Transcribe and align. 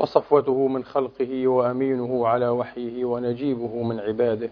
وصفوته 0.00 0.66
من 0.66 0.84
خلقه 0.84 1.48
وأمينه 1.48 2.28
على 2.28 2.48
وحيه 2.48 3.04
ونجيبه 3.04 3.82
من 3.82 4.00
عباده. 4.00 4.50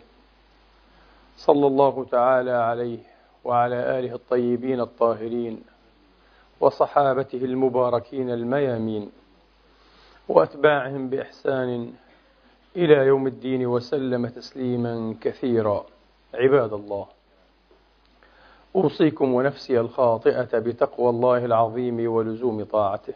صلى 1.36 1.66
الله 1.66 2.04
تعالى 2.04 2.50
عليه 2.50 2.98
وعلى 3.44 3.98
آله 3.98 4.14
الطيبين 4.14 4.80
الطاهرين 4.80 5.62
وصحابته 6.60 7.38
المباركين 7.44 8.30
الميامين 8.30 9.10
وأتباعهم 10.28 11.08
بإحسان 11.08 11.92
إلى 12.76 12.94
يوم 12.94 13.26
الدين 13.26 13.66
وسلم 13.66 14.26
تسليما 14.26 15.14
كثيرا. 15.20 15.86
عباد 16.34 16.72
الله 16.72 17.06
أوصيكم 18.76 19.34
ونفسي 19.34 19.80
الخاطئة 19.80 20.58
بتقوى 20.58 21.10
الله 21.10 21.44
العظيم 21.44 22.12
ولزوم 22.12 22.64
طاعته. 22.64 23.14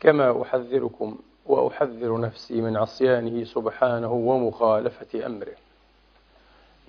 كما 0.00 0.42
أحذركم 0.42 1.18
وأحذر 1.46 2.20
نفسي 2.20 2.60
من 2.60 2.76
عصيانه 2.76 3.44
سبحانه 3.44 4.12
ومخالفة 4.12 5.26
أمره. 5.26 5.56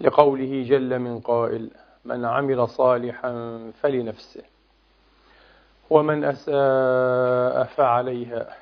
لقوله 0.01 0.65
جل 0.69 0.99
من 0.99 1.19
قائل 1.19 1.69
من 2.05 2.25
عمل 2.25 2.67
صالحا 2.69 3.59
فلنفسه 3.81 4.41
ومن 5.89 6.23
أساء 6.23 7.63
فعليها 7.63 8.55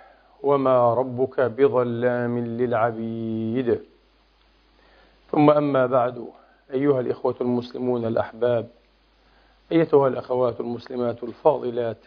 وما 0.44 0.94
ربك 0.94 1.42
بظلام 1.42 2.40
للعبيد. 2.40 3.82
ثم 5.32 5.50
أما 5.50 5.86
بعد 5.86 6.28
أيها 6.73 7.00
الإخوة 7.00 7.36
المسلمون 7.42 8.06
الأحباب 8.06 8.68
أيتها 9.72 10.08
الأخوات 10.08 10.60
المسلمات 10.60 11.23
الفاضلات 11.23 11.98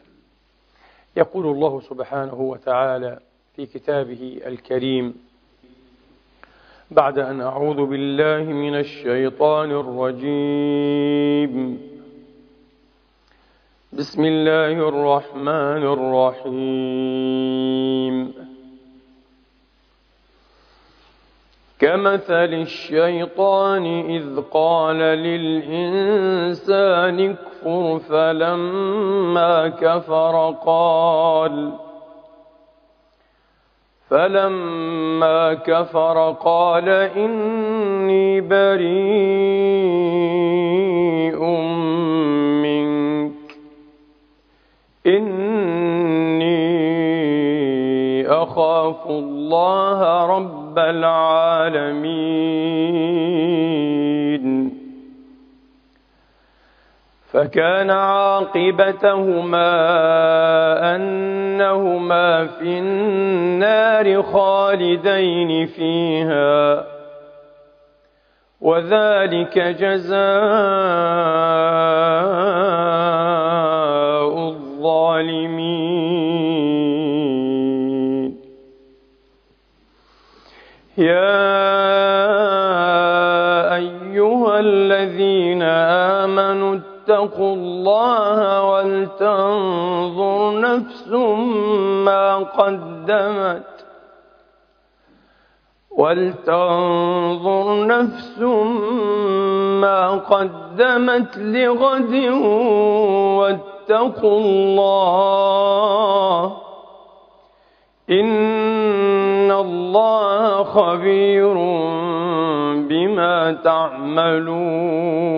يقول 1.16 1.46
الله 1.46 1.80
سبحانه 1.80 2.34
وتعالى 2.34 3.18
في 3.56 3.66
كتابه 3.66 4.40
الكريم 4.46 5.14
بعد 6.90 7.18
أن 7.18 7.40
أعوذ 7.40 7.86
بالله 7.86 8.42
من 8.52 8.74
الشيطان 8.74 9.70
الرجيم. 9.70 10.82
بسم 13.92 14.24
الله 14.24 14.88
الرحمن 14.88 15.82
الرحيم. 16.42 18.34
كمثل 21.82 22.54
الشيطان 22.54 23.86
إذ 24.10 24.40
قال 24.50 24.96
للإنسان 24.96 26.56
اكفر 27.30 27.98
فلما 27.98 29.68
كفر 29.68 30.54
قال 30.66 31.72
فلما 34.10 35.54
كفر 35.54 36.36
قال 36.44 36.88
إني 36.88 38.40
بريء 38.40 39.02
منك. 42.62 43.32
إني 45.06 46.52
أخاف 48.28 49.06
الله 49.06 50.26
رب 50.26 50.78
العالمين. 50.78 51.41
فكان 57.32 57.90
عاقبتهما 57.90 59.66
أنهما 60.96 62.46
في 62.46 62.78
النار 62.78 64.22
خالدين 64.22 65.66
فيها 65.66 66.86
وذلك 68.60 69.58
جزاء 69.58 70.22
الظالمين. 74.48 75.92
يا 80.98 81.51
آمنوا 87.10 87.12
اتقوا 87.24 87.54
الله 87.54 88.70
ولتنظر 88.70 90.60
نفس 90.60 91.08
ما 92.04 92.36
قدمت 92.36 93.62
ولتنظر 95.90 97.86
نفس 97.86 98.38
ما 99.80 100.10
قدمت 100.10 101.38
لغد 101.38 102.14
واتقوا 103.38 104.40
الله 104.40 106.56
إن 108.10 109.50
الله 109.50 110.64
خبير 110.64 111.54
بما 112.88 113.52
تعملون 113.64 115.32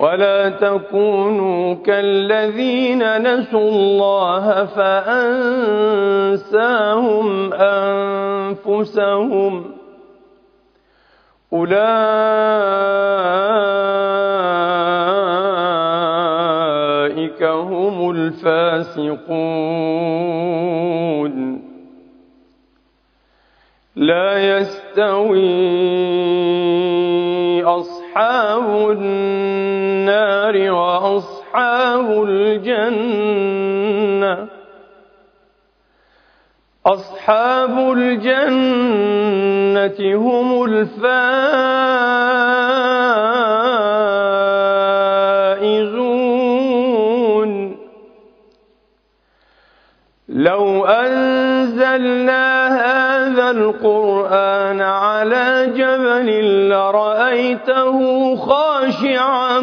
ولا 0.00 0.48
تكونوا 0.48 1.74
كالذين 1.74 3.22
نسوا 3.22 3.70
الله 3.70 4.64
فأنساهم 4.80 7.52
أنفسهم 7.52 9.64
أولئك 16.00 17.42
هم 17.42 18.10
الفاسقون 18.10 19.20
لا 23.96 24.58
يستوي 24.58 25.50
أصحاب 27.64 28.90
النار 28.90 29.69
وأصحاب 30.56 32.24
الجنة. 32.28 33.40
أصحاب 36.86 37.92
الجنة 37.92 39.20
هم 40.16 40.64
الفائزون. 40.64 42.00
لو 50.28 50.84
أنزلنا 50.84 52.66
هذا 52.68 53.50
القرآن 53.50 54.80
على 54.80 55.72
جبل 55.76 56.68
لرأيته 56.68 57.96
خاشعا 58.36 59.60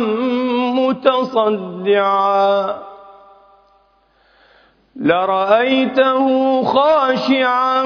متصدعا. 0.88 2.76
لرأيته 4.96 6.64
خاشعا 6.64 7.84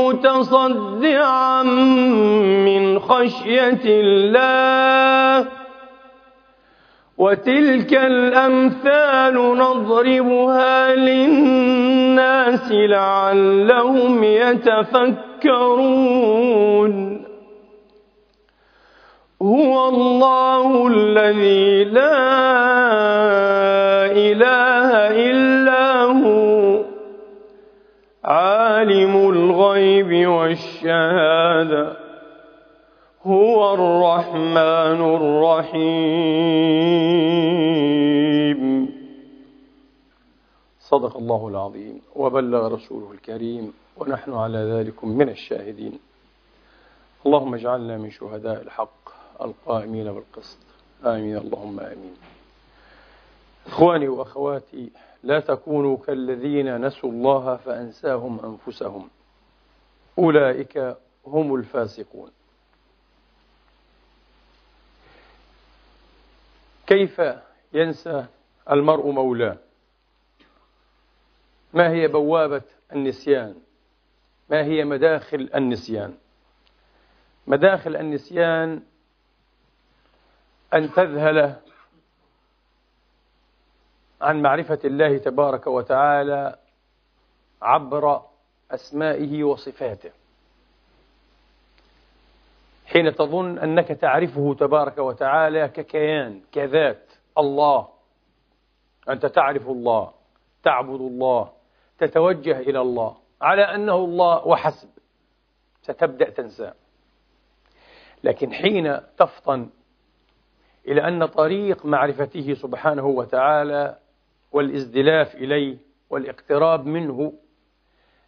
متصدعا 0.00 1.62
من 1.62 2.98
خشية 2.98 3.82
الله. 3.86 5.48
وتلك 7.18 7.94
الأمثال 7.94 9.34
نضربها 9.34 10.94
للناس 10.94 12.72
لعلهم 12.72 14.24
يتفكرون. 14.24 15.28
هو 19.42 19.88
الله 19.88 20.86
الذي 20.86 21.84
لا 21.84 22.16
إله 24.06 24.90
إلا 25.30 25.48
عالم 28.78 29.30
الغيب 29.30 30.28
والشهادة 30.28 31.96
هو 33.22 33.74
الرحمن 33.74 35.00
الرحيم. 35.16 36.18
صدق 40.80 41.16
الله 41.16 41.48
العظيم 41.48 42.00
وبلغ 42.16 42.74
رسوله 42.74 43.12
الكريم 43.12 43.72
ونحن 43.96 44.32
على 44.32 44.58
ذلك 44.58 45.04
من 45.04 45.28
الشاهدين. 45.28 45.98
اللهم 47.26 47.54
اجعلنا 47.54 47.96
من 47.98 48.10
شهداء 48.10 48.62
الحق. 48.62 48.97
القائمين 49.40 50.12
بالقسط. 50.12 50.58
آمين. 51.04 51.36
اللهم 51.36 51.80
آمين. 51.80 52.16
إخواني 53.66 54.08
وأخواتي 54.08 54.90
لا 55.22 55.40
تكونوا 55.40 55.96
كالذين 55.96 56.86
نسوا 56.86 57.10
الله 57.10 57.56
فأنساهم 57.56 58.40
أنفسهم. 58.44 59.08
أولئك 60.18 60.96
هم 61.26 61.54
الفاسقون. 61.54 62.30
كيف 66.86 67.22
ينسى 67.72 68.26
المرء 68.70 69.10
مولاه؟ 69.10 69.56
ما 71.74 71.90
هي 71.90 72.08
بوابة 72.08 72.62
النسيان؟ 72.92 73.54
ما 74.50 74.64
هي 74.64 74.84
مداخل 74.84 75.50
النسيان؟ 75.54 76.14
مداخل 77.46 77.96
النسيان 77.96 78.82
أن 80.74 80.92
تذهل 80.92 81.56
عن 84.20 84.42
معرفة 84.42 84.78
الله 84.84 85.18
تبارك 85.18 85.66
وتعالى 85.66 86.58
عبر 87.62 88.22
أسمائه 88.70 89.44
وصفاته. 89.44 90.10
حين 92.86 93.14
تظن 93.14 93.58
أنك 93.58 93.88
تعرفه 93.88 94.56
تبارك 94.60 94.98
وتعالى 94.98 95.68
ككيان 95.68 96.40
كذات 96.52 97.12
الله. 97.38 97.88
أنت 99.08 99.26
تعرف 99.26 99.68
الله 99.68 100.12
تعبد 100.62 101.00
الله 101.00 101.52
تتوجه 101.98 102.58
إلى 102.58 102.80
الله. 102.80 103.16
على 103.42 103.62
أنه 103.62 103.94
الله 103.94 104.46
وحسب 104.46 104.88
ستبدأ 105.82 106.30
تنساه 106.30 106.74
لكن 108.24 108.52
حين 108.52 109.00
تفطن 109.18 109.70
إلى 110.88 111.08
أن 111.08 111.26
طريق 111.26 111.86
معرفته 111.86 112.54
سبحانه 112.54 113.06
وتعالى 113.06 113.98
والازدلاف 114.52 115.34
إليه 115.34 115.76
والاقتراب 116.10 116.86
منه 116.86 117.32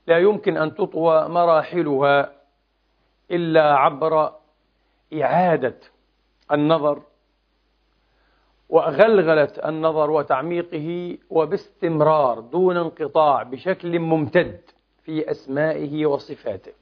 لا 0.06 0.18
يمكن 0.18 0.56
أن 0.56 0.74
تطوى 0.74 1.28
مراحلها 1.28 2.32
إلا 3.30 3.74
عبر 3.74 4.32
إعادة 5.22 5.76
النظر 6.52 7.02
وغلغلة 8.68 9.52
النظر 9.64 10.10
وتعميقه 10.10 11.18
وباستمرار 11.30 12.40
دون 12.40 12.76
انقطاع 12.76 13.42
بشكل 13.42 13.98
ممتد 13.98 14.60
في 15.04 15.30
أسمائه 15.30 16.06
وصفاته. 16.06 16.72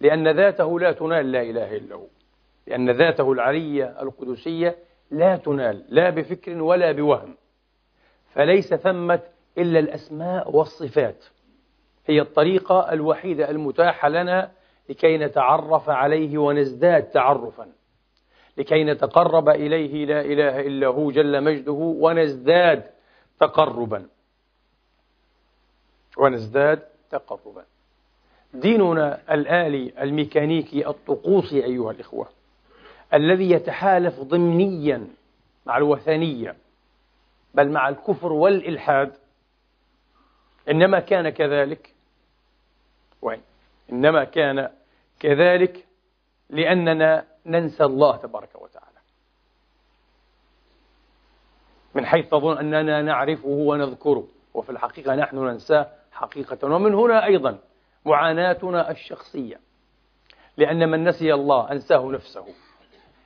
لأن 0.00 0.28
ذاته 0.28 0.80
لا 0.80 0.92
تنال 0.92 1.32
لا 1.32 1.42
إله 1.42 1.76
إلا 1.76 1.94
هو. 1.94 2.06
لأن 2.66 2.90
ذاته 2.90 3.32
العلية 3.32 4.02
القدسية 4.02 4.76
لا 5.14 5.36
تنال 5.36 5.84
لا 5.88 6.10
بفكر 6.10 6.62
ولا 6.62 6.92
بوهم. 6.92 7.36
فليس 8.32 8.74
ثمة 8.74 9.20
إلا 9.58 9.78
الأسماء 9.78 10.56
والصفات. 10.56 11.24
هي 12.06 12.20
الطريقة 12.20 12.92
الوحيدة 12.92 13.50
المتاحة 13.50 14.08
لنا 14.08 14.50
لكي 14.88 15.18
نتعرف 15.18 15.90
عليه 15.90 16.38
ونزداد 16.38 17.02
تعرفا. 17.02 17.72
لكي 18.56 18.84
نتقرب 18.84 19.48
إليه 19.48 20.06
لا 20.06 20.20
إله 20.20 20.60
إلا 20.60 20.86
هو 20.86 21.10
جل 21.10 21.44
مجده 21.44 21.72
ونزداد 21.72 22.82
تقربا. 23.40 24.06
ونزداد 26.18 26.82
تقربا. 27.10 27.64
ديننا 28.54 29.34
الآلي 29.34 29.92
الميكانيكي 30.02 30.86
الطقوسي 30.86 31.64
أيها 31.64 31.90
الإخوة. 31.90 32.28
الذي 33.14 33.50
يتحالف 33.50 34.20
ضمنيا 34.20 35.06
مع 35.66 35.76
الوثنية 35.76 36.56
بل 37.54 37.70
مع 37.70 37.88
الكفر 37.88 38.32
والإلحاد. 38.32 39.12
إنما 40.70 41.00
كان 41.00 41.28
كذلك. 41.28 41.94
وين؟ 43.22 43.42
إنما 43.92 44.24
كان 44.24 44.70
كذلك 45.20 45.86
لأننا 46.50 47.24
ننسى 47.46 47.84
الله 47.84 48.16
تبارك 48.16 48.62
وتعالى. 48.62 48.98
من 51.94 52.06
حيث 52.06 52.30
تظن 52.30 52.58
أننا 52.58 53.02
نعرفه 53.02 53.48
ونذكره 53.48 54.28
وفي 54.54 54.70
الحقيقة 54.70 55.14
نحن 55.14 55.36
ننساه 55.36 55.90
حقيقة. 56.12 56.68
ومن 56.68 56.94
هنا 56.94 57.24
أيضا 57.24 57.58
معاناتنا 58.04 58.90
الشخصية 58.90 59.60
لأن 60.56 60.88
من 60.88 61.04
نسي 61.04 61.34
الله 61.34 61.72
أنساه 61.72 62.10
نفسه. 62.10 62.46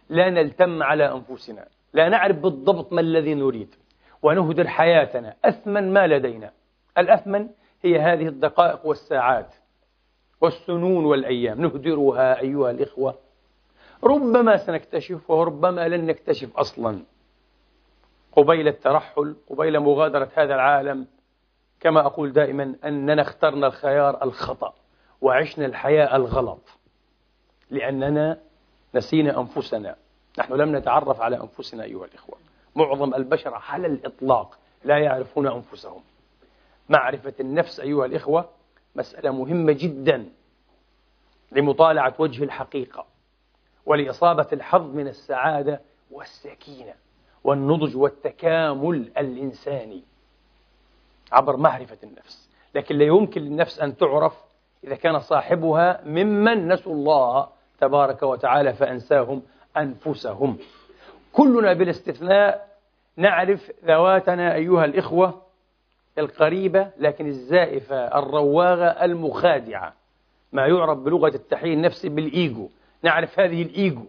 لا 0.09 0.31
نلتم 0.31 0.83
على 0.83 1.13
أنفسنا. 1.13 1.69
لا 1.93 2.09
نعرف 2.09 2.37
بالضبط 2.37 2.93
ما 2.93 3.01
الذي 3.01 3.35
نريد. 3.35 3.75
ونهدر 4.23 4.69
حياتنا 4.69 5.35
أثمن 5.45 5.93
ما 5.93 6.07
لدينا. 6.07 6.51
الأثمن 6.99 7.49
هي 7.83 7.99
هذه 7.99 8.29
الدقائق 8.29 8.87
والساعات 8.87 9.55
والسنون 10.41 11.05
والأيام. 11.05 11.61
نهدرها 11.61 12.41
أيها 12.41 12.71
الإخوة. 12.71 13.15
ربما 14.05 14.57
سنكتشف 14.57 15.31
وربما 15.31 15.89
لن 15.89 16.07
نكتشف 16.07 16.57
أصلا. 16.57 17.03
قبيل 18.33 18.69
الترحل 18.69 19.37
قبيل 19.51 19.81
مغادرة 19.81 20.29
هذا 20.35 20.55
العالم 20.55 21.07
كما 21.81 22.01
أقول 22.01 22.33
دائما 22.33 22.75
أننا 22.85 23.23
اخترنا 23.23 23.67
الخيار 23.67 24.25
الخطأ 24.25 24.75
وعشنا 25.21 25.67
الحياة 25.67 26.17
الغلط. 26.17 26.61
لأننا 27.71 28.39
نسينا 28.95 29.41
أنفسنا. 29.41 29.97
نحن 30.39 30.53
لم 30.53 30.77
نتعرف 30.77 31.21
على 31.21 31.41
أنفسنا 31.41 31.85
أيها 31.85 32.05
الإخوة. 32.05 32.39
معظم 32.77 33.15
البشر 33.15 33.55
على 33.55 33.87
الإطلاق 33.87 34.59
لا 34.85 34.99
يعرفون 34.99 35.47
أنفسهم. 35.47 36.01
معرفة 36.89 37.35
النفس 37.41 37.81
أيها 37.81 38.07
الإخوة 38.07 38.49
مسألة 38.97 39.31
مهمة 39.31 39.73
جدا 39.73 40.29
لمطالعة 41.53 42.15
وجه 42.19 42.45
الحقيقة 42.45 43.07
ولإصابة 43.87 44.47
الحظ 44.53 44.95
من 44.95 45.09
السعادة 45.09 45.81
والسكينة 46.11 46.95
والنضج 47.45 47.97
والتكامل 47.97 49.13
الإنساني 49.19 50.03
عبر 51.33 51.57
معرفة 51.57 51.99
النفس. 52.03 52.49
لكن 52.75 52.97
لا 52.99 53.05
يمكن 53.05 53.41
للنفس 53.41 53.81
أن 53.81 53.97
تعرف 53.97 54.35
إذا 54.85 54.95
كان 54.95 55.19
صاحبها 55.19 56.01
ممن 56.05 56.73
نسوا 56.73 56.93
الله 56.95 57.49
تبارك 57.81 58.23
وتعالى 58.23 58.73
فأنساهم 58.73 59.43
أنفسهم. 59.77 60.59
كلنا 61.33 61.73
بلا 61.73 61.91
استثناء 61.91 62.69
نعرف 63.17 63.71
ذواتنا 63.85 64.55
أيها 64.55 64.85
الإخوة 64.85 65.43
القريبة 66.19 66.91
لكن 66.99 67.27
الزائفة 67.27 68.19
الرواغة 68.19 68.85
المخادعة. 68.85 69.95
ما 70.53 70.67
يعرف 70.67 70.99
بلغة 70.99 71.35
التحليل 71.35 71.73
النفسي 71.73 72.09
بالإيجو. 72.09 72.69
نعرف 73.03 73.41
هذه 73.41 73.63
الإيجو. 73.63 74.05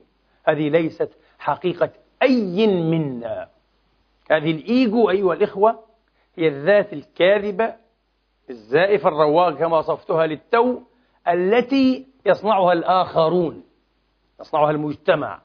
هذه 0.48 0.70
ليست 0.70 1.10
حقيقة 1.40 1.90
أي 2.22 2.68
منا. 2.68 3.48
هذه 4.32 4.52
الإيجو 4.52 5.10
أيها 5.10 5.34
الإخوة 5.34 5.80
هي 6.38 6.48
الذات 6.48 6.94
الكاذبة 6.94 7.74
الزائفة 8.50 9.10
الرواغة 9.10 9.52
كما 9.52 9.78
وصفتها 9.78 10.28
للتو 10.28 10.82
التي 11.28 12.08
يصنعها 12.26 12.74
الآخرون 12.74 13.64
يصنعها 14.40 14.72
المجتمع 14.72 15.42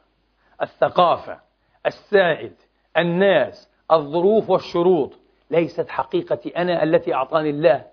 الثقافة 0.63 1.41
السائد 1.87 2.53
الناس 2.99 3.71
الظروف 3.93 4.51
والشروط. 4.51 5.19
ليست 5.51 5.89
حقيقتي 5.89 6.49
أنا 6.49 6.83
التي 6.83 7.15
أعطاني 7.15 7.51
الله 7.51 7.85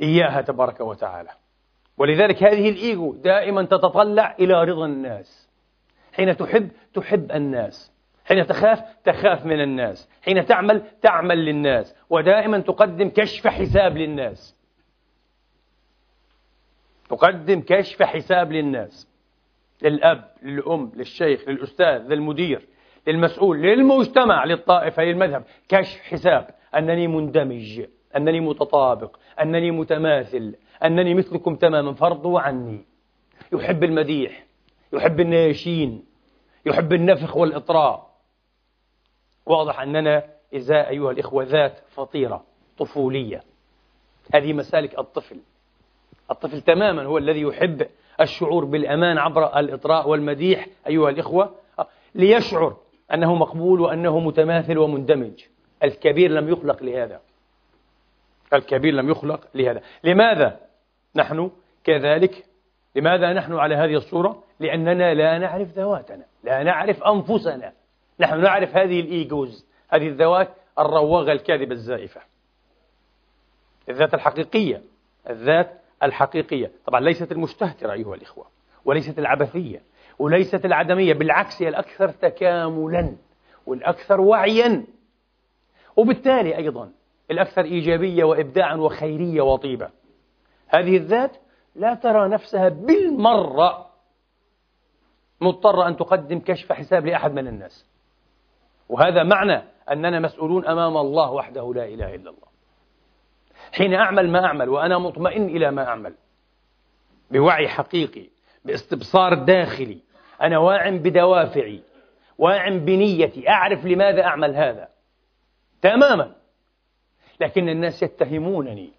إياها 0.00 0.40
تبارك 0.40 0.80
وتعالى. 0.80 1.30
ولذلك 1.98 2.42
هذه 2.42 2.68
الإيجو 2.68 3.14
دائما 3.14 3.62
تتطلع 3.62 4.36
إلى 4.40 4.64
رضا 4.64 4.86
الناس. 4.86 5.48
حين 6.12 6.36
تحب 6.36 6.70
تحب 6.94 7.32
الناس. 7.32 7.92
حين 8.24 8.46
تخاف 8.46 8.80
تخاف 9.04 9.46
من 9.46 9.60
الناس. 9.60 10.08
حين 10.22 10.46
تعمل 10.46 10.82
تعمل 11.02 11.44
للناس. 11.44 11.96
ودائما 12.10 12.58
تقدم 12.58 13.08
كشف 13.08 13.46
حساب 13.46 13.96
للناس. 13.96 14.56
تقدم 17.16 17.60
كشف 17.60 18.02
حساب 18.02 18.52
للناس. 18.52 19.08
للأب 19.82 20.30
للأم 20.42 20.92
للشيخ 20.96 21.48
للأستاذ 21.48 21.98
للمدير 21.98 22.66
للمسؤول 23.06 23.62
للمجتمع 23.62 24.44
للطائفة 24.44 25.02
للمذهب. 25.02 25.44
كشف 25.68 26.00
حساب. 26.00 26.50
أنني 26.76 27.06
مندمج 27.08 27.82
أنني 28.16 28.40
متطابق 28.40 29.16
أنني 29.40 29.70
متماثل 29.70 30.54
أنني 30.84 31.14
مثلكم 31.14 31.56
تماما. 31.56 31.92
فارضوا 31.92 32.40
عني. 32.40 32.84
يحب 33.52 33.84
المديح 33.84 34.44
يحب 34.92 35.20
النياشين 35.20 36.04
يحب 36.66 36.92
النفخ 36.92 37.36
والإطراء. 37.36 38.10
واضح 39.46 39.80
أننا 39.80 40.24
إذا 40.52 40.88
أيها 40.88 41.10
الإخوة 41.10 41.44
ذات 41.44 41.80
فطيرة 41.88 42.44
طفولية. 42.78 43.42
هذه 44.34 44.52
مسالك 44.52 44.98
الطفل. 44.98 45.40
الطفل 46.30 46.60
تماما 46.60 47.02
هو 47.02 47.18
الذي 47.18 47.40
يحب 47.40 47.86
الشعور 48.20 48.64
بالأمان 48.64 49.18
عبر 49.18 49.58
الإطراء 49.58 50.08
والمديح 50.08 50.66
أيها 50.86 51.10
الإخوة. 51.10 51.54
ليشعر 52.14 52.76
أنه 53.14 53.34
مقبول 53.34 53.80
وأنه 53.80 54.20
متماثل 54.20 54.78
ومندمج. 54.78 55.44
الكبير 55.84 56.30
لم 56.30 56.48
يخلق 56.48 56.82
لهذا. 56.82 57.20
الكبير 58.52 58.94
لم 58.94 59.10
يخلق 59.10 59.40
لهذا. 59.54 59.82
لماذا 60.04 60.60
نحن 61.16 61.50
كذلك؟ 61.84 62.44
لماذا 62.96 63.32
نحن 63.32 63.54
على 63.54 63.74
هذه 63.74 63.94
الصورة؟ 63.94 64.42
لأننا 64.60 65.14
لا 65.14 65.38
نعرف 65.38 65.68
ذواتنا 65.68 66.24
لا 66.44 66.62
نعرف 66.62 67.02
أنفسنا. 67.02 67.72
نحن 68.20 68.40
نعرف 68.40 68.76
هذه 68.76 69.00
الإيجوز 69.00 69.66
هذه 69.88 70.08
الذوات 70.08 70.48
الرواغة 70.78 71.32
الكاذبة 71.32 71.72
الزائفة. 71.72 72.20
الذات 73.88 74.14
الحقيقية 74.14 74.82
الذات 75.30 75.80
الحقيقية. 76.04 76.70
طبعا 76.86 77.00
ليست 77.00 77.32
المستهترة 77.32 77.92
أيها 77.92 78.14
الإخوة 78.14 78.46
وليست 78.84 79.18
العبثية 79.18 79.82
وليست 80.18 80.64
العدمية 80.64 81.14
بالعكس 81.14 81.62
هي 81.62 81.68
الأكثر 81.68 82.08
تكاملا 82.08 83.16
والأكثر 83.66 84.20
وعيا. 84.20 84.84
وبالتالي 85.96 86.56
أيضا 86.56 86.90
الأكثر 87.30 87.64
إيجابية 87.64 88.24
وإبداعا 88.24 88.76
وخيرية 88.76 89.42
وطيبة. 89.42 89.90
هذه 90.68 90.96
الذات 90.96 91.36
لا 91.74 91.94
ترى 91.94 92.28
نفسها 92.28 92.68
بالمرة 92.68 93.86
مضطرة 95.40 95.88
أن 95.88 95.96
تقدم 95.96 96.40
كشف 96.40 96.72
حساب 96.72 97.06
لأحد 97.06 97.32
من 97.32 97.48
الناس. 97.48 97.86
وهذا 98.88 99.22
معنى 99.22 99.62
أننا 99.90 100.20
مسؤولون 100.20 100.66
أمام 100.66 100.96
الله 100.96 101.32
وحده 101.32 101.74
لا 101.74 101.84
إله 101.84 102.14
إلا 102.14 102.30
الله. 102.30 102.53
حين 103.72 103.94
أعمل 103.94 104.30
ما 104.30 104.44
أعمل 104.44 104.68
وأنا 104.68 104.98
مطمئن 104.98 105.44
إلى 105.44 105.70
ما 105.70 105.88
أعمل. 105.88 106.14
بوعي 107.30 107.68
حقيقي 107.68 108.26
باستبصار 108.64 109.34
داخلي. 109.34 109.98
أنا 110.42 110.58
واع 110.58 110.90
بدوافعي 110.90 111.82
واع 112.38 112.68
بنيتي. 112.68 113.48
أعرف 113.48 113.84
لماذا 113.84 114.24
أعمل 114.24 114.56
هذا. 114.56 114.88
تماما. 115.82 116.34
لكن 117.40 117.68
الناس 117.68 118.02
يتهمونني 118.02 118.92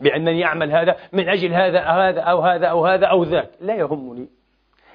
بأنني 0.00 0.44
أعمل 0.44 0.72
هذا 0.72 0.96
من 1.12 1.28
أجل 1.28 1.54
هذا 1.54 1.78
أو 1.78 2.00
هذا 2.00 2.20
أو 2.20 2.40
هذا 2.40 2.66
أو 2.66 2.86
هذا 2.86 3.06
أو 3.06 3.22
ذاك. 3.24 3.50
لا 3.60 3.74
يهمني. 3.74 4.28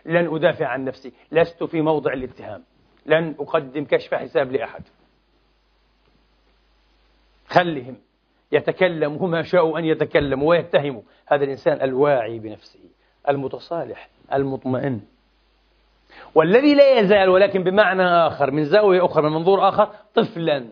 لن 0.06 0.36
أدافع 0.36 0.68
عن 0.68 0.86
نفسي. 0.86 1.14
لست 1.32 1.64
في 1.64 1.82
موضع 1.82 2.14
الاتهام. 2.14 2.64
لن 3.06 3.36
أقدم 3.40 3.86
كشف 3.86 4.14
حساب 4.14 4.52
لأحد. 4.52 4.84
خلهم. 7.48 7.98
يتكلموا 8.54 9.28
ما 9.28 9.44
شاءوا 9.44 9.80
أن 9.80 9.86
يتكلموا 9.86 10.50
ويتهموا 10.50 11.02
هذا 11.26 11.44
الإنسان 11.44 11.82
الواعي 11.82 12.40
بنفسه 12.40 12.80
المتصالح 13.30 14.10
المطمئن. 14.34 15.02
والذي 16.36 16.76
لا 16.76 17.00
يزال 17.00 17.30
ولكن 17.30 17.64
بمعنى 17.64 18.04
آخر 18.04 18.52
من 18.52 18.66
زاوية 18.66 19.06
أخرى 19.06 19.30
من 19.30 19.36
منظور 19.36 19.70
آخر 19.70 19.90
طفلا. 20.16 20.66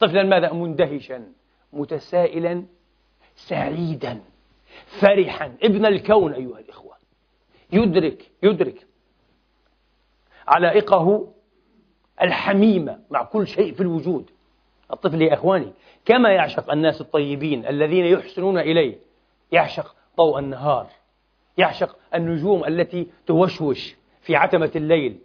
طفلا 0.00 0.22
ماذا؟ 0.22 0.52
مندهشا 0.52 1.24
متسائلا 1.72 2.64
سعيدا 3.36 4.20
فرحا. 5.00 5.54
ابن 5.62 5.86
الكون 5.86 6.32
أيها 6.32 6.58
الإخوة. 6.58 6.94
يدرك 7.72 8.30
يدرك 8.42 8.86
علائقه 10.48 11.28
الحميمة 12.22 12.98
مع 13.10 13.22
كل 13.22 13.46
شيء 13.46 13.74
في 13.74 13.80
الوجود. 13.80 14.30
الطفل 14.92 15.22
يا 15.22 15.34
إخواني. 15.34 15.72
كما 16.04 16.30
يعشق 16.30 16.72
الناس 16.72 17.00
الطيبين 17.00 17.66
الذين 17.66 18.04
يحسنون 18.04 18.58
إليه. 18.58 18.96
يعشق 19.52 19.94
ضوء 20.16 20.38
النهار. 20.38 20.86
يعشق 21.58 21.96
النجوم 22.14 22.64
التي 22.64 23.06
توشوش 23.26 23.96
في 24.22 24.36
عتمة 24.36 24.70
الليل. 24.76 25.18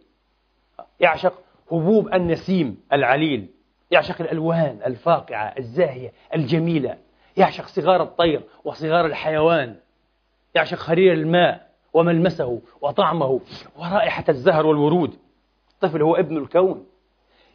يعشق 0.99 1.33
هبوب 1.71 2.13
النسيم 2.13 2.81
العليل. 2.93 3.47
يعشق 3.91 4.21
الألوان 4.21 4.79
الفاقعة 4.85 5.53
الزاهية 5.57 6.13
الجميلة. 6.35 6.97
يعشق 7.37 7.65
صغار 7.67 8.03
الطير 8.03 8.41
وصغار 8.63 9.05
الحيوان. 9.05 9.75
يعشق 10.55 10.77
خرير 10.77 11.13
الماء 11.13 11.69
وملمسه 11.93 12.61
وطعمه 12.81 13.39
ورائحة 13.75 14.23
الزهر 14.29 14.65
والورود. 14.65 15.13
الطفل 15.73 16.01
هو 16.01 16.15
ابن 16.15 16.37
الكون. 16.37 16.85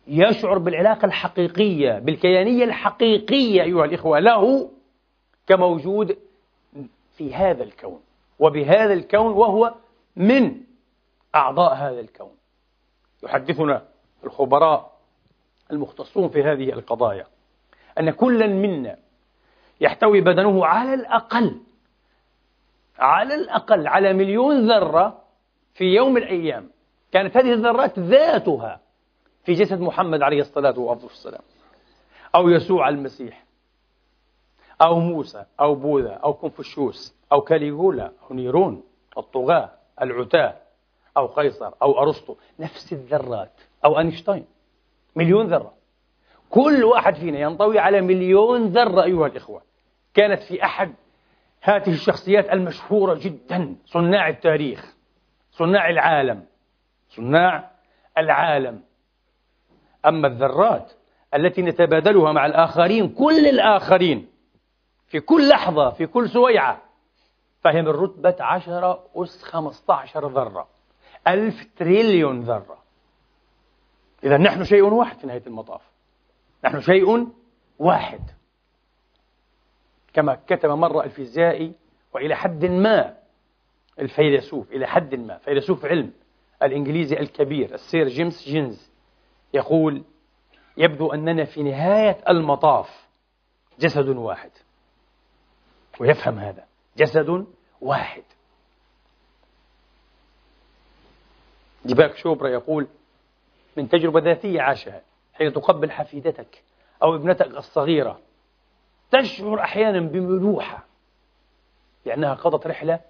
يشعر 0.07 0.59
بالعلاقة 0.59 1.07
الحقيقية 1.07 1.99
بالكيانية 1.99 2.65
الحقيقية 2.65 3.63
أيها 3.63 3.85
الإخوة 3.85 4.19
له 4.19 4.71
كموجود 5.47 6.17
في 7.17 7.35
هذا 7.35 7.63
الكون. 7.63 8.01
وبهذا 8.39 8.93
الكون 8.93 9.33
وهو 9.33 9.75
من 10.17 10.61
أعضاء 11.35 11.75
هذا 11.75 12.01
الكون. 12.01 12.33
يحدثنا 13.23 13.83
الخبراء 14.25 14.95
المختصون 15.71 16.29
في 16.29 16.43
هذه 16.43 16.73
القضايا 16.73 17.27
أن 18.01 18.11
كلا 18.11 18.47
منا 18.47 18.97
يحتوي 19.81 20.21
بدنه 20.21 20.67
على 20.67 20.95
الأقل 20.95 21.61
على 22.99 23.35
الأقل 23.35 23.87
على 23.87 24.13
مليون 24.13 24.71
ذرة 24.71 25.23
في 25.75 25.85
يوم 25.85 26.15
من 26.15 26.23
الأيام. 26.23 26.71
كانت 27.13 27.37
هذه 27.37 27.53
الذرات 27.53 27.99
ذاتها 27.99 28.81
في 29.45 29.53
جسد 29.53 29.81
محمد 29.81 30.23
عليه 30.23 30.41
الصلاة 30.41 30.79
والسلام 30.79 31.43
أو 32.35 32.49
يسوع 32.49 32.89
المسيح 32.89 33.45
أو 34.83 34.99
موسى 34.99 35.45
أو 35.61 35.75
بوذا 35.75 36.13
أو 36.13 36.35
كونفوشيوس 36.35 37.15
أو 37.33 37.41
كاليغولا 37.41 38.13
أو 38.23 38.35
نيرون 38.37 38.83
الطغاة 39.19 39.71
العتاة 40.03 40.55
أو 41.17 41.27
قيصر 41.27 41.73
أو 41.83 42.03
أرسطو 42.03 42.37
نفس 42.59 42.93
الذرات 42.93 43.61
أو 43.85 43.99
أينشتاين 43.99 44.47
مليون 45.17 45.47
ذرة. 45.47 45.73
كل 46.51 46.85
واحد 46.85 47.15
فينا 47.15 47.39
ينطوي 47.39 47.79
على 47.79 48.01
مليون 48.01 48.65
ذرة 48.65 49.03
أيها 49.03 49.27
الإخوة. 49.27 49.63
كانت 50.15 50.43
في 50.43 50.65
أحد 50.65 50.95
هذه 51.61 51.93
الشخصيات 51.93 52.53
المشهورة 52.53 53.15
جدا 53.15 53.77
صناع 53.87 54.29
التاريخ 54.29 54.95
صناع 55.51 55.91
العالم 55.91 56.45
صناع 57.09 57.71
العالم. 58.19 58.83
أما 60.07 60.29
الذرات 60.29 60.93
التي 61.35 61.63
نتبادلها 61.63 62.33
مع 62.33 62.47
الآخرين 62.47 63.09
كل 63.09 63.47
الآخرين 63.47 64.29
في 65.07 65.21
كل 65.21 65.49
لحظة 65.49 65.91
في 65.91 66.07
كل 66.07 66.29
سويعة 66.29 66.83
فهي 67.61 67.83
من 67.83 67.89
رتبة 67.89 68.37
عشرة 68.41 69.05
أس 69.17 69.43
خمسة 69.43 69.95
عشر 69.95 70.29
ذرة. 70.29 70.69
ألف 71.29 71.55
تريليون 71.77 72.41
ذرة. 72.41 72.79
إذا 74.25 74.37
نحن 74.37 74.65
شيء 74.65 74.83
واحد 74.83 75.19
في 75.19 75.27
نهاية 75.27 75.43
المطاف. 75.47 75.81
نحن 76.65 76.81
شيء 76.81 77.29
واحد. 77.79 78.21
كما 80.13 80.39
كتب 80.47 80.71
مرة 80.71 81.05
الفيزيائي 81.05 81.73
وإلى 82.15 82.35
حد 82.35 82.65
ما 82.65 83.17
الفيلسوف 83.99 84.73
إلى 84.73 84.87
حد 84.87 85.15
ما 85.15 85.39
فيلسوف 85.39 85.85
علم 85.85 86.13
الإنجليزي 86.63 87.17
الكبير 87.17 87.75
السير 87.75 88.09
جيمس 88.09 88.45
جينز 88.45 88.94
يقول 89.55 90.05
يبدو 90.77 91.13
أننا 91.13 91.45
في 91.45 91.63
نهاية 91.63 92.19
المطاف 92.29 93.07
جسد 93.79 94.09
واحد. 94.09 94.51
ويفهم 96.01 96.39
هذا. 96.39 96.65
جسد 96.97 97.47
واحد. 97.81 98.23
ديباك 101.85 102.17
شوبرا 102.17 102.49
يقول 102.49 102.87
من 103.77 103.89
تجربة 103.89 104.21
ذاتية 104.21 104.61
عاشها 104.61 105.03
حين 105.35 105.53
تقبل 105.53 105.91
حفيدتك 105.91 106.63
أو 107.03 107.15
ابنتك 107.15 107.47
الصغيرة 107.47 108.21
تشعر 109.11 109.61
أحيانا 109.61 110.01
بملوحة 110.01 110.85
لأنها 112.07 112.35
قضت 112.35 112.67
رحلة 112.67 113.01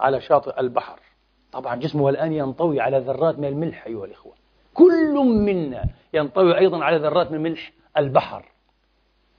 على 0.00 0.20
شاطئ 0.20 0.60
البحر. 0.60 1.00
طبعا 1.52 1.76
جسمها 1.76 2.10
الآن 2.10 2.32
ينطوي 2.32 2.80
على 2.80 2.98
ذرات 2.98 3.38
من 3.38 3.44
الملح 3.44 3.86
أيها 3.86 4.04
الإخوة. 4.04 4.43
كل 4.74 5.14
منا 5.24 5.84
ينطوي 6.14 6.58
أيضا 6.58 6.84
على 6.84 6.96
ذرات 6.96 7.32
من 7.32 7.42
ملح 7.42 7.72
البحر. 7.98 8.44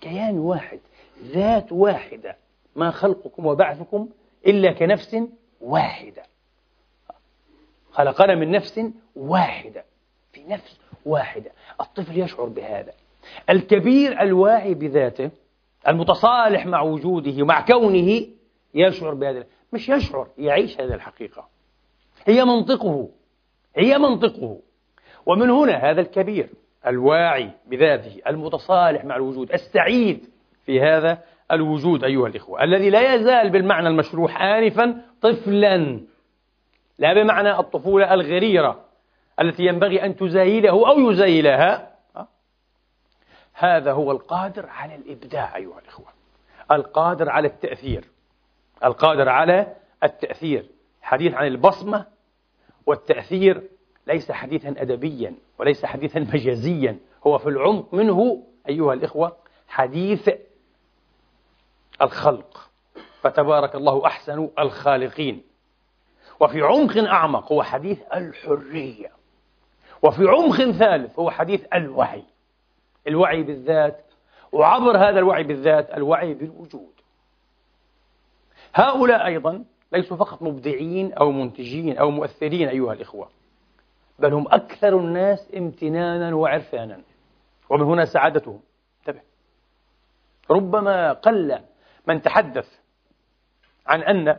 كيان 0.01 0.37
واحد 0.37 0.79
ذات 1.23 1.71
واحدة 1.71 2.35
ما 2.75 2.91
خلقكم 2.91 3.45
وبعثكم 3.45 4.09
إلا 4.47 4.71
كنفس 4.71 5.17
واحدة. 5.61 6.23
خلقنا 7.91 8.35
من 8.35 8.51
نفس 8.51 8.81
واحدة 9.15 9.85
في 10.33 10.43
نفس 10.43 10.79
واحدة. 11.05 11.51
الطفل 11.81 12.19
يشعر 12.19 12.45
بهذا. 12.45 12.93
الكبير 13.49 14.21
الواعي 14.21 14.73
بذاته 14.73 15.31
المتصالح 15.87 16.65
مع 16.65 16.81
وجوده 16.81 17.43
ومع 17.43 17.61
كونه 17.61 18.25
يشعر 18.73 19.13
بهذا. 19.13 19.45
مش 19.73 19.89
يشعر 19.89 20.27
يعيش 20.37 20.81
هذه 20.81 20.93
الحقيقة. 20.93 21.47
هي 22.25 22.45
منطقه 22.45 23.09
هي 23.75 23.97
منطقه. 23.97 24.59
ومن 25.25 25.49
هنا 25.49 25.73
هذا 25.73 26.01
الكبير 26.01 26.49
الواعي 26.87 27.49
بذاته 27.67 28.21
المتصالح 28.27 29.05
مع 29.05 29.15
الوجود 29.15 29.51
السعيد 29.51 30.29
في 30.65 30.81
هذا 30.81 31.19
الوجود 31.51 32.03
أيها 32.03 32.27
الإخوة 32.27 32.63
الذي 32.63 32.89
لا 32.89 33.15
يزال 33.15 33.49
بالمعنى 33.49 33.87
المشروح 33.87 34.41
آنفا 34.41 35.01
طفلا 35.21 35.99
لا 36.99 37.13
بمعنى 37.13 37.59
الطفولة 37.59 38.13
الغريرة 38.13 38.85
التي 39.41 39.63
ينبغي 39.63 40.05
أن 40.05 40.15
تزايله 40.15 40.89
أو 40.89 41.11
يزايلها. 41.11 41.95
هذا 43.53 43.91
هو 43.91 44.11
القادر 44.11 44.65
على 44.65 44.95
الإبداع 44.95 45.55
أيها 45.55 45.79
الإخوة 45.79 46.07
القادر 46.71 47.29
على 47.29 47.47
التأثير 47.47 48.05
القادر 48.83 49.29
على 49.29 49.75
التأثير 50.03 50.65
حديث 51.01 51.33
عن 51.33 51.47
البصمة 51.47 52.05
والتأثير 52.85 53.63
ليس 54.07 54.31
حديثا 54.31 54.69
أدبيا 54.77 55.35
وليس 55.59 55.85
حديثا 55.85 56.19
مجازيا. 56.19 56.97
هو 57.27 57.37
في 57.37 57.49
العمق 57.49 57.93
منه 57.93 58.43
أيها 58.69 58.93
الإخوة 58.93 59.37
حديث 59.67 60.29
الخلق. 62.01 62.69
فتبارك 63.21 63.75
الله 63.75 64.05
أحسن 64.05 64.49
الخالقين. 64.59 65.43
وفي 66.39 66.61
عمق 66.61 66.97
أعمق 66.97 67.51
هو 67.51 67.63
حديث 67.63 67.99
الحرية. 68.13 69.11
وفي 70.03 70.27
عمق 70.27 70.71
ثالث 70.71 71.19
هو 71.19 71.29
حديث 71.31 71.65
الوعي. 71.73 72.23
الوعي 73.07 73.43
بالذات. 73.43 74.05
وعبر 74.51 74.97
هذا 74.97 75.19
الوعي 75.19 75.43
بالذات 75.43 75.93
الوعي 75.93 76.33
بالوجود. 76.33 76.93
هؤلاء 78.73 79.25
أيضا 79.25 79.65
ليسوا 79.91 80.17
فقط 80.17 80.41
مبدعين 80.41 81.13
أو 81.13 81.31
منتجين 81.31 81.97
أو 81.97 82.11
مؤثرين 82.11 82.67
أيها 82.67 82.93
الإخوة. 82.93 83.29
بل 84.19 84.33
هم 84.33 84.47
أكثر 84.47 84.99
الناس 84.99 85.51
امتنانا 85.57 86.35
وعرفانا. 86.35 87.01
ومن 87.69 87.81
هنا 87.81 88.05
سعادتهم. 88.05 88.61
انتبه. 88.99 89.21
ربما 90.51 91.13
قل 91.13 91.59
من 92.07 92.21
تحدث 92.21 92.79
عن 93.87 94.03
أن 94.03 94.37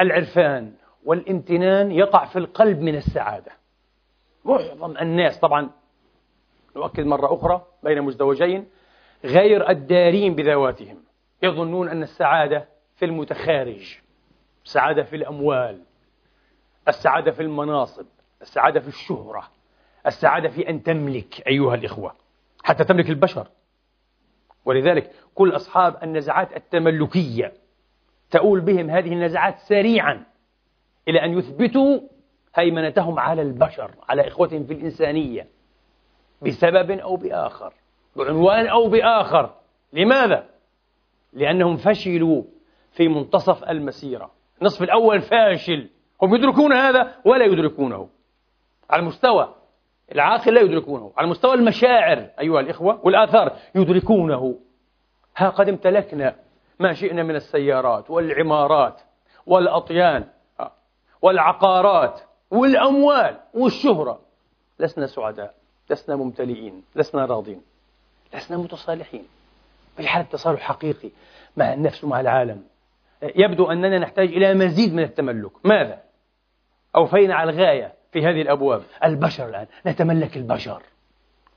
العرفان 0.00 0.74
والامتنان 1.04 1.90
يقع 1.90 2.24
في 2.24 2.38
القلب 2.38 2.80
من 2.80 2.94
السعادة. 2.94 3.52
معظم 4.44 4.96
الناس 4.96 5.38
طبعا 5.38 5.70
نؤكد 6.76 7.04
مرة 7.04 7.34
أخرى 7.34 7.66
بين 7.82 8.02
مزدوجين 8.02 8.66
غير 9.24 9.70
الدارين 9.70 10.34
بذواتهم. 10.34 11.04
يظنون 11.42 11.88
أن 11.88 12.02
السعادة 12.02 12.68
في 12.96 13.04
المتخارج 13.04 13.98
السعادة 14.64 15.02
في 15.02 15.16
الأموال 15.16 15.82
السعادة 16.88 17.30
في 17.30 17.42
المناصب 17.42 18.06
السعادة 18.42 18.80
في 18.80 18.88
الشهرة 18.88 19.48
السعادة 20.06 20.48
في 20.48 20.68
أن 20.68 20.82
تملك 20.82 21.46
أيها 21.46 21.74
الإخوة 21.74 22.14
حتى 22.64 22.84
تملك 22.84 23.10
البشر. 23.10 23.48
ولذلك 24.64 25.10
كل 25.34 25.56
أصحاب 25.56 25.96
النزعات 26.02 26.56
التملكية 26.56 27.52
تؤول 28.30 28.60
بهم 28.60 28.90
هذه 28.90 29.12
النزعات 29.12 29.58
سريعا 29.58 30.24
إلى 31.08 31.24
أن 31.24 31.38
يثبتوا 31.38 32.00
هيمنتهم 32.54 33.18
على 33.18 33.42
البشر 33.42 33.90
على 34.08 34.28
إخوتهم 34.28 34.64
في 34.64 34.72
الإنسانية 34.72 35.48
بسبب 36.42 36.90
أو 36.90 37.16
بآخر 37.16 37.72
بعنوان 38.16 38.66
أو 38.66 38.88
بآخر. 38.88 39.54
لماذا؟ 39.92 40.48
لأنهم 41.32 41.76
فشلوا 41.76 42.42
في 42.92 43.08
منتصف 43.08 43.64
المسيرة. 43.64 44.30
النصف 44.60 44.82
الأول 44.82 45.20
فاشل. 45.20 45.88
هم 46.22 46.34
يدركون 46.34 46.72
هذا 46.72 47.14
ولا 47.24 47.44
يدركونه. 47.44 48.08
على 48.92 49.00
المستوى 49.00 49.54
العاقل 50.12 50.54
لا 50.54 50.60
يدركونه 50.60 51.12
على 51.16 51.26
مستوى 51.26 51.54
المشاعر 51.54 52.28
أيها 52.40 52.60
الإخوة 52.60 53.00
والآثار 53.02 53.56
يدركونه. 53.74 54.58
ها 55.36 55.48
قد 55.48 55.68
امتلكنا 55.68 56.36
ما 56.78 56.92
شئنا 56.92 57.22
من 57.22 57.36
السيارات 57.36 58.10
والعمارات 58.10 59.00
والأطيان 59.46 60.24
آه، 60.60 60.72
والعقارات 61.22 62.20
والأموال 62.50 63.36
والشهرة. 63.54 64.20
لسنا 64.78 65.06
سعداء 65.06 65.54
لسنا 65.90 66.16
ممتلئين 66.16 66.84
لسنا 66.96 67.24
راضين 67.24 67.62
لسنا 68.34 68.56
متصالحين. 68.56 69.24
في 69.96 70.08
حالة 70.08 70.24
تصالح 70.24 70.60
حقيقي 70.60 71.10
مع 71.56 71.72
النفس 71.72 72.04
ومع 72.04 72.20
العالم. 72.20 72.62
يبدو 73.22 73.70
أننا 73.70 73.98
نحتاج 73.98 74.28
إلى 74.28 74.54
مزيد 74.54 74.94
من 74.94 75.02
التملك. 75.02 75.66
ماذا؟ 75.66 76.02
أوفينا 76.96 77.34
على 77.34 77.50
الغاية. 77.50 78.01
في 78.12 78.26
هذه 78.26 78.42
الأبواب. 78.42 78.82
البشر 79.04 79.48
الآن. 79.48 79.66
نتملك 79.86 80.36
البشر. 80.36 80.82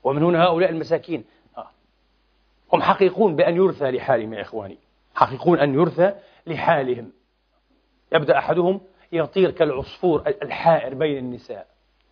ومن 0.04 0.22
هنا 0.22 0.44
هؤلاء 0.44 0.70
المساكين. 0.70 1.24
آه. 1.58 1.68
هم 2.72 2.82
حقيقون 2.82 3.36
بأن 3.36 3.56
يرثى 3.56 3.90
لحالهم 3.90 4.34
يا 4.34 4.40
إخواني. 4.40 4.78
حقيقون 5.14 5.58
أن 5.58 5.74
يرثى 5.74 6.12
لحالهم. 6.46 7.12
يبدأ 8.12 8.38
أحدهم 8.38 8.80
يطير 9.12 9.50
كالعصفور 9.50 10.22
الحائر 10.42 10.94
بين 10.94 11.18
النساء. 11.18 11.66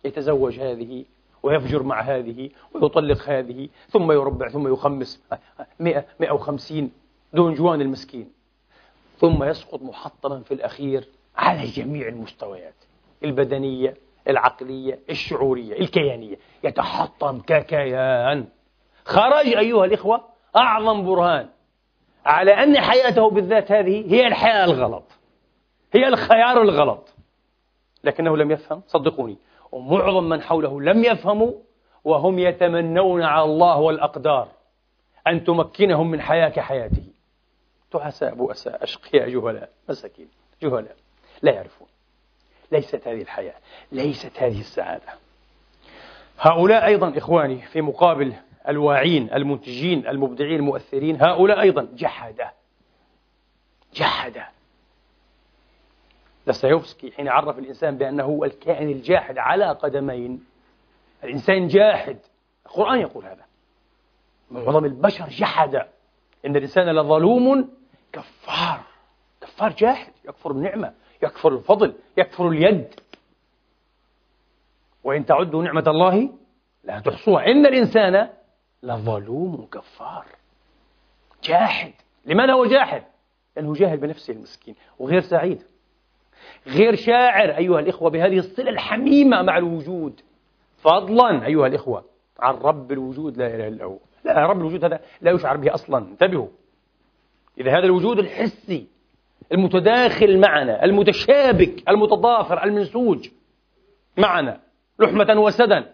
يتزوج 0.05 0.59
هذه 0.59 1.05
ويفجر 1.43 1.83
مع 1.83 2.01
هذه 2.01 2.49
ويطلق 2.73 3.29
هذه 3.29 3.69
ثم 3.89 4.11
يربع 4.11 4.49
ثم 4.49 4.67
يخمس. 4.67 5.23
مئة 5.79 6.05
مئة 6.19 6.31
وخمسين 6.31 6.91
دون 7.33 7.53
جوان 7.53 7.81
المسكين. 7.81 8.31
ثم 9.17 9.43
يسقط 9.43 9.81
محطما 9.81 10.39
في 10.39 10.53
الأخير 10.53 11.07
على 11.35 11.65
جميع 11.65 12.07
المستويات. 12.07 12.75
البدنية 13.23 13.93
العقلية 14.27 14.99
الشعورية 15.09 15.79
الكيانية. 15.79 16.37
يتحطم 16.63 17.39
ككيان. 17.39 18.47
خرج 19.05 19.47
أيها 19.47 19.85
الإخوة 19.85 20.23
أعظم 20.55 21.05
برهان 21.05 21.49
على 22.25 22.51
أن 22.51 22.79
حياته 22.79 23.29
بالذات 23.29 23.71
هذه 23.71 24.13
هي 24.13 24.27
الحياة 24.27 24.65
الغلط. 24.65 25.03
هي 25.93 26.07
الخيار 26.07 26.61
الغلط. 26.61 27.13
لكنه 28.03 28.37
لم 28.37 28.51
يفهم 28.51 28.81
صدقوني. 28.87 29.37
ومعظم 29.71 30.23
من 30.23 30.41
حوله 30.41 30.81
لم 30.81 31.03
يفهموا 31.03 31.51
وهم 32.03 32.39
يتمنون 32.39 33.23
على 33.23 33.43
الله 33.43 33.79
والأقدار 33.79 34.47
أن 35.27 35.43
تمكنهم 35.43 36.11
من 36.11 36.21
حياة 36.21 36.49
كحياته 36.49 37.03
تعساء 37.91 38.35
بؤساء 38.35 38.83
أشقياء 38.83 39.29
جهلاء 39.29 39.69
مساكين 39.89 40.29
جهلاء 40.61 40.95
لا 41.41 41.51
يعرفون. 41.51 41.87
ليست 42.71 43.07
هذه 43.07 43.21
الحياة 43.21 43.55
ليست 43.91 44.31
هذه 44.37 44.59
السعادة. 44.59 45.13
هؤلاء 46.39 46.85
أيضا 46.85 47.17
إخواني 47.17 47.61
في 47.61 47.81
مقابل 47.81 48.33
الواعين 48.67 49.33
المنتجين 49.33 50.07
المبدعين 50.07 50.55
المؤثرين 50.55 51.21
هؤلاء 51.21 51.61
أيضا 51.61 51.87
جحد 51.93 52.41
جحد 53.93 54.41
دستايوفسكي 56.47 57.11
حين 57.11 57.27
عرف 57.27 57.59
الإنسان 57.59 57.97
بأنه 57.97 58.39
الكائن 58.43 58.89
الجاحد 58.89 59.37
على 59.37 59.65
قدمين 59.65 60.45
الإنسان 61.23 61.67
جاحد. 61.67 62.17
القرآن 62.65 62.99
يقول 62.99 63.25
هذا. 63.25 63.45
معظم 64.51 64.85
البشر 64.85 65.29
جحد 65.29 65.75
إن 66.45 66.55
الإنسان 66.55 66.89
لظلوم 66.89 67.69
كفار 68.13 68.81
كفار 69.41 69.71
جاحد 69.71 70.11
يكفر 70.25 70.51
النعمة 70.51 70.93
يكفر 71.25 71.53
الفضل 71.55 71.93
يكفر 72.17 72.47
اليد. 72.47 72.87
وإن 75.03 75.25
تعدوا 75.25 75.63
نعمة 75.63 75.83
الله 75.87 76.29
لا 76.83 76.99
تحصوها. 76.99 77.45
إن 77.47 77.65
الإنسان 77.65 78.29
لظلوم 78.83 79.67
كفار. 79.71 80.25
جاحد. 81.43 81.93
لماذا 82.25 82.53
هو 82.53 82.65
جاحد؟ 82.65 83.03
لأنه 83.57 83.73
جاهل 83.73 83.97
بنفسه 83.97 84.33
المسكين 84.33 84.75
وغير 84.99 85.21
سعيد. 85.21 85.61
غير 86.67 86.95
شاعر 86.95 87.57
أيها 87.57 87.79
الإخوة 87.79 88.09
بهذه 88.09 88.37
الصلة 88.37 88.69
الحميمة 88.69 89.41
مع 89.41 89.57
الوجود. 89.57 90.21
فضلا 90.81 91.45
أيها 91.45 91.67
الإخوة 91.67 92.05
عن 92.39 92.55
رب 92.55 92.91
الوجود 92.91 93.37
لا 93.37 93.55
إله 93.55 93.67
إلا 93.67 93.85
هو. 93.85 93.97
لا 94.23 94.45
رب 94.45 94.57
الوجود 94.57 94.83
هذا 94.83 94.99
لا 95.21 95.31
يشعر 95.31 95.57
به 95.57 95.73
أصلا. 95.73 95.97
انتبهوا. 95.97 96.47
إذا 97.57 97.71
هذا 97.71 97.85
الوجود 97.85 98.19
الحسي 98.19 98.87
المتداخل 99.51 100.39
معنا 100.39 100.85
المتشابك 100.85 101.89
المتضافر 101.89 102.63
المنسوج 102.63 103.29
معنا 104.17 104.59
لحمة 104.99 105.41
وسدا. 105.41 105.93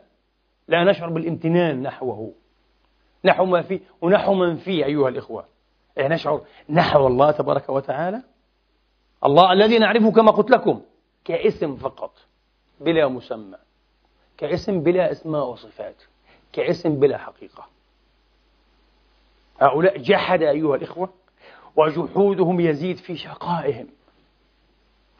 لا 0.67 0.83
نشعر 0.83 1.09
بالامتنان 1.09 1.81
نحوه. 1.81 2.33
نحو 3.25 3.45
ما 3.45 3.61
فيه 3.61 3.79
ونحو 4.01 4.33
من 4.33 4.55
فيه 4.55 4.85
أيها 4.85 5.09
الإخوة. 5.09 5.45
إيه 5.97 6.07
نشعر 6.07 6.41
نحو 6.69 7.07
الله 7.07 7.31
تبارك 7.31 7.69
وتعالى. 7.69 8.21
الله 9.25 9.53
الذي 9.53 9.79
نعرفه 9.79 10.11
كما 10.11 10.31
قلت 10.31 10.51
لكم 10.51 10.81
كاسم 11.25 11.75
فقط 11.75 12.11
بلا 12.79 13.07
مسمى. 13.07 13.57
كاسم 14.37 14.83
بلا 14.83 15.11
أسماء 15.11 15.47
وصفات. 15.47 16.03
كاسم 16.53 16.99
بلا 16.99 17.17
حقيقة. 17.17 17.65
هؤلاء 19.61 19.97
جحد 19.97 20.41
أيها 20.41 20.75
الإخوة 20.75 21.09
وجحودهم 21.75 22.59
يزيد 22.59 22.97
في 22.97 23.15
شقائهم. 23.15 23.87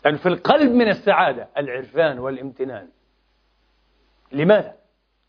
لأن 0.06 0.14
يعني 0.14 0.18
في 0.18 0.30
القلب 0.30 0.72
من 0.72 0.88
السعادة 0.88 1.50
العرفان 1.58 2.20
والامتنان. 2.20 2.90
لماذا؟ 4.32 4.76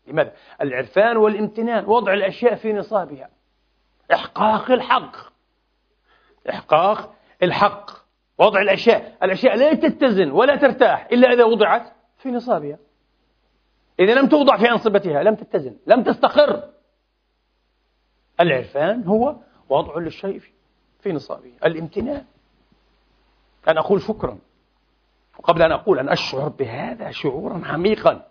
لماذا؟ 0.07 0.33
العرفان 0.61 1.17
والامتنان 1.17 1.85
وضع 1.85 2.13
الأشياء 2.13 2.55
في 2.55 2.73
نصابها. 2.73 3.29
إحقاق 4.13 4.71
الحق. 4.71 5.15
إحقاق 6.49 7.15
الحق. 7.43 7.91
وضع 8.37 8.61
الأشياء. 8.61 9.17
الأشياء 9.23 9.55
لا 9.55 9.73
تتزن 9.73 10.31
ولا 10.31 10.55
ترتاح 10.55 11.07
إلا 11.11 11.33
إذا 11.33 11.43
وضعت 11.43 11.93
في 12.17 12.31
نصابها. 12.31 12.77
إذا 13.99 14.13
لم 14.13 14.27
توضع 14.27 14.57
في 14.57 14.71
أنصبتها 14.71 15.23
لم 15.23 15.35
تتزن 15.35 15.77
لم 15.87 16.03
تستقر. 16.03 16.69
العرفان 18.39 19.03
هو 19.03 19.35
وضع 19.69 19.97
للشيء 19.97 20.39
في 20.39 20.52
نصابه 21.11 21.51
الامتنان. 21.65 22.25
أن 23.67 23.77
أقول 23.77 24.01
شكرا. 24.01 24.37
وقبل 25.39 25.61
أن 25.61 25.71
أقول 25.71 25.99
أن 25.99 26.09
أشعر 26.09 26.47
بهذا 26.47 27.11
شعورا 27.11 27.61
عميقا. 27.65 28.27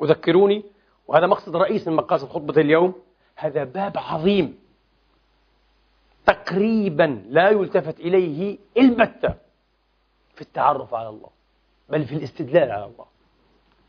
وذكروني 0.00 0.64
وهذا 1.08 1.26
مقصد 1.26 1.56
رئيس 1.56 1.88
من 1.88 1.96
مقاصد 1.96 2.28
خطبة 2.28 2.60
اليوم 2.60 2.94
هذا 3.36 3.64
باب 3.64 3.98
عظيم. 3.98 4.58
تقريبا 6.26 7.24
لا 7.28 7.50
يلتفت 7.50 8.00
إليه 8.00 8.58
البتة 8.76 9.34
في 10.34 10.40
التعرف 10.40 10.94
على 10.94 11.08
الله 11.08 11.30
بل 11.88 12.04
في 12.04 12.14
الاستدلال 12.14 12.70
على 12.70 12.84
الله. 12.84 13.06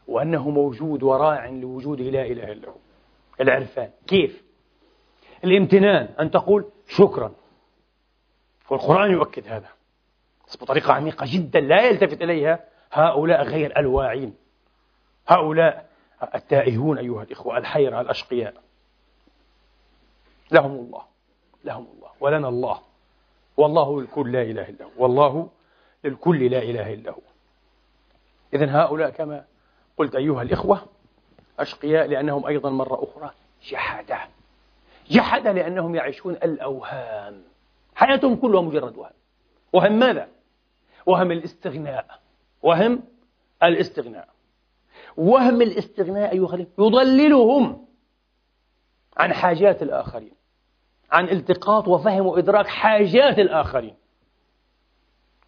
وأنه 0.08 0.50
موجود 0.50 1.04
وراع 1.04 1.50
لوجوده 1.50 2.04
لا 2.04 2.26
إله 2.26 2.52
إلا 2.52 2.70
هو. 2.70 2.76
العرفان. 3.42 3.90
كيف؟ 4.08 4.44
الامتنان. 5.44 6.14
أن 6.20 6.32
تقول 6.32 6.66
شكرا. 6.88 7.32
والقرآن 8.72 9.12
يؤكد 9.12 9.48
هذا. 9.48 9.70
بس 10.48 10.58
بطريقة 10.64 10.94
عميقة 10.94 11.26
جدا 11.30 11.60
لا 11.60 11.82
يلتفت 11.82 12.22
إليها 12.22 12.60
هؤلاء 12.92 13.44
غير 13.44 13.80
الواعين. 13.80 14.36
هؤلاء 15.28 15.90
التائهون 16.36 16.98
أيها 16.98 17.24
الإخوة 17.24 17.58
الحيرة 17.58 18.02
الأشقياء. 18.02 18.54
لهم 20.52 20.72
الله 20.72 21.02
لهم 21.64 21.88
الله 21.96 22.10
ولنا 22.20 22.48
الله. 22.50 22.80
والله 23.58 24.02
للكل 24.02 24.32
لا 24.32 24.42
إله 24.42 24.70
إلا 24.70 24.86
هو 24.86 24.90
والله 24.98 25.50
للكل 26.04 26.52
لا 26.52 26.60
إله 26.60 26.94
إلا 26.94 27.12
هو. 27.12 27.22
إذن 28.54 28.70
هؤلاء 28.70 29.10
كما 29.10 29.46
قلت 29.98 30.16
أيها 30.16 30.42
الإخوة 30.42 30.86
أشقياء 31.60 32.08
لأنهم 32.08 32.46
أيضا 32.46 32.70
مرة 32.70 33.04
أخرى 33.04 33.32
جحدة 33.70 34.20
جحدة 35.10 35.52
لأنهم 35.52 35.96
يعيشون 35.96 36.34
الأوهام. 36.34 37.51
حياتهم 37.96 38.36
كلها 38.36 38.62
مجرد 38.62 38.98
وهم. 38.98 39.12
وهم 39.74 40.00
ماذا؟ 40.00 40.28
وهم 41.06 41.32
الاستغناء. 41.32 42.20
وهم 42.62 43.04
الاستغناء. 43.64 44.30
وهم 45.18 45.62
الاستغناء 45.62 46.32
أيها 46.32 46.66
يضللهم 46.80 47.88
عن 49.18 49.34
حاجات 49.34 49.84
الآخرين 49.84 50.34
عن 51.12 51.30
التقاط 51.30 51.88
وفهم 51.88 52.26
وإدراك 52.26 52.68
حاجات 52.68 53.40
الآخرين. 53.40 53.96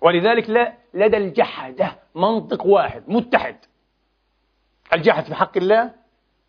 ولذلك 0.02 0.50
لا 0.50 0.74
لدى 0.94 1.18
الجحدة 1.18 2.00
منطق 2.16 2.66
واحد 2.66 3.04
متحد. 3.08 3.58
الجحد 4.94 5.24
في 5.24 5.36
حق 5.36 5.58
الله 5.58 5.92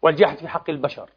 والجحد 0.02 0.38
في 0.38 0.48
حق 0.48 0.70
البشر. 0.70 1.10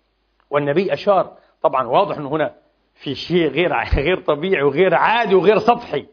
والنبي 0.50 0.94
أشار 0.94 1.38
طبعا 1.62 1.88
واضح 1.88 2.18
أنه 2.18 2.30
هنا 2.30 2.56
في 2.98 3.16
شيء 3.16 3.48
غير 3.48 3.74
غير 4.06 4.22
طبيعي 4.22 4.64
وغير 4.64 4.96
عادي 4.96 5.36
وغير 5.36 5.60
سطحي. 5.60 6.06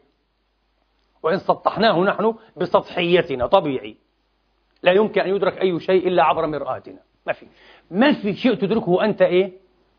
وإن 1.23 1.37
سطحناه 1.37 1.99
نحن 1.99 2.35
بسطحيتنا 2.57 3.47
طبيعي. 3.47 3.97
لا 4.83 4.91
يمكن 4.91 5.21
أن 5.21 5.35
يدرك 5.35 5.61
أي 5.61 5.79
شيء 5.79 6.07
إلا 6.07 6.23
عبر 6.23 6.47
مرآتنا. 6.47 6.99
ما 7.27 7.33
في. 7.33 7.47
ما 7.91 8.13
في 8.13 8.33
شيء 8.33 8.53
تدركه 8.53 9.05
أنت 9.05 9.21
إيه؟ 9.21 9.53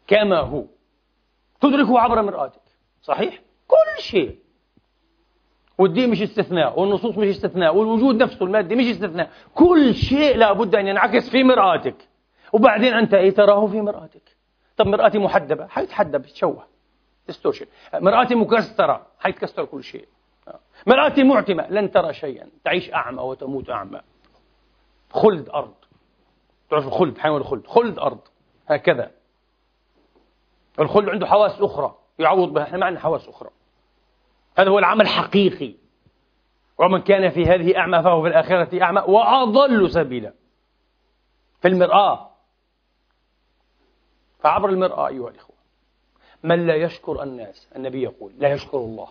كما 0.07 0.38
هو. 0.38 0.64
تدركه 1.61 2.01
عبر 2.01 2.22
مرآتك. 2.22 2.61
صحيح؟ 3.03 3.40
كل 3.68 4.03
شيء. 4.03 4.38
والدين 5.79 6.11
مش 6.11 6.22
استثناء 6.22 6.81
والنصوص 6.81 7.18
مش 7.18 7.29
استثناء 7.29 7.77
والوجود 7.77 8.22
نفسه 8.22 8.46
المادي 8.46 8.77
مش 8.77 8.87
استثناء. 8.87 9.31
كل 9.55 9.94
شيء 9.94 10.37
لابد 10.37 10.75
أن 10.75 10.87
ينعكس 10.87 11.31
في 11.31 11.44
مرآتك. 11.44 12.09
وبعدين 12.53 12.94
أنت 12.94 13.14
إيه؟ 13.14 13.31
تراه 13.31 13.66
في 13.66 13.81
مرآتك. 13.81 14.37
طب 14.77 14.87
مرآتي 14.87 15.18
محدبة؟ 15.18 15.66
حيتحدب 15.66 16.22
تشوه. 16.22 16.75
ديستورشن 17.26 17.66
مرآتي 17.94 18.34
مكسرة 18.34 19.06
حيتكسر 19.18 19.64
كل 19.64 19.84
شيء. 19.84 20.08
مرآتي 20.86 21.22
معتمة 21.22 21.66
لن 21.70 21.90
ترى 21.90 22.14
شيئا. 22.14 22.50
تعيش 22.64 22.94
أعمى 22.94 23.22
وتموت 23.22 23.70
أعمى. 23.70 24.00
خلد 25.10 25.48
أرض. 25.48 25.74
تعرف 26.70 26.86
الخلد؟ 26.86 27.18
حيوان 27.18 27.40
الخلد. 27.40 27.66
خلد 27.66 27.98
أرض. 27.98 28.20
هكذا. 28.68 29.10
الخلد 30.80 31.08
عنده 31.08 31.26
حواس 31.26 31.60
أخرى. 31.60 31.98
يعوض 32.18 32.52
بها. 32.52 32.62
إحنا 32.62 32.78
ما 32.78 32.86
عندنا 32.86 33.02
حواس 33.02 33.28
أخرى. 33.28 33.50
هذا 34.58 34.70
هو 34.70 34.78
العمل 34.78 35.00
الحقيقي. 35.00 35.74
ومن 36.78 37.02
كان 37.02 37.30
في 37.30 37.44
هذه 37.44 37.78
أعمى 37.78 38.02
فهو 38.02 38.22
في 38.22 38.28
الآخرة 38.28 38.82
أعمى. 38.82 39.00
وأضل 39.00 39.90
سبيلا. 39.90 40.32
في 41.62 41.68
المرآة. 41.68 42.30
فعبر 44.40 44.68
المرآة 44.68 45.08
أيها 45.08 45.28
الإخوة. 45.30 45.55
من 46.46 46.66
لا 46.66 46.74
يشكر 46.74 47.22
الناس؟ 47.22 47.68
النبي 47.76 48.02
يقول 48.02 48.32
لا 48.38 48.52
يشكر 48.52 48.78
الله. 48.78 49.09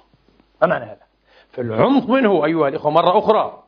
ما 0.61 0.67
معنى 0.67 0.85
هذا؟ 0.85 1.01
في 1.51 1.61
العمق 1.61 2.09
منه 2.09 2.45
أيها 2.45 2.67
الإخوة 2.67 2.91
مرة 2.91 3.19
أخرى 3.19 3.63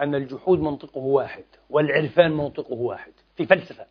أن 0.00 0.14
الجحود 0.14 0.60
منطقه 0.60 0.98
واحد 0.98 1.44
والعرفان 1.70 2.32
منطقه 2.32 2.74
واحد 2.74 3.12
في 3.36 3.46
فلسفة. 3.46 3.86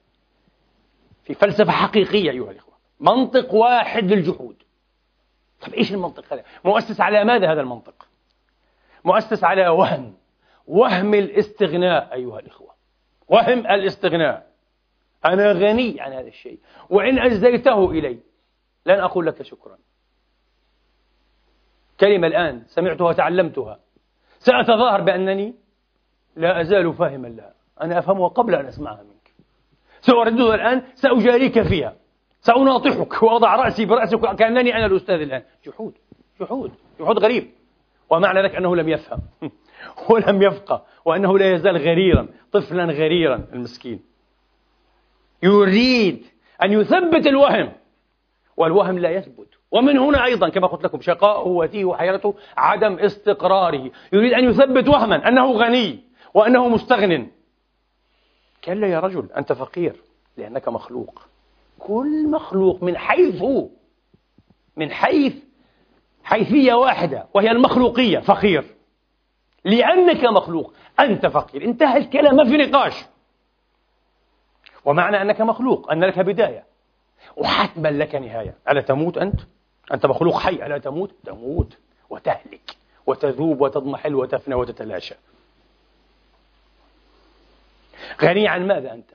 في 1.23 1.33
فلسفة 1.33 1.71
حقيقية 1.71 2.31
أيها 2.31 2.51
الإخوة. 2.51 2.73
منطق 2.99 3.53
واحد 3.53 4.03
للجحود. 4.03 4.55
طيب 5.61 5.73
إيش 5.73 5.93
المنطق 5.93 6.33
هذا؟ 6.33 6.43
مؤسس 6.65 7.01
على 7.01 7.23
ماذا 7.23 7.51
هذا 7.51 7.61
المنطق؟ 7.61 8.07
مؤسس 9.05 9.43
على 9.43 9.67
وهم. 9.67 10.13
وهم 10.67 11.13
الاستغناء 11.13 12.13
أيها 12.13 12.39
الإخوة. 12.39 12.73
وهم 13.27 13.59
الاستغناء. 13.59 14.47
أنا 15.25 15.51
غني 15.51 16.01
عن 16.01 16.13
هذا 16.13 16.27
الشيء. 16.27 16.59
وإن 16.89 17.19
أجزيته 17.19 17.91
إلي. 17.91 18.19
لن 18.85 18.99
أقول 18.99 19.25
لك 19.25 19.41
شكرا. 19.41 19.77
كلمة 21.99 22.27
الآن 22.27 22.63
سمعتها 22.67 23.07
وتعلمتها. 23.07 23.79
سأتظاهر 24.39 25.01
بأنني 25.01 25.55
لا 26.35 26.61
أزال 26.61 26.93
فاهما 26.93 27.27
لها. 27.27 27.53
أنا 27.81 27.99
أفهمها 27.99 28.27
قبل 28.27 28.55
أن 28.55 28.65
أسمعها 28.65 29.03
منك. 29.03 29.33
سأرددها 30.01 30.55
الآن 30.55 30.83
سأجاريك 30.95 31.61
فيها. 31.61 31.95
سأناطحك 32.41 33.23
وأضع 33.23 33.55
رأسي 33.55 33.85
برأسك 33.85 34.35
كأنني 34.35 34.75
أنا 34.75 34.85
الأستاذ 34.85 35.21
الآن. 35.21 35.43
جحود 35.65 35.93
جحود 36.41 36.71
جحود 36.99 37.19
غريب. 37.19 37.51
ومعنى 38.09 38.41
ذلك 38.41 38.55
أنه 38.55 38.75
لم 38.75 38.89
يفهم. 38.89 39.19
ولم 40.09 40.41
يفقه. 40.41 40.85
وأنه 41.05 41.37
لا 41.37 41.53
يزال 41.53 41.77
غريرا 41.77 42.27
طفلا 42.51 42.83
غريرا 42.83 43.47
المسكين. 43.53 43.99
يريد 45.43 46.25
أن 46.63 46.71
يثبت 46.71 47.27
الوهم 47.27 47.73
والوهم 48.57 48.99
لا 48.99 49.09
يثبت. 49.09 49.47
ومن 49.71 49.97
هنا 49.97 50.25
أيضا 50.25 50.49
كما 50.49 50.67
قلت 50.67 50.83
لكم 50.83 51.01
شقاؤه 51.01 51.47
وتيه 51.47 51.85
وحيرته 51.85 52.35
عدم 52.57 52.99
استقراره. 52.99 53.91
يريد 54.13 54.33
أن 54.33 54.43
يثبت 54.43 54.87
وهما 54.87 55.27
أنه 55.27 55.51
غني 55.51 55.99
وأنه 56.33 56.67
مستغن. 56.67 57.27
كلا 58.63 58.87
يا 58.87 58.99
رجل 58.99 59.29
أنت 59.37 59.53
فقير 59.53 59.95
لأنك 60.37 60.67
مخلوق. 60.67 61.21
كل 61.79 62.29
مخلوق 62.31 62.83
من 62.83 62.97
حيث 62.97 63.43
من 64.77 64.91
حيث 64.91 65.35
حيثية 66.23 66.73
واحدة 66.73 67.27
وهي 67.33 67.51
المخلوقية 67.51 68.19
فقير. 68.19 68.65
لأنك 69.65 70.25
مخلوق 70.25 70.73
أنت 70.99 71.25
فقير. 71.25 71.63
انتهى 71.63 71.97
الكلام 71.97 72.35
ما 72.35 72.43
في 72.43 72.57
نقاش. 72.57 73.05
ومعنى 74.85 75.21
أنك 75.21 75.41
مخلوق 75.41 75.91
أن 75.91 76.03
لك 76.03 76.19
بداية. 76.19 76.66
وحتما 77.37 77.87
لك 77.87 78.15
نهاية. 78.15 78.53
ألا 78.69 78.81
تموت 78.81 79.17
أنت؟ 79.17 79.39
أنت 79.93 80.05
مخلوق 80.05 80.39
حي. 80.39 80.65
ألا 80.65 80.77
تموت؟ 80.77 81.11
تموت 81.25 81.77
وتهلك 82.09 82.77
وتذوب 83.07 83.61
وتضمحل 83.61 84.15
وتفنى 84.15 84.55
وتتلاشى. 84.55 85.15
غني 88.21 88.47
عن 88.47 88.67
ماذا 88.67 88.93
أنت؟ 88.93 89.09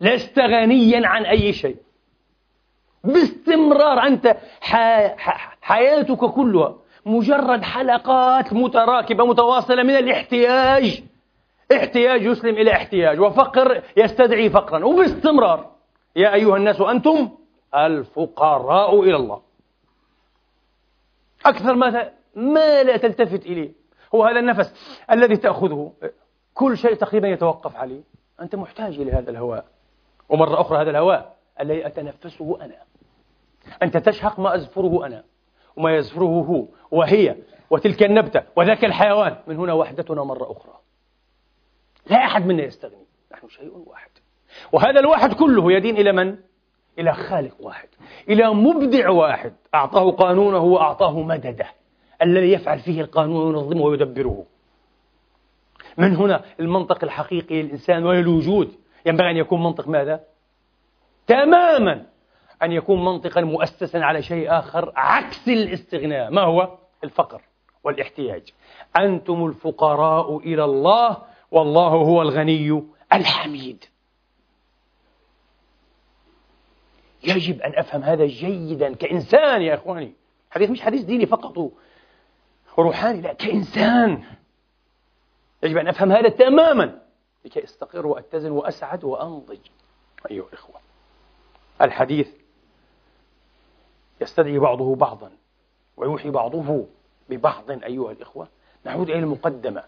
لست 0.00 0.38
غنيا 0.38 1.08
عن 1.08 1.26
أي 1.26 1.52
شيء. 1.52 1.76
باستمرار 3.04 4.06
أنت 4.06 4.36
حياتك 5.60 6.24
كلها 6.24 6.76
مجرد 7.06 7.62
حلقات 7.62 8.52
متراكبة 8.52 9.26
متواصلة 9.26 9.82
من 9.82 9.96
الاحتياج. 9.96 11.02
احتياج 11.76 12.22
يسلم 12.22 12.54
إلى 12.54 12.72
احتياج 12.72 13.20
وفقر 13.20 13.82
يستدعي 13.96 14.50
فقرا. 14.50 14.84
وباستمرار. 14.84 15.70
يا 16.16 16.34
أيها 16.34 16.56
الناس 16.56 16.80
أنتم 16.80 17.28
الفقراء 17.76 19.02
إلى 19.02 19.16
الله. 19.16 19.42
أكثر 21.46 21.74
ما 21.74 22.12
ما 22.34 22.82
لا 22.82 22.96
تلتفت 22.96 23.46
إليه. 23.46 23.72
هو 24.14 24.24
هذا 24.24 24.38
النفس 24.38 24.96
الذي 25.10 25.36
تأخذه. 25.36 25.92
كل 26.54 26.76
شيء 26.76 26.94
تقريبا 26.94 27.28
يتوقف 27.28 27.76
عليه. 27.76 28.02
أنت 28.40 28.54
محتاج 28.54 29.00
إلى 29.00 29.12
هذا 29.12 29.30
الهواء. 29.30 29.64
ومرة 30.28 30.60
أخرى 30.60 30.82
هذا 30.82 30.90
الهواء 30.90 31.36
الذي 31.60 31.86
أتنفسه 31.86 32.58
أنا. 32.60 32.76
أنت 33.82 33.96
تشهق 33.96 34.40
ما 34.40 34.54
أزفره 34.54 35.06
أنا 35.06 35.24
وما 35.76 35.96
يزفره 35.96 36.24
هو 36.24 36.66
وهي 36.90 37.36
وتلك 37.70 38.02
النبتة 38.02 38.42
وذاك 38.56 38.84
الحيوان. 38.84 39.36
من 39.46 39.56
هنا 39.56 39.72
وحدتنا 39.72 40.24
مرة 40.24 40.52
أخرى. 40.52 40.78
لا 42.10 42.16
أحد 42.16 42.46
منا 42.46 42.62
يستغني. 42.62 43.06
نحن 43.32 43.48
شيء 43.48 43.82
واحد. 43.86 44.10
وهذا 44.72 45.00
الواحد 45.00 45.32
كله 45.32 45.72
يدين 45.72 45.96
إلى 45.96 46.12
من؟ 46.12 46.38
إلى 46.98 47.12
خالق 47.12 47.54
واحد 47.60 47.88
إلى 48.28 48.54
مبدع 48.54 49.10
واحد 49.10 49.52
أعطاه 49.74 50.10
قانونه 50.10 50.58
وأعطاه 50.58 51.20
مدده 51.20 51.66
الذي 52.22 52.52
يفعل 52.52 52.78
فيه 52.78 53.00
القانون 53.00 53.54
وينظمه 53.54 53.82
ويدبره. 53.82 54.44
من 55.98 56.16
هنا 56.16 56.44
المنطق 56.60 57.04
الحقيقي 57.04 57.62
للإنسان 57.62 58.04
وللوجود 58.04 58.74
ينبغي 59.06 59.30
أن 59.30 59.36
يكون 59.36 59.62
منطق 59.62 59.88
ماذا؟ 59.88 60.20
تماما 61.26 62.06
أن 62.62 62.72
يكون 62.72 63.04
منطقا 63.04 63.40
مؤسسا 63.40 63.98
على 63.98 64.22
شيء 64.22 64.58
آخر 64.58 64.92
عكس 64.96 65.48
الاستغناء. 65.48 66.30
ما 66.30 66.42
هو؟ 66.42 66.78
الفقر 67.04 67.42
والاحتياج. 67.84 68.42
أنتم 68.96 69.46
الفقراء 69.46 70.38
إلى 70.38 70.64
الله 70.64 71.16
والله 71.50 71.88
هو 71.88 72.22
الغني 72.22 72.82
الحميد. 73.12 73.84
يجب 77.24 77.60
أن 77.60 77.74
أفهم 77.74 78.02
هذا 78.02 78.26
جيدا 78.26 78.94
كإنسان 78.94 79.62
يا 79.62 79.74
إخواني. 79.74 80.12
حديث 80.50 80.70
مش 80.70 80.80
حديث 80.80 81.02
ديني 81.02 81.26
فقط. 81.26 81.72
وروحاني 82.76 83.20
لا 83.20 83.32
كإنسان. 83.32 84.24
يجب 85.62 85.76
أن 85.76 85.88
أفهم 85.88 86.12
هذا 86.12 86.28
تماما. 86.28 87.02
لكي 87.44 87.64
أستقر 87.64 88.06
وأتزن 88.06 88.50
وأسعد 88.50 89.04
وأنضج. 89.04 89.58
أيها 90.30 90.44
الإخوة 90.48 90.80
الحديث 91.82 92.28
يستدعي 94.20 94.58
بعضه 94.58 94.96
بعضا 94.96 95.30
ويوحي 95.96 96.30
بعضه 96.30 96.86
ببعض. 97.28 97.70
أيها 97.70 98.12
الإخوة 98.12 98.48
نعود 98.84 99.10
إلى 99.10 99.18
المقدمة. 99.18 99.82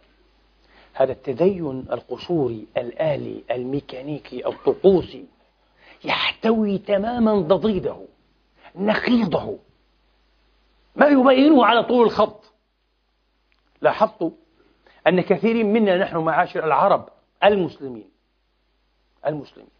هذا 0.94 1.12
التدين 1.12 1.86
القشوري 1.92 2.66
الآلي 2.76 3.44
الميكانيكي 3.50 4.46
الطقوسي 4.46 5.24
يحتوي 6.04 6.78
تماما 6.78 7.34
ضضيده 7.34 8.06
نقيضه 8.74 9.58
ما 10.96 11.06
يبينه 11.06 11.66
على 11.66 11.82
طول 11.82 12.06
الخط. 12.06 12.52
لاحظت 13.82 14.32
أن 15.06 15.20
كثير 15.20 15.64
منا 15.64 15.98
نحن 15.98 16.16
معاشر 16.16 16.64
العرب 16.64 17.08
المسلمين 17.44 18.11
المسلمين. 19.26 19.70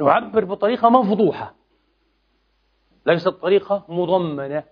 نعبر 0.00 0.44
بطريقة 0.44 0.88
مفضوحة 0.90 1.54
ليست 3.06 3.28
طريقة 3.28 3.84
مضمنة. 3.88 4.64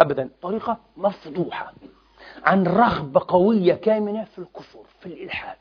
أبدا 0.00 0.30
طريقة 0.42 0.78
مفضوحة 0.96 1.72
عن 2.44 2.66
رغبة 2.66 3.20
قوية 3.28 3.74
كامنة 3.74 4.24
في 4.24 4.38
الكفر 4.38 4.84
في 5.00 5.06
الإلحاد. 5.06 5.58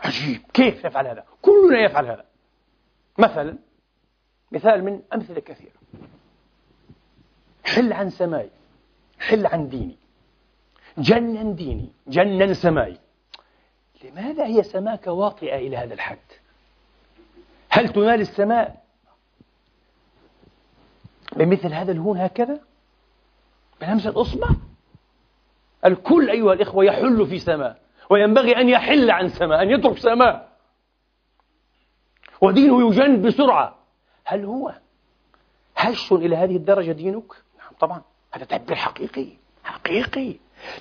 عجيب. 0.00 0.42
كيف 0.54 0.84
يفعل 0.84 1.06
هذا؟ 1.06 1.24
كلنا 1.42 1.80
يفعل 1.80 2.06
هذا. 2.06 2.24
مثلا 3.18 3.58
مثال 4.52 4.84
من 4.84 5.02
أمثلة 5.14 5.40
كثيرة. 5.40 5.72
حل 7.64 7.92
عن 7.92 8.10
سماي 8.10 8.50
حل 9.18 9.46
عن 9.46 9.68
ديني. 9.68 9.96
جنن 10.98 11.54
ديني. 11.54 11.92
جنن 12.06 12.54
سماي 12.54 12.98
لماذا 14.04 14.46
هي 14.46 14.62
سماك 14.62 15.06
واطئة 15.06 15.56
إلى 15.56 15.76
هذا 15.76 15.94
الحد؟ 15.94 16.18
هل 17.68 17.88
تنال 17.88 18.20
السماء 18.20 18.84
بمثل 21.36 21.72
هذا 21.72 21.92
الهون 21.92 22.18
هكذا؟ 22.18 22.60
بلمس 23.80 24.06
الأصبع؟ 24.06 24.48
الكل 25.84 26.30
أيها 26.30 26.52
الإخوة 26.52 26.84
يحل 26.84 27.26
في 27.26 27.38
سماء 27.38 27.80
وينبغي 28.10 28.56
أن 28.56 28.68
يحل 28.68 29.10
عن 29.10 29.28
سماء 29.28 29.62
أن 29.62 29.70
يترك 29.70 29.98
سماء. 29.98 30.48
ودينه 32.40 32.88
يجن 32.88 33.22
بسرعة. 33.22 33.78
هل 34.24 34.44
هو 34.44 34.72
هش 35.76 36.12
إلى 36.12 36.36
هذه 36.36 36.56
الدرجة 36.56 36.92
دينك؟ 36.92 37.32
نعم 37.58 37.72
طبعا. 37.80 38.02
هذا 38.32 38.44
تعبير 38.44 38.76
حقيقي 38.76 39.26
حقيقي. 39.64 40.34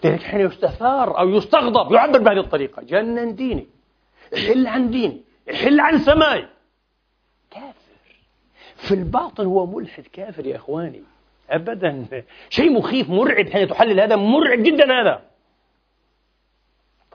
لذلك 0.04 0.24
حين 0.24 0.40
يستثار 0.40 1.20
أو 1.20 1.30
يستغضب 1.30 1.92
يعبر 1.92 2.20
بهذه 2.20 2.40
الطريقة. 2.40 2.82
جنن 2.82 3.36
ديني. 3.36 3.68
حل 4.48 4.68
عن 4.68 4.90
ديني. 4.90 5.22
حل 5.64 5.80
عن 5.80 6.00
سماي. 6.00 6.48
كافر. 7.52 7.76
في 8.76 8.94
الباطن 8.94 9.46
هو 9.46 9.66
ملحد 9.66 10.04
كافر 10.04 10.46
يا 10.46 10.56
إخواني. 10.56 11.04
أبدا. 11.50 12.24
شيء 12.50 12.72
مخيف 12.72 13.10
مرعب 13.10 13.50
حين 13.50 13.68
تحلل 13.68 14.00
هذا 14.00 14.16
مرعب 14.16 14.64
جدا 14.64 15.02
هذا. 15.02 15.22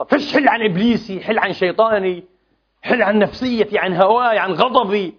طب 0.03 0.17
فيش 0.17 0.33
حل 0.33 0.47
عن 0.47 0.61
إبليسي 0.61 1.19
حل 1.19 1.39
عن 1.39 1.53
شيطاني 1.53 2.23
حل 2.81 3.01
عن 3.01 3.19
نفسيتي 3.19 3.79
عن 3.79 3.93
هواي 3.93 4.39
عن 4.39 4.51
غضبي 4.51 5.15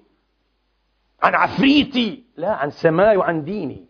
عن 1.22 1.34
عفريتي 1.34 2.24
لا 2.36 2.52
عن 2.52 2.70
سماي 2.70 3.16
وعن 3.16 3.44
ديني. 3.44 3.86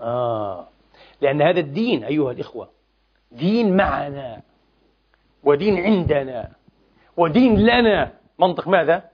آه. 0.00 0.68
لأن 1.20 1.42
هذا 1.42 1.60
الدين 1.60 2.04
أيها 2.04 2.32
الإخوة 2.32 2.70
دين 3.32 3.76
معنا 3.76 4.42
ودين 5.44 5.84
عندنا 5.84 6.52
ودين 7.16 7.58
لنا. 7.60 8.12
منطق 8.38 8.68
ماذا؟ 8.68 9.10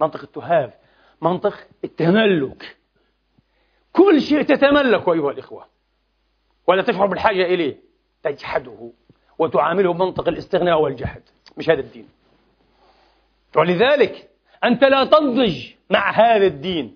منطق 0.00 0.22
التهاف 0.22 0.74
منطق 1.22 1.66
التملك. 1.84 2.76
كل 3.92 4.20
شيء 4.20 4.42
تتملك 4.42 5.08
أيها 5.08 5.30
الإخوة 5.30 5.66
ولا 6.66 6.82
تشعر 6.82 7.06
بالحاجة 7.06 7.44
إليه. 7.44 7.91
تجحده 8.22 8.90
وتعامله 9.38 9.92
بمنطق 9.92 10.28
الاستغناء 10.28 10.80
والجحد 10.80 11.22
مش 11.56 11.70
هذا 11.70 11.80
الدين. 11.80 12.08
ولذلك 13.56 14.30
أنت 14.64 14.84
لا 14.84 15.04
تنضج 15.04 15.66
مع 15.90 16.10
هذا 16.10 16.46
الدين. 16.46 16.94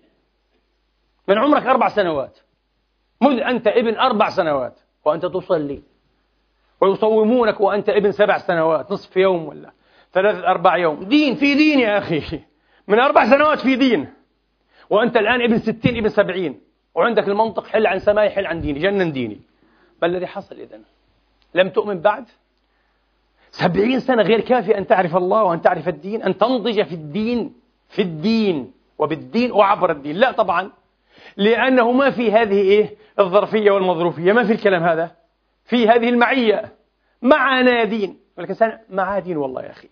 من 1.28 1.38
عمرك 1.38 1.66
أربع 1.66 1.88
سنوات. 1.88 2.38
مذ 3.20 3.40
أنت 3.40 3.66
ابن 3.66 3.94
أربع 3.94 4.30
سنوات. 4.30 4.80
وأنت 5.04 5.26
تصلي. 5.26 5.82
ويصومونك 6.80 7.60
وأنت 7.60 7.88
ابن 7.88 8.12
سبع 8.12 8.38
سنوات. 8.38 8.92
نصف 8.92 9.16
يوم 9.16 9.44
ولا 9.46 9.72
ثلاثة 10.12 10.46
أربع 10.46 10.76
يوم. 10.76 11.04
دين 11.04 11.34
في 11.34 11.54
دين 11.54 11.80
يا 11.80 11.98
أخي. 11.98 12.40
من 12.88 12.98
أربع 12.98 13.30
سنوات 13.30 13.58
في 13.58 13.76
دين. 13.76 14.12
وأنت 14.90 15.16
الآن 15.16 15.42
ابن 15.42 15.58
ستين 15.58 15.96
ابن 15.96 16.08
سبعين. 16.08 16.60
وعندك 16.94 17.28
المنطق 17.28 17.66
حل 17.66 17.86
عن 17.86 17.98
سماي 17.98 18.30
حل 18.30 18.46
عن 18.46 18.60
ديني. 18.60 18.78
جنن 18.78 19.12
ديني. 19.12 19.40
ما 20.02 20.08
الذي 20.08 20.26
حصل 20.26 20.56
إذن؟ 20.56 20.82
لم 21.56 21.68
تؤمن 21.68 22.00
بعد؟ 22.00 22.24
سبعين 23.50 24.00
سنة 24.00 24.22
غير 24.22 24.40
كافي 24.40 24.78
أن 24.78 24.86
تعرف 24.86 25.16
الله 25.16 25.42
وأن 25.42 25.62
تعرف 25.62 25.88
الدين 25.88 26.22
أن 26.22 26.38
تنضج 26.38 26.82
في 26.82 26.94
الدين 26.94 27.54
في 27.88 28.02
الدين 28.02 28.72
وبالدين 28.98 29.52
وعبر 29.52 29.90
الدين. 29.90 30.16
لا 30.16 30.32
طبعا 30.32 30.70
لأنه 31.36 31.92
ما 31.92 32.10
في 32.10 32.32
هذه 32.32 32.60
إيه؟ 32.60 32.96
الظرفية 33.18 33.70
والمظروفية. 33.70 34.32
ما 34.32 34.44
في 34.44 34.52
الكلام 34.52 34.82
هذا. 34.82 35.10
في 35.64 35.88
هذه 35.88 36.08
المعية. 36.08 36.72
معنا 37.22 37.84
دين. 37.84 38.18
الإنسان 38.38 38.78
معاه 38.90 39.18
دين 39.18 39.36
والله 39.36 39.62
يا 39.62 39.70
أخي. 39.70 39.88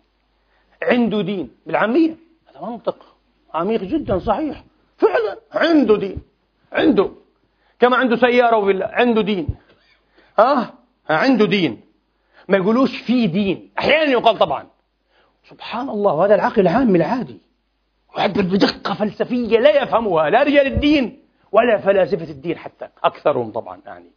عنده 0.82 1.22
دين. 1.22 1.50
بالعامية. 1.66 2.16
هذا 2.50 2.66
منطق. 2.66 3.16
عميق 3.54 3.80
جدا 3.80 4.18
صحيح. 4.18 4.64
فعلا 4.96 5.38
عنده 5.52 5.96
دين. 5.96 6.22
عنده. 6.72 7.10
كما 7.80 7.96
عنده 7.96 8.16
سيارة 8.16 8.56
وفيلا. 8.56 8.94
عنده 8.94 9.22
دين. 9.22 9.48
ها 10.38 10.74
عنده 11.08 11.46
دين. 11.46 11.80
ما 12.48 12.56
يقولوش 12.56 13.02
في 13.02 13.26
دين. 13.26 13.70
أحيانا 13.78 14.10
يقال 14.10 14.38
طبعا 14.38 14.66
سبحان 15.44 15.88
الله 15.88 16.24
هذا 16.26 16.34
العقل 16.34 16.60
العام 16.60 16.96
العادي. 16.96 17.40
يعبر 18.18 18.42
بدقة 18.42 18.94
فلسفية 18.94 19.58
لا 19.58 19.82
يفهمها 19.82 20.30
لا 20.30 20.42
رجال 20.42 20.66
الدين 20.66 21.22
ولا 21.52 21.78
فلاسفة 21.78 22.30
الدين 22.30 22.58
حتى 22.58 22.88
أكثرهم 23.04 23.52
طبعا 23.52 23.80
أعني. 23.86 24.10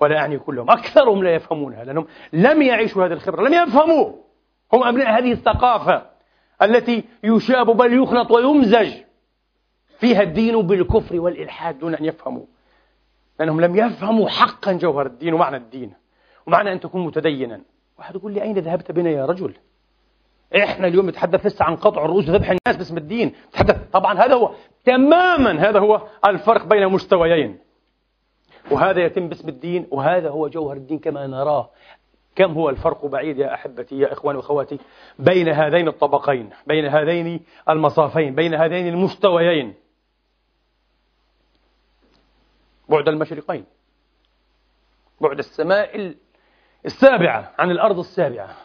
ولا 0.00 0.18
أعني 0.18 0.38
كلهم 0.38 0.70
أكثرهم 0.70 1.24
لا 1.24 1.34
يفهمونها 1.34 1.84
لأنهم 1.84 2.06
لم 2.32 2.62
يعيشوا 2.62 3.06
هذه 3.06 3.12
الخبرة 3.12 3.48
لم 3.48 3.68
يفهموا 3.68 4.12
هم 4.72 4.82
أبناء 4.84 5.18
هذه 5.18 5.32
الثقافة 5.32 6.06
التي 6.62 7.04
يشاب 7.24 7.66
بل 7.66 8.02
يخلط 8.02 8.30
ويمزج. 8.30 8.92
فيها 9.98 10.22
الدين 10.22 10.62
بالكفر 10.62 11.20
والإلحاد 11.20 11.78
دون 11.78 11.94
أن 11.94 12.04
يفهموا. 12.04 12.46
لأنهم 13.38 13.60
لم 13.60 13.76
يفهموا 13.76 14.28
حقا 14.28 14.72
جوهر 14.72 15.06
الدين 15.06 15.34
ومعنى 15.34 15.56
الدين 15.56 15.92
ومعنى 16.46 16.72
أن 16.72 16.80
تكون 16.80 17.06
متدينا. 17.06 17.60
واحد 17.98 18.14
يقول 18.14 18.32
لي 18.32 18.42
أين 18.42 18.58
ذهبت 18.58 18.92
بنا 18.92 19.10
يا 19.10 19.26
رجل؟ 19.26 19.54
إحنا 20.56 20.86
اليوم 20.86 21.08
نتحدث 21.08 21.46
لسه 21.46 21.64
عن 21.64 21.76
قطع 21.76 22.04
الرؤوس 22.04 22.28
وذبح 22.28 22.50
الناس 22.50 22.76
باسم 22.76 22.96
الدين. 22.96 23.32
نتحدث 23.48 23.90
طبعا 23.92 24.18
هذا 24.18 24.34
هو 24.34 24.54
تماما 24.84 25.68
هذا 25.68 25.80
هو 25.80 26.02
الفرق 26.26 26.66
بين 26.66 26.88
مستويين. 26.88 27.58
وهذا 28.70 29.04
يتم 29.04 29.28
باسم 29.28 29.48
الدين 29.48 29.86
وهذا 29.90 30.28
هو 30.28 30.48
جوهر 30.48 30.76
الدين 30.76 30.98
كما 30.98 31.26
نراه. 31.26 31.70
كم 32.36 32.52
هو 32.52 32.70
الفرق 32.70 33.06
بعيد 33.06 33.38
يا 33.38 33.54
أحبتي 33.54 33.98
يا 33.98 34.12
إخواني 34.12 34.38
وأخواتي؟ 34.38 34.78
بين 35.18 35.48
هذين 35.48 35.88
الطبقين 35.88 36.50
بين 36.66 36.86
هذين 36.86 37.40
المصافين 37.68 38.34
بين 38.34 38.54
هذين 38.54 38.88
المستويين. 38.88 39.74
بعد 42.92 43.08
المشرقين. 43.08 43.64
بعد 45.20 45.38
السماء 45.38 46.14
السابعة 46.86 47.52
عن 47.58 47.70
الأرض 47.70 47.98
السابعة. 47.98 48.56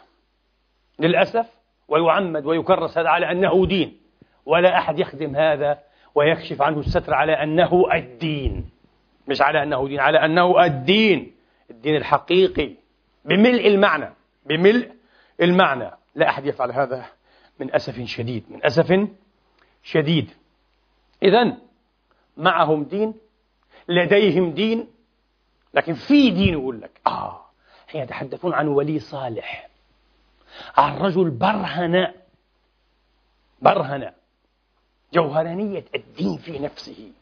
للأسف 0.98 1.46
ويعمد 1.88 2.46
ويكرس 2.46 2.98
هذا 2.98 3.08
على 3.08 3.30
أنه 3.30 3.66
دين. 3.66 4.00
ولا 4.46 4.78
أحد 4.78 4.98
يخدم 4.98 5.36
هذا 5.36 5.78
ويكشف 6.14 6.62
عنه 6.62 6.78
الستر 6.78 7.14
على 7.14 7.32
أنه 7.32 7.84
الدين. 7.94 8.70
مش 9.28 9.42
على 9.42 9.62
أنه 9.62 9.88
دين 9.88 10.00
على 10.00 10.24
أنه 10.24 10.64
الدين. 10.64 11.34
الدين 11.70 11.96
الحقيقي. 11.96 12.74
بملء 13.24 13.66
المعنى 13.66 14.10
بملء 14.46 14.92
المعنى. 15.40 15.90
لا 16.14 16.28
أحد 16.28 16.46
يفعل 16.46 16.72
هذا 16.72 17.06
من 17.60 17.74
أسف 17.74 18.00
شديد 18.04 18.44
من 18.50 18.64
أسف 18.64 19.08
شديد. 19.82 20.30
إذا 21.22 21.56
معهم 22.36 22.84
دين 22.84 23.14
لديهم 23.88 24.50
دين 24.50 24.86
لكن 25.74 25.94
في 25.94 26.30
دين 26.30 26.52
يقول 26.52 26.80
لك 26.80 27.00
آه 27.06 27.40
حين 27.86 28.02
يتحدثون 28.02 28.54
عن 28.54 28.68
ولي 28.68 28.98
صالح. 28.98 29.68
عن 30.76 30.96
رجل 30.98 31.30
برهن 31.30 32.12
برهن 33.62 34.12
جوهرانية 35.14 35.84
الدين 35.94 36.38
في 36.38 36.58
نفسه. 36.58 37.12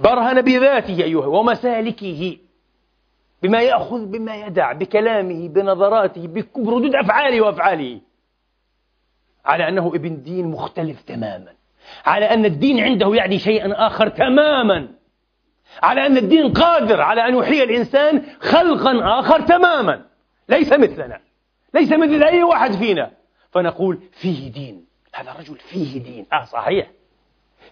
برهن 0.00 0.42
بذاته 0.42 1.04
أيها 1.04 1.26
ومسالكه 1.26 2.38
بما 3.42 3.62
يأخذ 3.62 4.06
بما 4.06 4.36
يدع 4.36 4.72
بكلامه 4.72 5.48
بنظراته 5.48 6.26
بردود 6.56 6.94
أفعاله 6.94 7.40
وأفعاله. 7.40 8.00
على 9.44 9.68
أنه 9.68 9.86
ابن 9.94 10.22
دين 10.22 10.46
مختلف 10.46 11.02
تماما. 11.02 11.52
على 12.04 12.24
أن 12.26 12.44
الدين 12.44 12.80
عنده 12.80 13.14
يعني 13.14 13.38
شيئا 13.38 13.86
آخر 13.86 14.08
تماما. 14.08 15.03
على 15.82 16.06
أن 16.06 16.16
الدين 16.16 16.52
قادر 16.52 17.00
على 17.00 17.28
أن 17.28 17.34
يحيي 17.34 17.62
الإنسان 17.62 18.22
خلقا 18.40 19.20
آخر 19.20 19.40
تماما. 19.40 20.06
ليس 20.48 20.72
مثلنا. 20.72 21.20
ليس 21.74 21.92
مثل 21.92 22.22
أي 22.22 22.42
واحد 22.42 22.72
فينا. 22.72 23.10
فنقول 23.50 23.98
فيه 24.12 24.52
دين. 24.52 24.86
هذا 25.14 25.30
الرجل 25.30 25.56
فيه 25.56 26.02
دين. 26.02 26.26
آه 26.32 26.44
صحيح. 26.44 26.90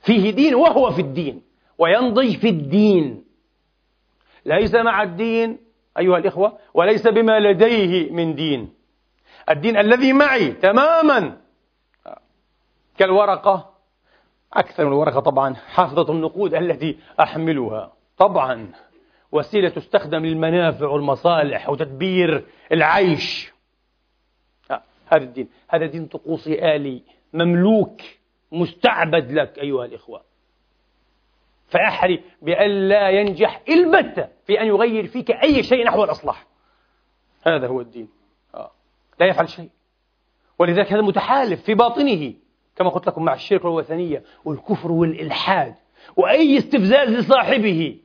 فيه 0.03 0.31
دين 0.31 0.55
وهو 0.55 0.91
في 0.91 1.01
الدين. 1.01 1.43
وينضج 1.79 2.37
في 2.37 2.49
الدين. 2.49 3.25
ليس 4.47 4.75
مع 4.75 5.03
الدين 5.03 5.59
أيها 5.99 6.19
الإخوة 6.19 6.59
وليس 6.75 7.07
بما 7.07 7.41
لديه 7.41 8.11
من 8.11 8.35
دين. 8.35 8.75
الدين 9.51 9.77
الذي 9.77 10.13
معي 10.13 10.53
تماما. 10.53 11.37
كالورقة 12.99 13.72
أكثر 14.55 14.85
من 14.85 14.93
الورقة 14.93 15.21
طبعا 15.21 15.55
حافظة 15.55 16.13
النقود 16.13 16.55
التي 16.55 16.99
أحملها. 17.21 17.93
طبعا 18.19 18.73
وسيلة 19.33 19.69
تستخدم 19.69 20.27
للمنافع 20.27 20.89
والمصالح 20.89 21.69
وتدبير 21.69 22.45
العيش. 22.73 23.53
هذا 25.07 25.25
الدين 25.25 25.49
هذا 25.69 25.87
دين 25.87 26.07
طقوسي 26.07 26.77
آلي 26.77 27.03
مملوك 27.33 28.01
مستعبد 28.53 29.33
لك 29.33 29.59
أيها 29.59 29.85
الإخوة. 29.85 30.23
فأحري 31.69 32.23
بأن 32.43 32.89
لا 32.89 33.11
ينجح 33.11 33.63
البتة 33.69 34.29
في 34.47 34.61
أن 34.61 34.67
يغير 34.67 35.07
فيك 35.07 35.31
أي 35.31 35.63
شيء 35.63 35.85
نحو 35.85 36.05
الأصلح. 36.05 36.47
هذا 37.47 37.67
هو 37.67 37.81
الدين. 37.81 38.09
آه. 38.55 38.71
لا 39.21 39.27
يفعل 39.27 39.49
شيء. 39.49 39.71
ولذلك 40.59 40.93
هذا 40.93 41.03
متحالف 41.03 41.63
في 41.63 41.75
باطنه. 41.75 42.35
كما 42.77 42.91
قلت 42.91 43.07
لكم 43.07 43.25
مع 43.25 43.35
الشرك 43.35 43.65
والوثنية 43.65 44.23
والكفر 44.45 44.93
والإلحاد 44.93 45.75
وأي 46.17 46.59
استفزاز 46.59 47.09
لصاحبه 47.09 47.99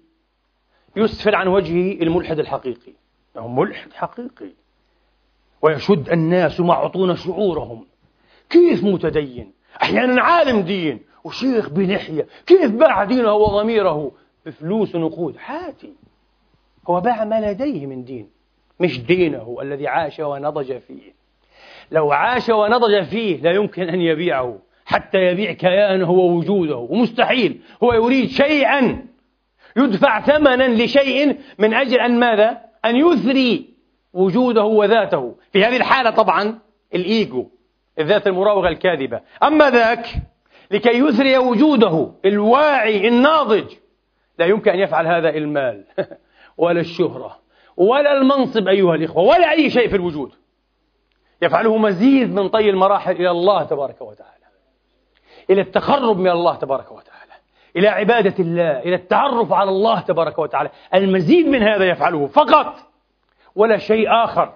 يسفر 0.96 1.36
عن 1.36 1.48
وجهه 1.48 2.02
الملحد 2.02 2.40
الحقيقي. 2.40 2.94
هو 3.38 3.48
ملحد 3.48 3.94
حقيقي. 3.94 4.50
ويشد 5.62 6.10
الناس 6.10 6.60
معطون 6.60 7.16
شعورهم. 7.16 7.86
كيف 8.50 8.84
متدين؟ 8.84 9.52
أحيانا 9.82 10.22
عالم 10.22 10.62
دين 10.62 11.00
وشيخ 11.24 11.70
بلحية 11.70 12.28
كيف 12.46 12.72
باع 12.72 13.04
دينه 13.04 13.34
وضميره 13.34 14.12
بفلوس 14.46 14.96
ونقود؟ 14.96 15.38
حاتي 15.38 15.94
هو 16.90 17.02
باع 17.02 17.24
ما 17.26 17.52
لديه 17.52 17.86
من 17.86 18.04
دين 18.04 18.30
مش 18.80 19.00
دينه 19.06 19.58
الذي 19.62 19.88
عاش 19.88 20.20
ونضج 20.20 20.78
فيه. 20.78 21.17
لو 21.92 22.12
عاش 22.12 22.50
ونضج 22.50 23.04
فيه 23.04 23.42
لا 23.42 23.52
يمكن 23.52 23.90
أن 23.90 24.02
يبيعه 24.02 24.60
حتى 24.86 25.18
يبيع 25.18 25.52
كيانه 25.52 26.12
ووجوده 26.12 26.76
ومستحيل. 26.76 27.62
هو 27.84 27.94
يريد 27.94 28.30
شيئا. 28.30 29.06
يدفع 29.78 30.22
ثمنا 30.22 30.84
لشيء 30.84 31.38
من 31.60 31.74
أجل 31.74 32.00
أن 32.00 32.20
ماذا؟ 32.20 32.58
أن 32.86 32.96
يثري 32.96 33.70
وجوده 34.14 34.64
وذاته. 34.64 35.36
في 35.54 35.66
هذه 35.66 35.78
الحالة 35.78 36.10
طبعا 36.10 36.60
الإيجو 36.96 37.48
الذات 38.00 38.28
المراوغة 38.28 38.68
الكاذبة. 38.68 39.22
أما 39.44 39.70
ذاك 39.70 40.08
لكي 40.72 41.00
يثري 41.00 41.38
وجوده 41.38 42.12
الواعي 42.26 43.08
الناضج 43.08 43.66
لا 44.40 44.46
يمكن 44.46 44.72
أن 44.72 44.80
يفعل 44.80 45.08
هذا 45.08 45.30
المال 45.30 45.84
ولا 46.58 46.80
الشهرة 46.80 47.40
ولا 47.78 48.18
المنصب 48.18 48.68
أيها 48.68 48.96
الإخوة 48.96 49.24
ولا 49.24 49.52
أي 49.52 49.70
شيء 49.70 49.90
في 49.90 49.96
الوجود. 49.96 50.32
يفعله 51.42 51.78
مزيد 51.78 52.34
من 52.34 52.50
طي 52.50 52.70
المراحل 52.70 53.12
إلى 53.12 53.32
الله 53.32 53.64
تبارك 53.64 54.02
وتعالى. 54.02 54.46
إلى 55.50 55.62
التقرب 55.62 56.18
من 56.18 56.30
الله 56.30 56.56
تبارك 56.56 56.92
وتعالى. 56.92 57.34
إلى 57.76 57.88
عبادة 57.88 58.36
الله 58.40 58.80
إلى 58.80 58.96
التعرف 58.96 59.54
على 59.54 59.70
الله 59.70 60.02
تبارك 60.02 60.40
وتعالى. 60.40 60.70
المزيد 60.94 61.48
من 61.48 61.64
هذا 61.64 61.90
يفعله 61.90 62.28
فقط. 62.28 62.76
ولا 63.56 63.78
شيء 63.78 64.24
آخر. 64.24 64.54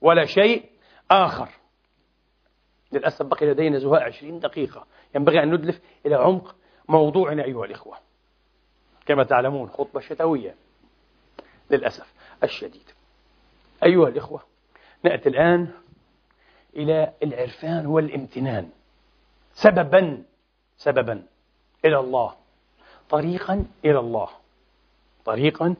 ولا 0.00 0.24
شيء 0.24 0.64
آخر. 1.10 1.48
للأسف 2.92 3.26
بقي 3.26 3.46
لدينا 3.46 3.78
زهاء 3.78 4.02
عشرين 4.02 4.40
دقيقة. 4.40 4.86
ينبغي 5.14 5.42
أن 5.42 5.54
ندلف 5.54 5.80
إلى 6.06 6.14
عمق 6.14 6.54
موضوعنا 6.88 7.44
أيها 7.44 7.64
الإخوة. 7.64 7.96
كما 9.06 9.24
تعلمون 9.24 9.68
خطبة 9.68 10.00
شتوية. 10.00 10.54
للأسف 11.70 12.14
الشديد. 12.44 12.90
أيها 13.84 14.08
الإخوة 14.08 14.40
نأتي 15.02 15.28
الآن 15.28 15.68
إلى 16.76 17.12
العرفان 17.22 17.86
والامتنان. 17.86 18.70
سببا 19.54 20.22
سببا 20.76 21.22
إلى 21.84 21.98
الله. 21.98 22.34
طريقا 23.10 23.64
إلى 23.84 23.98
الله. 23.98 24.28
طريقا 25.24 25.74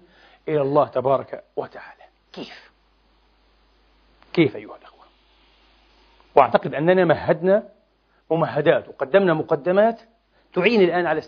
إلى 0.48 0.62
الله 0.62 0.88
تبارك 0.88 1.44
وتعالى. 1.56 2.02
كيف؟ 2.32 2.70
كيف 4.32 4.56
أيها 4.56 4.76
الأخوة؟ 4.76 5.04
وأعتقد 6.35 6.74
أننا 6.74 7.04
مهدنا 7.04 7.68
ممهدات 8.30 8.88
وقدمنا 8.88 9.35
مقدمات 9.35 10.00
تعين 10.52 10.80
الآن 10.80 11.06
على 11.06 11.22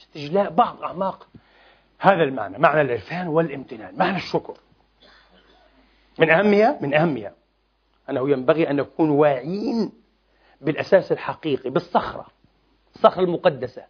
استجلاء 0.00 0.50
بعض 0.50 0.82
أعماق 0.82 1.28
هذا 1.98 2.22
المعنى 2.22 2.58
معنى 2.58 2.80
العرفان 2.80 3.28
والامتنان 3.28 3.96
معنى 3.96 4.16
الشكر. 4.16 4.56
من 6.18 6.30
أهمها؟ 6.30 6.78
من 6.80 6.94
أهمها. 6.94 7.32
أنه 8.10 8.30
ينبغي 8.30 8.70
أن 8.70 8.76
نكون 8.76 9.10
واعين 9.10 9.92
بالأساس 10.60 11.12
الحقيقي 11.12 11.70
بالصخرة 11.70 12.26
الصخرة 12.94 13.22
المقدسة 13.22 13.84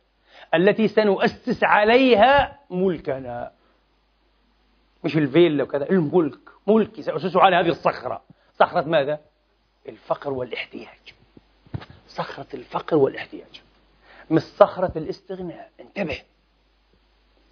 التي 0.55 0.89
سنؤسس 0.89 1.65
عليها 1.65 2.59
ملكنا. 2.71 3.53
مش 5.05 5.17
الفيلا 5.17 5.63
وكذا 5.63 5.91
الملك 5.91 6.39
ملكي 6.67 7.03
سأسسه 7.03 7.41
على 7.41 7.57
هذه 7.57 7.69
الصخرة. 7.69 8.23
صخرة 8.59 8.83
ماذا؟ 8.89 9.21
الفقر 9.89 10.33
والاحتياج. 10.33 11.15
صخرة 12.09 12.47
الفقر 12.55 12.97
والاحتياج. 12.97 13.63
مش 14.31 14.43
صخرة 14.43 14.93
الاستغناء. 14.99 15.71
انتبه. 15.81 16.23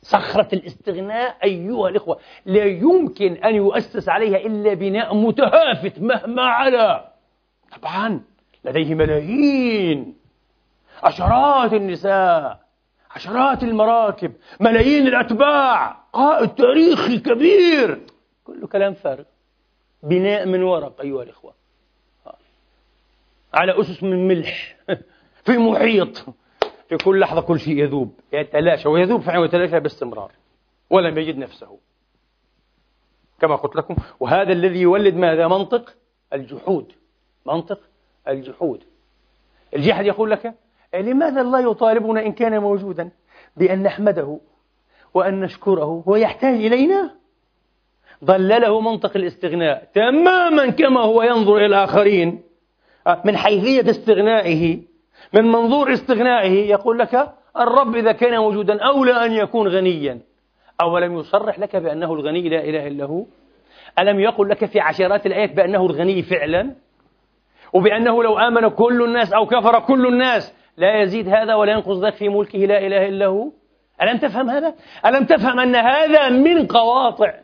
صخرة 0.03 0.49
الاستغناء 0.53 1.37
أيها 1.45 1.89
الإخوة. 1.89 2.19
لا 2.47 2.65
يمكن 2.65 3.33
أن 3.33 3.55
يؤسس 3.55 4.09
عليها 4.09 4.37
إلا 4.37 4.75
بناء 4.75 5.15
متهافت 5.15 5.99
مهما 5.99 6.43
علا. 6.43 7.13
طبعا 7.81 8.21
لديه 8.65 8.95
ملايين. 8.95 10.17
عشرات 11.03 11.73
النساء 11.73 12.61
عشرات 13.11 13.63
المراكب 13.63 14.33
ملايين 14.61 15.07
الأتباع. 15.07 15.97
قائد 16.13 16.49
تاريخي 16.49 17.19
كبير. 17.19 18.01
كله 18.45 18.67
كلام 18.67 18.95
فارغ. 18.95 19.25
بناء 20.03 20.47
من 20.47 20.63
ورق 20.63 21.01
أيها 21.01 21.23
الإخوة. 21.23 21.55
على 23.55 23.81
أسس 23.81 24.03
من 24.03 24.29
ملح 24.29 24.77
في 25.45 25.59
محيط. 25.59 26.25
في 26.99 27.05
كل 27.05 27.21
لحظة 27.21 27.41
كل 27.41 27.61
شيء 27.61 27.79
يذوب. 27.79 28.21
يتلاشى 28.33 28.89
ويذوب 28.89 29.21
فعلا 29.21 29.39
ويتلاشى 29.39 29.81
باستمرار 29.81 30.33
ولم 30.91 31.19
يجد 31.19 31.39
نفسه. 31.39 31.79
كما 33.41 33.57
قلت 33.57 33.77
لكم 33.77 33.97
وهذا 34.21 34.53
الذي 34.53 34.81
يولد 34.81 35.15
ماذا؟ 35.15 35.49
منطق 35.49 35.95
الجحود. 36.33 36.93
منطق 37.47 37.81
الجحود. 38.29 38.85
الجحد 39.77 40.07
يقول 40.07 40.31
لك 40.31 40.55
لماذا 40.95 41.41
الله 41.41 41.71
يطالبنا 41.71 42.27
إن 42.27 42.33
كان 42.33 42.59
موجودا 42.59 43.11
بأن 43.57 43.83
نحمده 43.83 44.39
وأن 45.15 45.41
نشكره 45.41 46.05
هو 46.09 46.17
يحتاج 46.17 46.55
إلينا؟ 46.55 47.15
ضلله 48.25 48.81
منطق 48.81 49.17
الاستغناء 49.17 49.91
تماما 49.95 50.71
كما 50.71 51.01
هو 51.01 51.23
ينظر 51.23 51.57
إلى 51.57 51.67
الآخرين 51.67 52.43
من 53.25 53.37
حيثية 53.37 53.91
استغنائه. 53.91 54.92
من 55.33 55.45
منظور 55.45 55.93
استغنائه 55.93 56.71
يقول 56.71 56.99
لك 56.99 57.33
الرب 57.57 57.97
إذا 57.97 58.13
كان 58.13 58.39
موجودا 58.39 58.83
أولى 58.83 59.27
أن 59.27 59.33
يكون 59.33 59.69
غنيا. 59.69 60.21
أولم 60.81 61.19
يصرح 61.19 61.59
لك 61.59 61.77
بأنه 61.77 62.13
الغني 62.15 62.49
لا 62.49 62.65
إله 62.65 62.87
إلا 62.87 63.05
هو؟ 63.05 63.25
ألم 63.99 64.21
يقل 64.21 64.49
لك 64.49 64.65
في 64.65 64.81
عشرات 64.81 65.27
الآيات 65.27 65.53
بأنه 65.53 65.87
الغني 65.87 66.23
فعلا؟ 66.23 66.75
وبأنه 67.73 68.23
لو 68.23 68.39
آمن 68.39 68.69
كل 68.69 69.03
الناس 69.03 69.33
أو 69.33 69.47
كفر 69.47 69.81
كل 69.81 70.07
الناس 70.07 70.55
لا 70.77 71.03
يزيد 71.03 71.29
هذا 71.29 71.55
ولا 71.55 71.73
ينقص 71.73 71.97
ذاك 71.97 72.15
في 72.15 72.29
ملكه 72.29 72.59
لا 72.59 72.87
إله 72.87 73.09
إلا 73.09 73.27
هو؟ 73.27 73.51
ألم 74.03 74.19
تفهم 74.19 74.51
هذا؟ 74.51 74.75
ألم 75.07 75.25
تفهم 75.25 75.61
أن 75.61 75.77
هذا 75.77 76.29
من 76.29 76.67
قواطع 76.67 77.35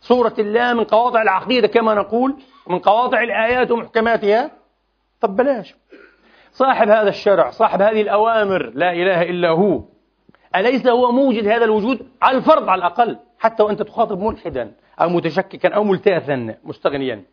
صورة 0.00 0.34
الله 0.38 0.74
من 0.74 0.84
قواطع 0.84 1.22
العقيدة 1.22 1.68
كما 1.68 1.94
نقول 1.94 2.36
من 2.66 2.78
قواطع 2.78 3.22
الآيات 3.22 3.70
ومحكماتها؟ 3.70 4.59
طب 5.20 5.36
بلاش. 5.36 5.74
صاحب 6.52 6.88
هذا 6.88 7.08
الشرع 7.08 7.50
صاحب 7.50 7.82
هذه 7.82 8.02
الأوامر 8.02 8.70
لا 8.74 8.92
إله 8.92 9.22
إلا 9.22 9.48
هو 9.48 9.82
أليس 10.56 10.86
هو 10.86 11.12
موجد 11.12 11.46
هذا 11.46 11.64
الوجود؟ 11.64 12.06
على 12.22 12.38
الفرض 12.38 12.68
على 12.68 12.78
الأقل 12.78 13.18
حتى 13.38 13.62
وأنت 13.62 13.82
تخاطب 13.82 14.20
ملحدا 14.20 14.72
أو 15.00 15.08
متشككا 15.08 15.74
أو 15.74 15.84
ملتاثا 15.84 16.54
مستغنيا. 16.64 17.24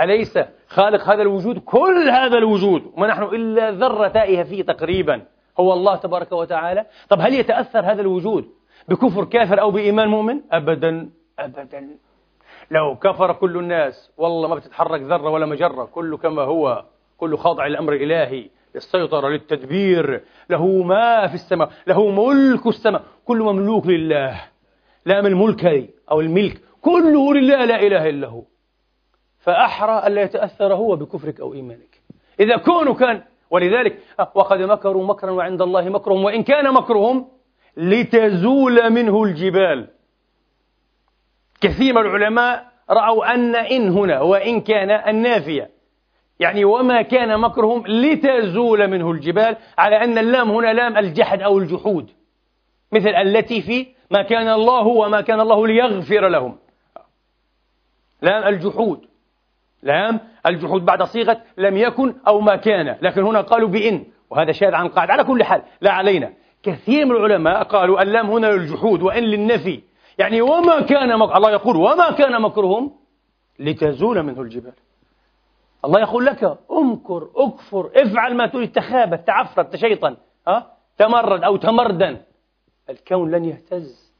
أليس 0.00 0.38
خالق 0.68 1.08
هذا 1.08 1.22
الوجود؟ 1.22 1.58
كل 1.58 2.08
هذا 2.10 2.38
الوجود 2.38 2.92
وما 2.96 3.06
نحن 3.06 3.22
إلا 3.22 3.70
ذرة 3.70 4.08
تائهة 4.08 4.42
فيه 4.42 4.62
تقريبا. 4.62 5.22
هو 5.60 5.72
الله 5.72 5.96
تبارك 5.96 6.32
وتعالى. 6.32 6.86
طب 7.08 7.20
هل 7.20 7.34
يتأثر 7.34 7.80
هذا 7.80 8.00
الوجود 8.00 8.48
بكفر 8.88 9.24
كافر 9.24 9.60
أو 9.60 9.70
بإيمان 9.70 10.08
مؤمن؟ 10.08 10.40
أبدا 10.52 11.10
أبدا. 11.38 11.88
لو 12.70 12.96
كفر 12.96 13.32
كل 13.32 13.56
الناس 13.56 14.10
والله 14.16 14.48
ما 14.48 14.54
بتتحرك 14.54 15.00
ذرة 15.00 15.30
ولا 15.30 15.46
مجرة 15.46 15.84
كله 15.84 16.16
كما 16.16 16.42
هو 16.42 16.84
كله 17.18 17.36
خاضع 17.36 17.66
للأمر 17.66 17.92
الإلهي 17.92 18.50
للسيطرة 18.74 19.28
للتدبير 19.28 20.20
له 20.50 20.66
ما 20.82 21.26
في 21.26 21.34
السماء 21.34 21.70
له 21.86 22.10
ملك 22.10 22.66
السماء 22.66 23.02
كل 23.24 23.38
مملوك 23.38 23.86
لله 23.86 24.40
لا 25.04 25.20
من 25.20 25.34
ملكي 25.34 25.90
أو 26.10 26.20
الملك 26.20 26.60
كله 26.82 27.34
لله 27.34 27.64
لا 27.64 27.82
إله 27.82 28.08
إلا 28.08 28.28
هو. 28.28 28.42
فأحرى 29.38 30.06
ألا 30.06 30.22
يتأثر 30.22 30.74
هو 30.74 30.96
بكفرك 30.96 31.40
أو 31.40 31.54
إيمانك. 31.54 32.00
إذا 32.40 32.56
كونه 32.56 32.94
كان 32.94 33.22
ولذلك 33.50 33.98
وقد 34.34 34.62
مكروا 34.62 35.06
مكرا 35.06 35.30
وعند 35.30 35.62
الله 35.62 35.88
مكرهم 35.88 36.24
وإن 36.24 36.42
كان 36.42 36.74
مكرهم 36.74 37.28
لتزول 37.76 38.90
منه 38.90 39.22
الجبال. 39.22 39.88
كثير 41.60 41.94
من 41.94 42.00
العلماء 42.00 42.70
رأوا 42.90 43.34
أن 43.34 43.56
إن 43.56 43.88
هنا 43.88 44.20
وإن 44.20 44.60
كان 44.60 44.90
النافية. 44.90 45.70
يعني 46.40 46.64
وما 46.64 47.02
كان 47.02 47.40
مكرهم 47.40 47.86
لتزول 47.86 48.88
منه 48.88 49.10
الجبال 49.10 49.56
على 49.78 50.04
أن 50.04 50.18
اللام 50.18 50.50
هنا 50.50 50.72
لام 50.72 50.96
الجحد 50.98 51.42
أو 51.42 51.58
الجحود. 51.58 52.10
مثل 52.92 53.08
التي 53.08 53.62
في 53.62 53.86
ما 54.10 54.22
كان 54.22 54.48
الله 54.48 54.86
وما 54.86 55.20
كان 55.20 55.40
الله 55.40 55.66
ليغفر 55.66 56.28
لهم. 56.28 56.58
لام 58.22 58.48
الجحود. 58.54 59.00
لام 59.82 60.20
الجحود 60.46 60.84
بعد 60.84 61.02
صيغة 61.02 61.40
لم 61.58 61.76
يكن 61.76 62.14
أو 62.28 62.40
ما 62.40 62.56
كان. 62.56 62.96
لكن 63.02 63.22
هنا 63.22 63.40
قالوا 63.40 63.68
بإن. 63.68 64.04
وهذا 64.30 64.52
شاذ 64.52 64.74
عن 64.74 64.88
قاعدة. 64.88 65.12
على 65.12 65.24
كل 65.24 65.44
حال 65.44 65.62
لا 65.80 65.92
علينا. 65.92 66.32
كثير 66.62 67.06
من 67.06 67.16
العلماء 67.16 67.62
قالوا 67.62 68.02
اللام 68.02 68.30
هنا 68.30 68.46
للجحود 68.46 69.02
وإن 69.02 69.22
للنفي. 69.22 69.80
يعني 70.20 70.40
وما 70.40 70.80
كان 70.80 71.18
مك... 71.18 71.36
الله 71.36 71.50
يقول 71.50 71.76
وما 71.76 72.10
كان 72.10 72.42
مكرهم 72.42 72.92
لتزول 73.58 74.22
منه 74.22 74.40
الجبال. 74.40 74.72
الله 75.84 76.00
يقول 76.00 76.26
لك 76.26 76.58
امكر 76.70 77.28
اكفر 77.36 77.90
افعل 77.96 78.36
ما 78.36 78.46
تريد 78.46 78.72
تخابت 78.72 79.26
تعفرت 79.26 79.72
تشيطن 79.72 80.16
أه؟ 80.48 80.66
تمرد 80.98 81.44
أو 81.44 81.56
تمردن. 81.56 82.18
الكون 82.90 83.30
لن 83.30 83.44
يهتز. 83.44 84.12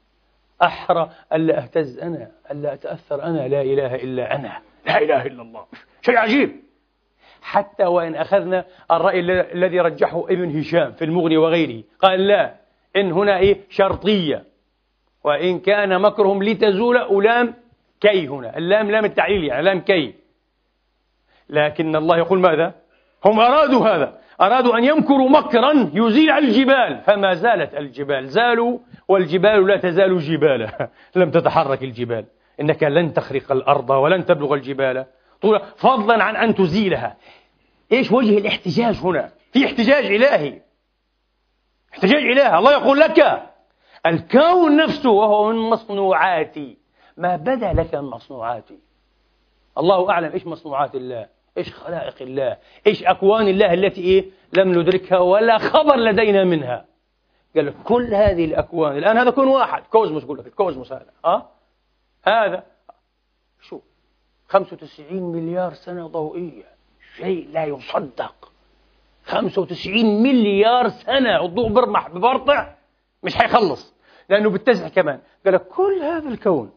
أحرى 0.63 1.09
ألا 1.33 1.63
أهتز 1.63 1.99
أنا 1.99 2.31
ألا 2.51 2.73
أتأثر 2.73 3.23
أنا 3.23 3.47
لا 3.47 3.61
إله 3.61 3.95
إلا 3.95 4.35
أنا. 4.35 4.61
لا 4.85 4.97
إله 4.97 5.25
إلا 5.25 5.41
الله. 5.41 5.65
شيء 6.01 6.17
عجيب. 6.17 6.61
حتى 7.41 7.85
وإن 7.85 8.15
أخذنا 8.15 8.65
الرأي 8.91 9.19
الذي 9.53 9.79
رجحه 9.79 10.23
ابن 10.29 10.59
هشام 10.59 10.91
في 10.91 11.05
المغني 11.05 11.37
وغيره 11.37 11.83
قال 11.99 12.27
لا 12.27 12.55
إن 12.95 13.11
هنا 13.11 13.37
إيه؟ 13.37 13.61
شرطية. 13.69 14.50
وإن 15.23 15.59
كان 15.59 16.01
مكرهم 16.01 16.43
لتزول 16.43 16.97
أولام 16.97 17.53
كي 18.01 18.27
هنا. 18.27 18.57
اللام 18.57 18.91
لام 18.91 19.05
التعليل 19.05 19.43
يعني 19.43 19.63
لام 19.63 19.79
كي. 19.79 20.13
لكن 21.49 21.95
الله 21.95 22.17
يقول 22.17 22.39
ماذا؟ 22.39 22.73
هم 23.25 23.39
أرادوا 23.39 23.87
هذا. 23.87 24.19
أرادوا 24.41 24.77
أن 24.77 24.83
يمكروا 24.83 25.29
مكرا 25.29 25.91
يزيل 25.93 26.31
الجبال. 26.31 27.01
فما 27.05 27.33
زالت 27.33 27.73
الجبال. 27.75 28.27
زالوا 28.27 28.79
والجبال 29.07 29.67
لا 29.67 29.77
تزال 29.77 30.19
جبالا. 30.19 30.89
لم 31.15 31.31
تتحرك 31.31 31.83
الجبال. 31.83 32.25
إنك 32.61 32.83
لن 32.83 33.13
تخرق 33.13 33.51
الأرض 33.51 33.89
ولن 33.89 34.25
تبلغ 34.25 34.53
الجبال. 34.53 35.05
طول 35.41 35.61
فضلا 35.77 36.23
عن 36.23 36.35
أن 36.35 36.55
تزيلها. 36.55 37.17
إيش 37.91 38.11
وجه 38.11 38.37
الاحتجاج 38.37 38.95
هنا؟ 38.95 39.29
في 39.53 39.65
احتجاج 39.65 40.05
إلهي. 40.05 40.61
احتجاج 41.93 42.23
إلهي. 42.23 42.57
الله 42.57 42.71
يقول 42.71 42.99
لك 42.99 43.50
الكون 44.05 44.77
نفسه 44.77 45.09
وهو 45.09 45.51
من 45.51 45.69
مصنوعاتي. 45.69 46.77
ما 47.17 47.35
بدا 47.35 47.73
لك 47.73 47.95
من 47.95 48.09
مصنوعاتي. 48.09 48.79
الله 49.77 50.09
أعلم 50.11 50.31
إيش 50.31 50.47
مصنوعات 50.47 50.95
الله 50.95 51.27
إيش 51.57 51.73
خلائق 51.73 52.21
الله 52.21 52.57
إيش 52.87 53.03
أكوان 53.03 53.47
الله 53.47 53.73
التي 53.73 54.01
إيه؟ 54.01 54.25
لم 54.53 54.79
ندركها 54.79 55.19
ولا 55.19 55.57
خبر 55.57 55.95
لدينا 55.95 56.43
منها. 56.43 56.85
قال 57.55 57.65
لك 57.65 57.75
كل 57.83 58.13
هذه 58.13 58.45
الأكوان 58.45 58.97
الآن 58.97 59.17
هذا 59.17 59.29
كون 59.29 59.47
واحد. 59.47 59.83
كوزموس 59.83 60.23
يقول 60.23 60.39
لك 60.39 60.47
الكوزموس 60.47 60.91
هذا. 60.91 61.11
أه؟ 61.25 61.49
هذا. 62.23 62.63
شو؟ 63.61 63.79
95 64.47 65.23
مليار 65.23 65.73
سنة 65.73 66.07
ضوئية. 66.07 66.65
شيء 67.17 67.49
لا 67.51 67.65
يصدق. 67.65 68.51
95 69.25 70.23
مليار 70.23 70.89
سنة. 70.89 71.45
الضوء 71.45 71.69
برمح 71.69 72.09
ببرطع. 72.09 72.80
مش 73.23 73.35
حيخلص 73.35 73.95
لأنه 74.29 74.49
بتزح 74.49 74.87
كمان. 74.87 75.19
قال 75.45 75.53
لك 75.53 75.61
كل 75.67 75.99
هذا 76.01 76.29
الكون 76.29 76.71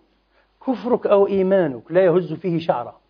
كفرك 0.66 1.06
أو 1.06 1.26
إيمانك 1.26 1.82
لا 1.90 2.04
يهز 2.04 2.32
فيه 2.32 2.58
شعرة. 2.58 3.00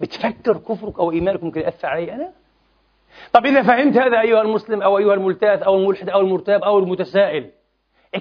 بتفكر 0.00 0.56
كفرك 0.56 0.98
أو 0.98 1.10
إيمانك 1.12 1.42
ممكن 1.42 1.60
يأثر 1.60 1.88
علي 1.88 2.14
أنا؟ 2.14 2.32
طب 3.32 3.46
إذا 3.46 3.62
فهمت 3.62 3.96
هذا 3.96 4.20
أيها 4.20 4.42
المسلم 4.42 4.82
أو 4.82 4.98
أيها 4.98 5.14
الملتاث 5.14 5.62
أو 5.62 5.76
الملحد 5.76 6.08
أو 6.08 6.20
المرتاب 6.20 6.62
أو 6.64 6.78
المتسائل 6.78 7.50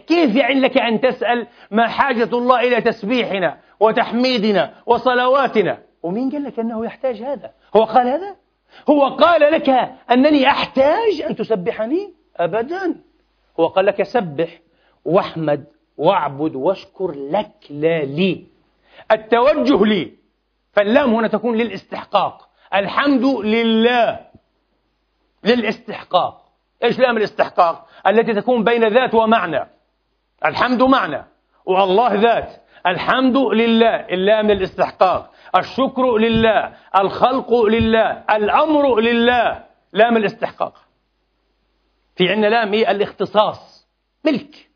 كيف 0.08 0.36
يعني 0.36 0.60
لك 0.60 0.78
أن 0.78 1.02
تسأل 1.02 1.48
ما 1.72 1.88
حاجة 1.88 2.30
الله 2.38 2.60
إلى 2.60 2.82
تسبيحنا 2.82 3.58
وتحميدنا 3.80 4.74
وصلواتنا؟ 4.86 5.78
ومين 6.04 6.30
قال 6.32 6.44
لك 6.44 6.60
أنه 6.60 6.86
يحتاج 6.86 7.22
هذا؟ 7.22 7.52
هو 7.76 7.84
قال 7.84 8.08
هذا؟ 8.08 8.36
هو 8.90 9.08
قال 9.08 9.42
لك 9.52 9.70
أنني 10.12 10.48
أحتاج 10.48 11.22
أن 11.30 11.36
تسبحني 11.36 12.14
أبدا. 12.38 12.96
هو 13.62 13.68
قال 13.68 13.86
لك 13.86 14.04
سبح 14.04 14.60
واحمد 15.06 15.66
واعبد 15.98 16.56
واشكر 16.56 17.12
لك 17.12 17.52
لا 17.70 18.04
لي. 18.04 18.46
التوجه 19.12 19.86
لي. 19.86 20.12
فاللام 20.74 21.14
هنا 21.14 21.28
تكون 21.28 21.58
للاستحقاق. 21.58 22.50
الحمد 22.74 23.26
لله. 23.26 24.20
للاستحقاق. 25.44 26.46
إيش 26.84 27.00
لام 27.00 27.18
الاستحقاق؟ 27.18 27.88
التي 28.08 28.34
تكون 28.34 28.64
بين 28.64 28.88
ذات 28.88 29.14
ومعنى. 29.14 29.70
الحمد 30.46 30.84
معنى. 30.84 31.26
والله 31.66 32.14
ذات. 32.14 32.62
الحمد 32.88 33.38
لله. 33.38 33.96
اللام 33.96 34.52
للاستحقاق. 34.52 35.32
الشكر 35.56 36.18
لله. 36.18 36.74
الخلق 36.96 37.54
لله. 37.54 38.24
الأمر 38.30 39.00
لله. 39.00 39.64
لام 39.94 40.18
الاستحقاق. 40.18 40.74
في 42.22 42.30
عندنا 42.30 42.48
لام 42.48 42.74
إيه؟ 42.74 42.92
الاختصاص. 42.92 43.88
ملك. 44.26 44.70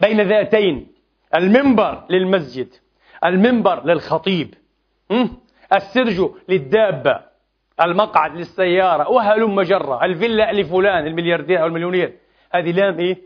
بين 0.00 0.20
ذاتين. 0.20 0.92
المنبر 1.34 2.04
للمسجد. 2.10 2.68
المنبر 3.24 3.86
للخطيب. 3.86 4.54
السرج 5.72 6.30
للدابة. 6.48 7.20
المقعد 7.80 8.36
للسيارة. 8.36 9.08
وهلم 9.10 9.62
جرة 9.62 10.04
الفيلا 10.04 10.52
لفلان 10.52 11.06
الملياردير 11.06 11.62
أو 11.62 11.66
المليونير. 11.66 12.16
هذه 12.52 12.72
لام 12.72 12.98
إيه؟ 12.98 13.18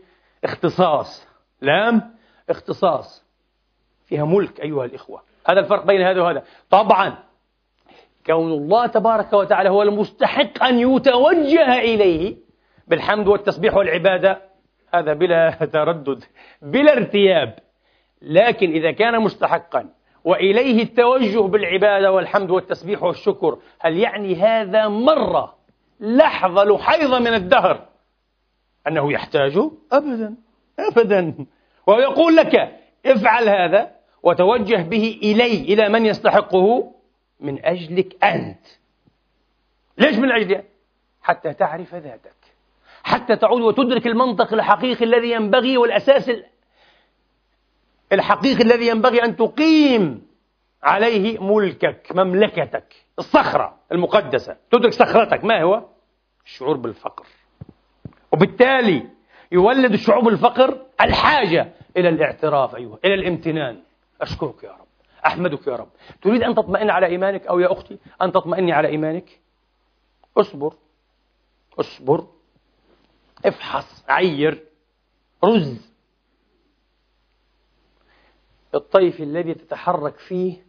اختصاص. 0.43 1.27
لام 1.61 2.15
اختصاص. 2.49 3.25
فيها 4.05 4.25
ملك 4.25 4.61
أيها 4.61 4.85
الإخوة. 4.85 5.21
هذا 5.47 5.59
الفرق 5.59 5.85
بين 5.85 6.01
هذا 6.01 6.21
وهذا. 6.21 6.43
طبعا 6.69 7.17
كون 8.25 8.51
الله 8.51 8.87
تبارك 8.87 9.33
وتعالى 9.33 9.69
هو 9.69 9.81
المستحق 9.83 10.63
أن 10.63 10.79
يتوجه 10.79 11.79
إليه. 11.79 12.44
بالحمد 12.87 13.27
والتسبيح 13.27 13.75
والعبادة 13.75 14.41
هذا 14.93 15.13
بلا 15.13 15.49
تردد 15.73 16.23
بلا 16.61 16.93
ارتياب. 16.93 17.59
لكن 18.21 18.71
إذا 18.71 18.91
كان 18.91 19.21
مستحقا 19.21 19.89
وإليه 20.23 20.83
التوجه 20.83 21.39
بالعبادة 21.39 22.11
والحمد 22.11 22.51
والتسبيح 22.51 23.03
والشكر 23.03 23.57
هل 23.79 23.97
يعني 23.97 24.35
هذا 24.35 24.87
مرة 24.87 25.55
لحظة 25.99 26.63
لحيظة 26.63 27.19
من 27.19 27.33
الدهر 27.33 27.85
أنه 28.87 29.13
يحتاجه؟ 29.13 29.71
أبدا 29.91 30.35
أبدا. 30.79 31.45
ويقول 31.87 32.35
لك 32.35 32.79
افعل 33.05 33.49
هذا 33.49 33.91
وتوجه 34.23 34.81
به 34.81 35.19
إلي 35.23 35.61
إلى 35.61 35.89
من 35.89 36.05
يستحقه؟ 36.05 36.91
من 37.39 37.65
أجلك 37.65 38.25
أنت. 38.25 38.65
ليش 39.97 40.15
من 40.15 40.31
أجلي؟ 40.31 40.63
حتى 41.21 41.53
تعرف 41.53 41.95
ذاتك. 41.95 42.44
حتى 43.05 43.35
تعود 43.35 43.61
وتدرك 43.61 44.07
المنطق 44.07 44.53
الحقيقي 44.53 45.05
الذي 45.05 45.31
ينبغي 45.31 45.77
والأساس 45.77 46.31
الحقيقي 48.11 48.63
الذي 48.63 48.87
ينبغي 48.87 49.23
أن 49.23 49.35
تقيم 49.35 50.27
عليه 50.83 51.39
ملكك 51.39 52.07
مملكتك 52.15 52.95
الصخرة 53.19 53.77
المقدسة. 53.91 54.57
تدرك 54.71 54.93
صخرتك. 54.93 55.43
ما 55.43 55.61
هو؟ 55.63 55.83
الشعور 56.45 56.77
بالفقر. 56.77 57.25
وبالتالي 58.31 59.09
يولد 59.51 59.93
الشعور 59.93 60.23
بالفقر 60.23 60.85
الحاجة 61.01 61.73
إلى 61.97 62.09
الاعتراف 62.09 62.75
أيها 62.75 62.97
إلى 63.05 63.13
الامتنان. 63.13 63.81
أشكرك 64.21 64.63
يا 64.63 64.71
رب. 64.71 64.87
أحمدك 65.25 65.67
يا 65.67 65.75
رب. 65.75 65.89
تريد 66.21 66.43
أن 66.43 66.55
تطمئن 66.55 66.89
على 66.89 67.05
إيمانك 67.05 67.47
أو 67.47 67.59
يا 67.59 67.71
أختي 67.71 67.97
أن 68.21 68.31
تطمئني 68.31 68.71
على 68.73 68.87
إيمانك؟ 68.87 69.39
اصبر. 70.37 70.73
اصبر. 71.79 72.34
افحص 73.47 74.03
عير 74.09 74.63
رز. 75.43 75.91
الطيف 78.75 79.21
الذي 79.21 79.53
تتحرك 79.53 80.17
فيه 80.17 80.65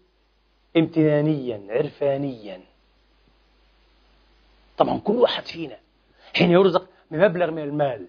امتنانيا 0.77 1.63
عرفانيا. 1.69 2.61
طبعا 4.79 4.99
كل 4.99 5.13
واحد 5.13 5.45
فينا 5.47 5.79
حين 6.35 6.51
يرزق 6.51 6.89
بمبلغ 7.11 7.51
من 7.51 7.63
المال 7.63 8.09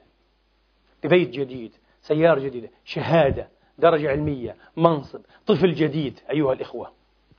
ببيت 1.03 1.29
جديد 1.29 1.71
سيارة 2.01 2.39
جديدة 2.39 2.69
شهادة 2.85 3.49
درجة 3.77 4.09
علمية 4.09 4.55
منصب 4.77 5.21
طفل 5.47 5.73
جديد 5.73 6.19
أيها 6.29 6.53
الإخوة. 6.53 6.91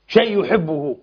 شيء 0.08 0.44
يحبه 0.44 0.96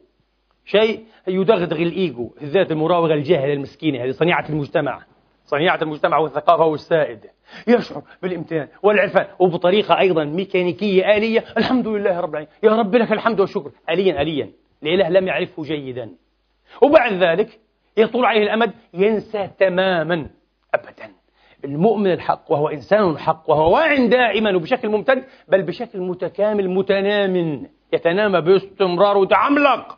شيء 0.66 1.06
يدغدغ 1.28 1.76
الإيجو 1.76 2.32
الذات 2.42 2.72
المراوغة 2.72 3.14
الجاهلة 3.14 3.54
المسكينة 3.54 4.04
هذه 4.04 4.12
صنيعة 4.12 4.50
المجتمع. 4.50 5.06
صنيعة 5.46 5.80
المجتمع 5.82 6.18
والثقافة 6.18 6.66
والسائد. 6.66 7.20
يشعر 7.68 8.02
بالامتنان 8.22 8.68
والعرفان. 8.84 9.28
وبطريقة 9.40 10.00
أيضا 10.00 10.24
ميكانيكية 10.24 11.18
آلية. 11.18 11.44
الحمد 11.58 11.88
لله 11.88 12.20
رب 12.20 12.30
العالمين. 12.30 12.54
يا 12.64 12.72
رب 12.72 12.96
لك 12.96 13.12
الحمد 13.12 13.40
والشكر. 13.40 13.72
آليا 13.90 14.22
آليا. 14.22 14.52
الإله 14.84 15.10
لم 15.10 15.28
يعرفه 15.28 15.64
جيدا. 15.64 16.12
وبعد 16.82 17.14
ذلك 17.14 17.60
يطول 17.98 18.26
عليه 18.26 18.44
الأمد 18.44 18.72
ينسى 18.94 19.50
تماما 19.60 20.30
أبدا. 20.74 21.12
المؤمن 21.66 22.12
الحق 22.12 22.52
وهو 22.52 22.70
إنسان 22.70 23.18
حق 23.18 23.50
وهو 23.50 23.74
واع 23.74 23.96
دائما 23.96 24.56
وبشكل 24.56 24.90
ممتد 24.90 25.24
بل 25.48 25.62
بشكل 25.62 26.00
متكامل 26.00 26.70
متنام 26.70 27.68
يتنامى 27.94 28.42
باستمرار 28.42 29.18
وتعملق 29.18 29.98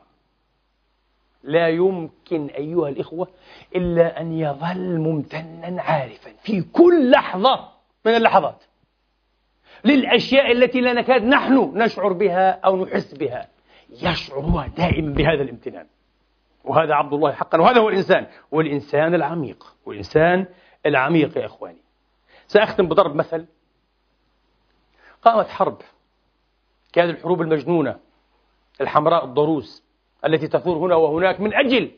لا 1.43 1.68
يمكن 1.68 2.45
أيها 2.45 2.89
الإخوة 2.89 3.28
إلا 3.76 4.22
أن 4.22 4.34
يظل 4.34 4.97
ممتنا 4.97 5.82
عارفا 5.82 6.32
في 6.43 6.61
كل 6.61 7.11
لحظة 7.11 7.70
من 8.05 8.15
اللحظات 8.15 8.63
للأشياء 9.86 10.51
التي 10.51 10.82
لا 10.82 10.93
نكاد 10.93 11.24
نحن 11.24 11.72
نشعر 11.76 12.13
بها 12.13 12.51
أو 12.51 12.86
نحس 12.86 13.13
بها. 13.13 13.47
يشعر 13.89 14.39
هو 14.39 14.65
دائما 14.78 15.13
بهذا 15.13 15.41
الامتنان. 15.41 15.86
وهذا 16.63 16.93
عبد 16.93 17.13
الله 17.13 17.32
حقا. 17.32 17.61
وهذا 17.61 17.80
هو 17.80 17.89
الإنسان. 17.89 18.28
والإنسان 18.51 19.15
العميق. 19.15 19.76
والإنسان 19.86 20.45
العميق 20.86 21.38
يا 21.38 21.45
إخواني. 21.45 21.82
سأختم 22.47 22.88
بضرب 22.88 23.15
مثل. 23.15 23.45
قامت 25.22 25.47
حرب. 25.47 25.78
كانت 26.93 27.18
الحروب 27.18 27.41
المجنونة. 27.41 27.99
الحمراء 28.82 29.26
الضروس 29.26 29.84
التي 30.26 30.47
تثور 30.47 30.78
هنا 30.78 30.95
وهناك 30.95 31.39
من 31.39 31.53
أجل 31.53 31.91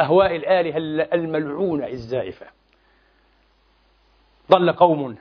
أهواء 0.00 0.36
الآلهة 0.36 0.76
الملعونة 1.12 1.86
الزائفة. 1.86 2.46
ضل 4.50 4.72
قوم 4.72 5.16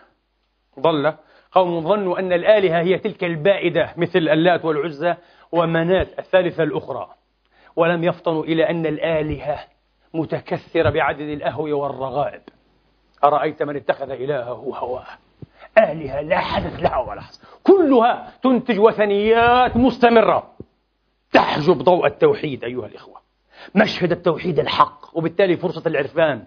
ضل 0.79 1.13
قوم 1.51 1.81
ظنوا 1.87 2.19
أن 2.19 2.33
الآلهة 2.33 2.81
هي 2.81 2.97
تلك 2.97 3.23
البائدة 3.23 3.93
مثل 3.97 4.19
اللات 4.19 4.65
والعزى 4.65 5.15
ومنات 5.51 6.19
الثالثة 6.19 6.63
الأخرى. 6.63 7.09
ولم 7.75 8.03
يفطنوا 8.03 8.43
إلى 8.43 8.69
أن 8.69 8.85
الآلهة 8.85 9.59
متكثرة 10.13 10.89
بعدد 10.89 11.19
الأهوية 11.21 11.73
والرغائب. 11.73 12.41
أرأيت 13.23 13.63
من 13.63 13.75
اتخذ 13.75 14.11
إلهه 14.11 14.73
هواه؟ 14.77 15.07
آلهة 15.77 16.21
لا 16.21 16.39
حدث 16.39 16.79
لها 16.79 16.97
ولا 16.97 17.21
حدث 17.21 17.39
كلها 17.63 18.33
تنتج 18.43 18.79
وثنيات 18.79 19.77
مستمرة. 19.77 20.51
تحجب 21.33 21.77
ضوء 21.77 22.07
التوحيد 22.07 22.63
أيها 22.63 22.85
الإخوة. 22.85 23.24
مشهد 23.75 24.11
التوحيد 24.11 24.59
الحق 24.59 25.17
وبالتالي 25.17 25.57
فرصة 25.57 25.83
العرفان. 25.85 26.43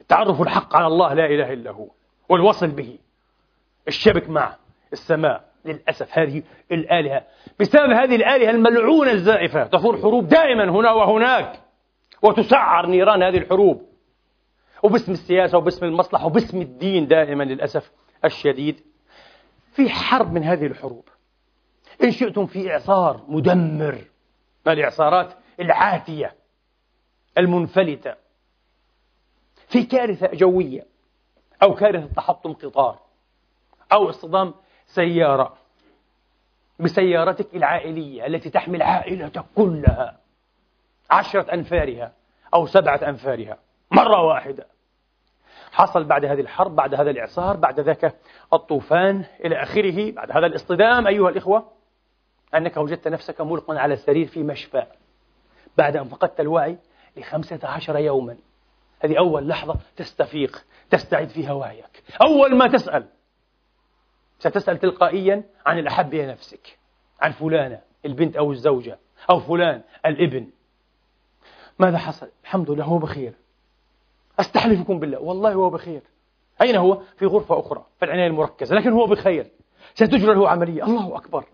التعرف 0.00 0.40
الحق 0.40 0.76
على 0.76 0.86
الله 0.86 1.14
لا 1.14 1.26
إله 1.26 1.52
إلا 1.52 1.70
هو 1.70 1.88
والوصل 2.28 2.66
به. 2.66 2.98
الشبك 3.88 4.28
مع 4.28 4.56
السماء 4.92 5.44
للأسف 5.64 6.18
هذه 6.18 6.42
الآلهة. 6.72 7.22
بسبب 7.60 7.90
هذه 7.90 8.16
الآلهة 8.16 8.50
الملعونة 8.50 9.10
الزائفة 9.10 9.66
تثور 9.66 9.96
حروب 9.96 10.28
دائما 10.28 10.70
هنا 10.70 10.92
وهناك 10.92 11.60
وتسعر 12.22 12.86
نيران 12.86 13.22
هذه 13.22 13.38
الحروب. 13.38 13.82
وباسم 14.82 15.12
السياسة 15.12 15.58
وباسم 15.58 15.86
المصلحة 15.86 16.26
وباسم 16.26 16.62
الدين 16.62 17.06
دائما 17.06 17.44
للأسف 17.44 17.90
الشديد. 18.24 18.80
في 19.72 19.90
حرب 19.90 20.32
من 20.32 20.44
هذه 20.44 20.66
الحروب. 20.66 21.08
إن 22.04 22.10
شئتم 22.10 22.46
في 22.46 22.72
إعصار 22.72 23.24
مدمر. 23.28 23.98
ما 24.66 24.72
الإعصارات؟ 24.72 25.34
العاتية 25.60 26.34
المنفلتة 27.38 28.14
في 29.68 29.84
كارثة 29.84 30.26
جوية 30.26 30.86
أو 31.62 31.74
كارثة 31.74 32.14
تحطم 32.14 32.52
قطار 32.52 32.98
أو 33.92 34.10
اصطدام 34.10 34.54
سيارة 34.86 35.56
بسيارتك 36.80 37.54
العائلية 37.54 38.26
التي 38.26 38.50
تحمل 38.50 38.82
عائلتك 38.82 39.44
كلها 39.56 40.18
عشرة 41.10 41.54
أنفارها 41.54 42.12
أو 42.54 42.66
سبعة 42.66 43.00
أنفارها 43.08 43.58
مرة 43.90 44.22
واحدة. 44.22 44.66
حصل 45.72 46.04
بعد 46.04 46.24
هذه 46.24 46.40
الحرب 46.40 46.76
بعد 46.76 46.94
هذا 46.94 47.10
الإعصار 47.10 47.56
بعد 47.56 47.80
ذاك 47.80 48.16
الطوفان 48.52 49.24
إلى 49.44 49.62
آخره 49.62 50.12
بعد 50.12 50.30
هذا 50.30 50.46
الاصطدام 50.46 51.06
أيها 51.06 51.28
الإخوة 51.28 51.72
أنك 52.54 52.76
وجدت 52.76 53.08
نفسك 53.08 53.40
ملقا 53.40 53.78
على 53.78 53.94
السرير 53.94 54.26
في 54.26 54.42
مشفى. 54.42 54.86
بعد 55.76 55.96
أن 55.96 56.08
فقدت 56.08 56.40
الوعي 56.40 56.76
لخمسة 57.16 57.60
عشر 57.62 57.98
يوما. 57.98 58.36
هذه 59.00 59.18
أول 59.18 59.48
لحظة 59.48 59.76
تستفيق 59.96 60.64
تستعيد 60.90 61.28
فيها 61.28 61.52
وعيك. 61.52 62.02
أول 62.26 62.56
ما 62.56 62.66
تسأل 62.66 63.06
ستسأل 64.38 64.78
تلقائيا 64.78 65.42
عن 65.66 65.78
الأحب 65.78 66.14
إلى 66.14 66.26
نفسك 66.26 66.78
عن 67.20 67.32
فلانة 67.32 67.80
البنت 68.04 68.36
أو 68.36 68.52
الزوجة 68.52 68.98
أو 69.30 69.40
فلان 69.40 69.82
الابن. 70.06 70.50
ماذا 71.78 71.98
حصل؟ 71.98 72.28
الحمد 72.42 72.70
لله 72.70 72.84
هو 72.84 72.98
بخير. 72.98 73.32
أستحلفكم 74.40 74.98
بالله؟ 74.98 75.18
والله 75.18 75.52
هو 75.52 75.70
بخير. 75.70 76.02
أين 76.62 76.76
هو؟ 76.76 77.02
في 77.16 77.26
غرفة 77.26 77.60
أخرى 77.60 77.86
في 77.98 78.04
العناية 78.04 78.26
المركزة 78.26 78.74
لكن 78.76 78.92
هو 78.92 79.06
بخير. 79.06 79.50
ستجرى 79.94 80.34
له 80.34 80.48
عملية. 80.48 80.84
الله 80.84 81.16
أكبر. 81.16 81.44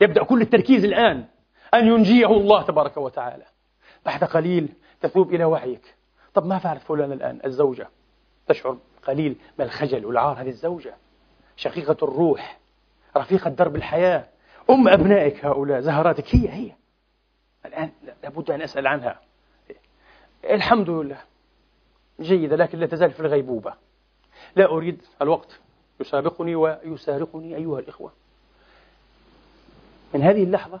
يبدأ 0.00 0.24
كل 0.24 0.42
التركيز 0.42 0.84
الآن 0.84 1.24
أن 1.74 1.86
ينجيه 1.86 2.26
الله 2.26 2.62
تبارك 2.62 2.96
وتعالى. 2.96 3.44
بعد 4.06 4.24
قليل 4.24 4.68
تثوب 5.00 5.34
إلى 5.34 5.44
وعيك. 5.44 5.94
طب 6.34 6.46
ما 6.46 6.58
فعلت 6.58 6.82
فلان 6.82 7.12
الآن؟ 7.12 7.40
الزوجة. 7.44 7.88
تشعر 8.48 8.78
قليل 9.02 9.36
من 9.58 9.64
الخجل 9.64 10.06
والعار 10.06 10.40
هذه 10.40 10.48
الزوجة. 10.48 10.94
شقيقة 11.56 11.96
الروح 12.02 12.58
رفيقة 13.16 13.50
درب 13.50 13.76
الحياة. 13.76 14.28
أم 14.70 14.88
أبنائك 14.88 15.44
هؤلاء 15.44 15.80
زهراتك 15.80 16.34
هي 16.34 16.48
هي. 16.48 16.72
الآن 17.66 17.90
لابد 18.22 18.50
أن 18.50 18.62
أسأل 18.62 18.86
عنها. 18.86 19.20
الحمد 20.44 20.90
لله. 20.90 21.22
جيدة 22.20 22.56
لكن 22.56 22.78
لا 22.78 22.86
تزال 22.86 23.10
في 23.10 23.20
الغيبوبة. 23.20 23.74
لا 24.56 24.66
أريد 24.66 25.02
الوقت. 25.22 25.60
يسابقني 26.00 26.54
ويسارقني 26.54 27.56
أيها 27.56 27.78
الإخوة. 27.78 28.12
من 30.14 30.22
هذه 30.22 30.44
اللحظة 30.44 30.80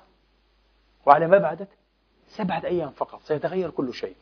وعلى 1.06 1.26
ما 1.26 1.38
بعدك 1.38 1.68
سبعة 2.30 2.64
أيام 2.64 2.90
فقط 2.90 3.22
سيتغير 3.22 3.70
كل 3.70 3.94
شيء. 3.94 4.16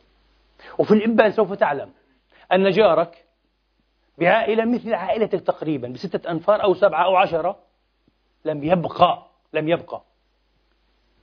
وفي 0.77 0.93
الإنبان 0.93 1.31
سوف 1.31 1.53
تعلم 1.53 1.91
أن 2.53 2.69
جارك 2.69 3.25
بعائلة 4.17 4.65
مثل 4.65 4.93
عائلتك 4.93 5.41
تقريبا 5.41 5.87
بستة 5.87 6.31
أنفار 6.31 6.63
أو 6.63 6.73
سبعة 6.73 7.05
أو 7.05 7.15
عشرة 7.15 7.59
لم 8.45 8.63
يبقى 8.63 9.25
لم 9.53 9.69
يبقى 9.69 10.01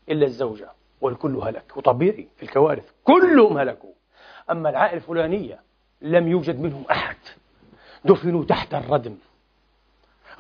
إلا 0.09 0.27
الزوجة 0.27 0.71
والكل 1.01 1.37
هلك 1.37 1.77
وطبيعي 1.77 2.29
في 2.37 2.43
الكوارث 2.43 2.91
كلهم 3.05 3.59
هلكوا. 3.59 3.93
أما 4.51 4.71
العائلة 4.71 4.97
الفلانية 4.97 5.61
لم 6.01 6.29
يوجد 6.29 6.61
منهم 6.61 6.85
أحد. 6.91 7.17
دفنوا 8.05 8.45
تحت 8.45 8.75
الردم. 8.75 9.17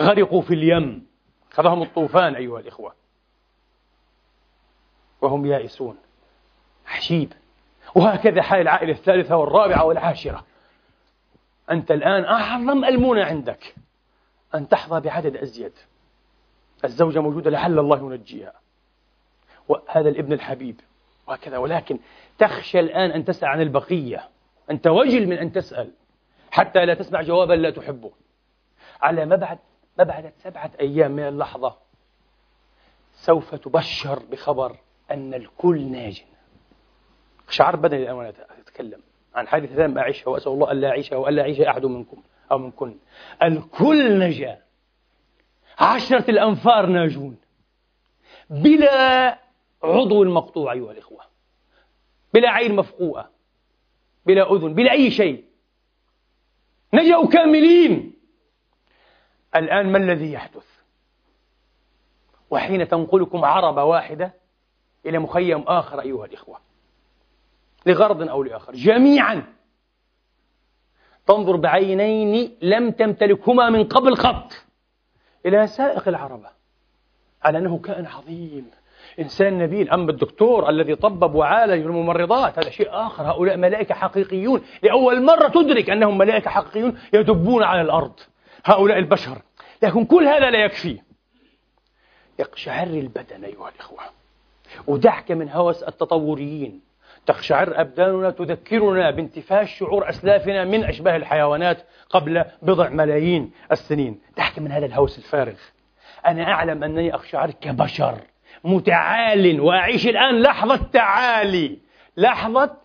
غرقوا 0.01 0.43
في 0.43 0.55
اليم. 0.55 1.07
خذهم 1.51 1.83
الطوفان 1.83 2.35
أيها 2.35 2.61
الإخوة. 2.61 2.95
وهم 5.21 5.47
يائسون. 5.47 5.97
عجيب 6.87 7.33
وهكذا 7.95 8.43
حال 8.43 8.61
العائلة 8.61 8.93
الثالثة 8.93 9.37
والرابعة 9.37 9.85
والعاشرة. 9.85 10.45
أنت 11.71 11.91
الآن 11.91 12.25
أعظم 12.25 12.85
المونة 12.85 13.25
عندك 13.25 13.75
أن 14.55 14.69
تحظى 14.69 15.01
بعدد 15.01 15.37
أزيد. 15.37 15.73
الزوجة 16.85 17.21
موجودة 17.21 17.51
لعل 17.51 17.79
الله 17.79 17.99
ينجيها. 17.99 18.53
وهذا 19.69 20.09
الابن 20.09 20.33
الحبيب. 20.33 20.81
وهكذا. 21.27 21.59
ولكن 21.59 21.99
تخشى 22.39 22.81
الآن 22.81 23.11
أن 23.11 23.25
تسأل 23.25 23.49
عن 23.49 23.61
البقية. 23.61 24.29
أنت 24.71 24.87
وجل 24.87 25.27
من 25.27 25.39
أن 25.39 25.53
تسأل. 25.53 25.93
حتى 26.51 26.85
لا 26.85 26.95
تسمع 26.95 27.23
جوابا 27.23 27.53
لا 27.53 27.71
تحبه. 27.71 28.11
على 29.03 29.27
ما 29.27 29.37
بعد 29.37 29.59
ما 29.99 30.05
بعد 30.05 30.33
سبعة 30.39 30.71
أيام 30.81 31.11
من 31.11 31.29
اللحظة 31.29 31.77
سوف 33.13 33.55
تبشر 33.55 34.23
بخبر 34.31 34.77
أن 35.11 35.35
الكل 35.35 35.81
ناج. 35.93 36.25
شعر 37.49 37.77
بدني 37.77 38.03
الآن 38.03 38.15
وأنا 38.15 38.33
أتكلم 38.61 39.01
عن 39.35 39.49
حادثة 39.49 39.87
لم 39.87 39.99
أعيشها 39.99 40.31
وأسأل 40.31 40.53
الله 40.53 40.73
ألا 40.73 40.89
أعيشها 40.89 41.17
وألا 41.17 41.43
يعيش 41.43 41.61
أحد 41.61 41.85
منكم 41.85 42.23
أو 42.53 42.59
منكن. 42.59 42.97
الكل 43.43 44.19
نجا. 44.19 44.63
عشرة 45.79 46.31
الأنفار 46.31 46.87
ناجون. 46.87 47.37
بلا 48.51 49.39
عضو 49.83 50.25
مقطوع 50.25 50.73
أيها 50.73 50.93
الإخوة. 50.93 51.21
بلا 52.35 52.51
عين 52.51 52.77
مفقوءة 52.77 53.31
بلا 54.27 54.53
أذن 54.53 54.75
بلا 54.75 54.93
أي 54.93 55.11
شيء. 55.11 55.45
نجوا 56.95 57.29
كاملين. 57.29 58.13
الآن 59.57 59.93
ما 59.93 59.99
الذي 59.99 60.33
يحدث؟ 60.33 60.67
وحين 62.51 62.89
تنقلكم 62.89 63.45
عربة 63.45 63.85
واحدة 63.85 64.35
إلى 65.07 65.19
مخيم 65.19 65.63
آخر 65.63 66.01
أيها 66.01 66.25
الإخوة. 66.25 66.59
لغرض 67.87 68.29
أو 68.29 68.43
لآخر. 68.43 68.73
جميعا. 68.73 69.43
تنظر 71.27 71.57
بعينين 71.57 72.57
لم 72.63 72.91
تمتلكهما 72.91 73.71
من 73.71 73.85
قبل 73.85 74.17
قط 74.17 74.53
إلى 75.47 75.67
سائق 75.67 76.09
العربة. 76.09 76.49
على 77.43 77.59
أنه 77.59 77.79
كائن 77.79 78.07
عظيم. 78.07 78.71
إنسان 79.19 79.59
نبيل. 79.59 79.91
أما 79.91 80.11
الدكتور 80.11 80.69
الذي 80.69 80.95
طبب 80.95 81.35
وعالج 81.35 81.85
الممرضات 81.85 82.59
هذا 82.59 82.71
شيء 82.71 82.89
آخر. 82.91 83.31
هؤلاء 83.31 83.57
ملائكة 83.57 83.95
حقيقيون. 83.95 84.63
لأول 84.83 85.23
مرة 85.23 85.49
تدرك 85.49 85.91
أنهم 85.91 86.19
ملائكة 86.19 86.51
حقيقيون 86.51 86.99
يدبون 87.13 87.63
على 87.63 87.81
الأرض. 87.81 88.21
هؤلاء 88.65 88.99
البشر. 88.99 89.39
لكن 89.83 90.05
كل 90.05 90.27
هذا 90.27 90.51
لا 90.51 90.65
يكفي. 90.65 91.01
يقشعر 92.39 92.87
البدن 92.87 93.45
أيها 93.45 93.69
الإخوة. 93.69 94.01
ودعك 94.87 95.33
من 95.33 95.49
هوس 95.49 95.83
التطوريين. 95.83 96.81
تقشعر 97.27 97.81
أبداننا 97.81 98.31
تذكرنا 98.31 99.11
بانتفاش 99.11 99.79
شعور 99.79 100.09
أسلافنا 100.09 100.65
من 100.65 100.85
أشباه 100.85 101.17
الحيوانات 101.17 101.79
قبل 102.11 102.45
بضع 102.63 102.89
ملايين 102.89 103.53
السنين. 103.73 104.21
دعك 104.37 104.59
من 104.59 104.73
هذا 104.73 104.87
الهوس 104.87 105.19
الفارغ 105.19 105.55
أنا 106.27 106.43
أعلم 106.43 106.85
أنني 106.85 107.15
أقشعر 107.15 107.51
كبشر 107.51 108.19
متعال 108.65 109.61
وأعيش 109.61 110.07
الآن 110.07 110.43
لحظة 110.43 110.77
تعالي. 110.77 111.79
لحظة 112.17 112.77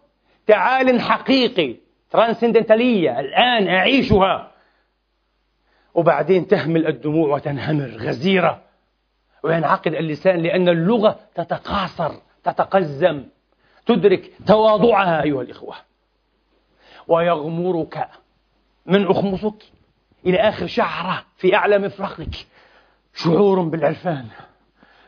تعال 0.48 1.02
حقيقي 1.02 1.76
ترانسندنتالية 2.12 3.20
الآن 3.20 3.68
أعيشها. 3.68 4.52
وبعدين 5.94 6.48
تهمل 6.48 6.88
الدموع 6.88 7.36
وتنهمر 7.36 7.86
غزيرة. 7.86 8.62
وينعقد 9.44 9.94
اللسان 9.94 10.40
لأن 10.40 10.70
اللغة 10.70 11.20
تتقاصر 11.36 12.12
تتقزم. 12.44 13.24
تدرك 13.96 14.32
تواضعها 14.48 15.24
أيها 15.24 15.42
الإخوة. 15.42 15.76
ويغمرك 17.08 18.10
من 18.86 19.08
أخمصك 19.08 19.64
إلى 20.26 20.38
آخر 20.38 20.68
شعرة 20.68 21.26
في 21.38 21.56
أعلى 21.56 21.78
مفرقك. 21.78 22.48
شعور 23.14 23.62
بالعرفان 23.62 24.28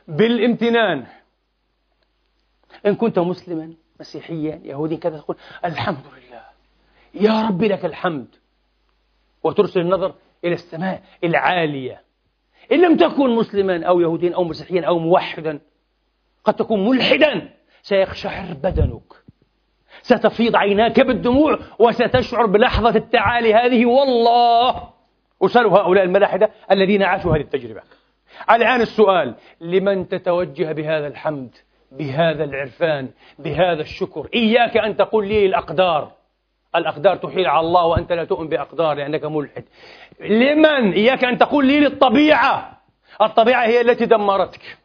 بالامتنان. 0.08 1.06
إن 2.86 2.96
كنت 2.96 3.20
مسلما 3.20 3.74
مسيحيا 4.00 4.62
يهوديا 4.64 4.98
كذا 4.98 5.18
تقول 5.18 5.38
الحمد 5.66 5.98
لله. 5.98 6.44
يا 7.14 7.42
رب 7.48 7.64
لك 7.64 7.86
الحمد. 7.86 8.28
وترسل 9.44 9.80
النظر 9.80 10.14
إلى 10.46 10.54
السماء 10.54 11.04
العالية. 11.24 12.02
إن 12.72 12.82
لم 12.82 12.98
تكن 12.98 13.36
مسلما 13.36 13.86
أو 13.86 14.00
يهوديا 14.00 14.36
أو 14.36 14.44
مسيحيا 14.44 14.86
أو 14.86 15.00
موحدا 15.00 15.60
قد 16.44 16.54
تكون 16.54 16.90
ملحدا. 16.90 17.54
سيقشعر 17.84 18.54
بدنك. 18.54 19.14
ستفيض 20.02 20.56
عيناك 20.56 21.00
بالدموع 21.00 21.60
وستشعر 21.80 22.46
بلحظة 22.46 22.96
التعالي 22.96 23.54
هذه. 23.54 23.86
والله! 23.86 24.90
أسأل 25.42 25.66
هؤلاء 25.66 26.04
الملاحدة 26.04 26.50
الذين 26.72 27.04
عاشوا 27.04 27.36
هذه 27.36 27.42
التجربة. 27.42 27.82
الآن 28.52 28.82
السؤال 28.82 29.36
لمن 29.62 30.08
تتوجه 30.08 30.72
بهذا 30.72 31.08
الحمد 31.08 31.56
بهذا 31.92 32.44
العرفان 32.44 33.10
بهذا 33.40 33.82
الشكر؟ 33.82 34.28
إياك 34.34 34.78
أن 34.78 34.98
تقول 34.98 35.28
لي 35.28 35.46
الأقدار. 35.46 36.12
الأقدار 36.76 37.16
تحيل 37.16 37.48
على 37.48 37.68
الله 37.68 37.86
وأنت 37.86 38.12
لا 38.12 38.24
تؤمن 38.24 38.48
بأقدار 38.48 38.94
لأنك 38.94 39.26
ملحد. 39.26 39.64
لمن؟ 40.20 40.92
إياك 40.92 41.24
أن 41.24 41.38
تقول 41.38 41.66
لي 41.66 41.80
للطبيعة. 41.80 42.82
الطبيعة 43.22 43.66
هي 43.66 43.82
التي 43.82 44.06
دمرتك. 44.06 44.78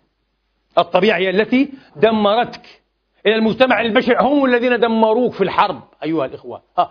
الطبيعة 0.78 1.18
هي 1.18 1.30
التي 1.30 1.72
دمرتك. 1.96 2.82
إلى 3.28 3.36
المجتمع 3.36 3.80
البشري. 3.80 4.16
هم 4.20 4.44
الذين 4.44 4.80
دمروك 4.80 5.32
في 5.32 5.44
الحرب 5.44 5.80
أيها 6.04 6.24
الإخوة. 6.24 6.62
ها. 6.78 6.90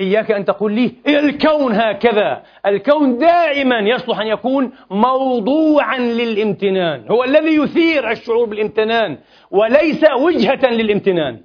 إياك 0.00 0.30
أن 0.30 0.44
تقول 0.44 0.72
لي 0.72 0.92
الكون 1.08 1.72
هكذا. 1.72 2.42
الكون 2.66 3.18
دائما 3.18 3.78
يصلح 3.78 4.20
أن 4.20 4.26
يكون 4.26 4.72
موضوعا 4.90 5.98
للامتنان. 5.98 7.08
هو 7.10 7.24
الذي 7.24 7.56
يثير 7.56 8.10
الشعور 8.10 8.46
بالامتنان 8.46 9.18
وليس 9.50 10.04
وجهة 10.20 10.70
للامتنان. 10.70 11.40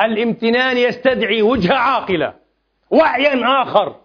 الامتنان 0.00 0.76
يستدعي 0.76 1.42
وجهة 1.42 1.74
عاقلة 1.74 2.34
وعيا 2.90 3.62
آخر 3.62 3.96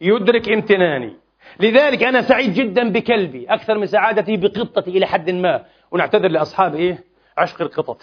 يدرك 0.00 0.48
امتناني. 0.48 1.16
لذلك 1.60 2.02
أنا 2.02 2.22
سعيد 2.22 2.54
جدا 2.54 2.92
بكلبي 2.92 3.46
أكثر 3.48 3.78
من 3.78 3.86
سعادتي 3.86 4.36
بقطتي 4.36 4.90
إلى 4.90 5.06
حد 5.06 5.30
ما. 5.30 5.64
ونعتذر 5.90 6.28
لأصحاب 6.28 6.74
إيه؟ 6.74 7.04
عشق 7.38 7.62
القطط. 7.62 8.02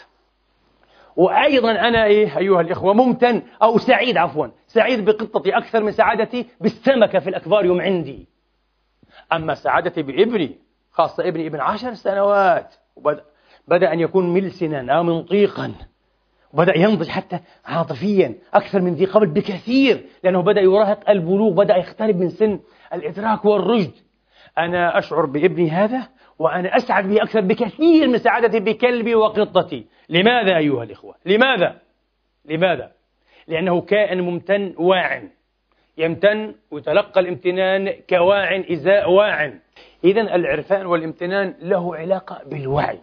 وأيضا 1.15 1.71
أنا 1.71 2.05
إيه 2.05 2.37
أيها 2.37 2.61
الإخوة 2.61 2.93
ممتن 2.93 3.41
أو 3.63 3.77
سعيد 3.77 4.17
عفوا 4.17 4.47
سعيد 4.67 5.05
بقطتي 5.05 5.57
أكثر 5.57 5.83
من 5.83 5.91
سعادتي 5.91 6.45
بالسمكة 6.61 7.19
في 7.19 7.29
الأكفاريوم 7.29 7.81
عندي. 7.81 8.27
أما 9.33 9.53
سعادتي 9.53 10.01
بإبني 10.01 10.57
خاصة 10.91 11.27
إبني 11.27 11.47
ابن 11.47 11.59
عشر 11.59 11.93
سنوات 11.93 12.75
وبدأ 12.95 13.23
بدأ 13.67 13.93
أن 13.93 13.99
يكون 13.99 14.33
ملسنا 14.33 14.93
أو 14.93 15.03
منطيقا 15.03 15.73
وبدأ 16.53 16.77
ينضج 16.77 17.07
حتى 17.07 17.39
عاطفيا 17.65 18.35
أكثر 18.53 18.81
من 18.81 18.93
ذي 18.93 19.05
قبل 19.05 19.27
بكثير 19.27 20.05
لأنه 20.23 20.41
بدأ 20.41 20.61
يراهق 20.61 21.09
البلوغ 21.09 21.51
بدأ 21.51 21.75
يقترب 21.75 22.15
من 22.15 22.29
سن 22.29 22.59
الإدراك 22.93 23.45
والرشد. 23.45 23.91
أنا 24.57 24.97
أشعر 24.97 25.25
بإبني 25.25 25.69
هذا 25.69 26.07
وأنا 26.41 26.77
أسعد 26.77 27.07
به 27.07 27.23
أكثر 27.23 27.41
بكثير 27.41 28.07
من 28.07 28.17
سعادتي 28.17 28.59
بكلبي 28.59 29.15
وقطتي 29.15 29.85
لماذا 30.09 30.57
أيها 30.57 30.83
الإخوة؟ 30.83 31.15
لماذا؟ 31.25 31.79
لماذا؟ 32.45 32.91
لأنه 33.47 33.81
كائن 33.81 34.21
ممتن 34.21 34.75
واع 34.77 35.23
يمتن 35.97 36.55
ويتلقى 36.71 37.19
الامتنان 37.19 37.93
كواع 38.09 38.63
إزاء 38.71 39.11
واع 39.11 39.53
إذا 40.03 40.21
العرفان 40.21 40.85
والامتنان 40.85 41.55
له 41.61 41.95
علاقة 41.95 42.41
بالوعي 42.45 42.99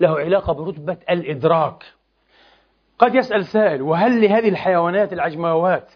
له 0.00 0.18
علاقة 0.20 0.52
برتبة 0.52 0.98
الإدراك 1.10 1.84
قد 2.98 3.14
يسأل 3.14 3.44
سائل 3.46 3.82
وهل 3.82 4.22
لهذه 4.22 4.48
الحيوانات 4.48 5.12
العجماوات 5.12 5.92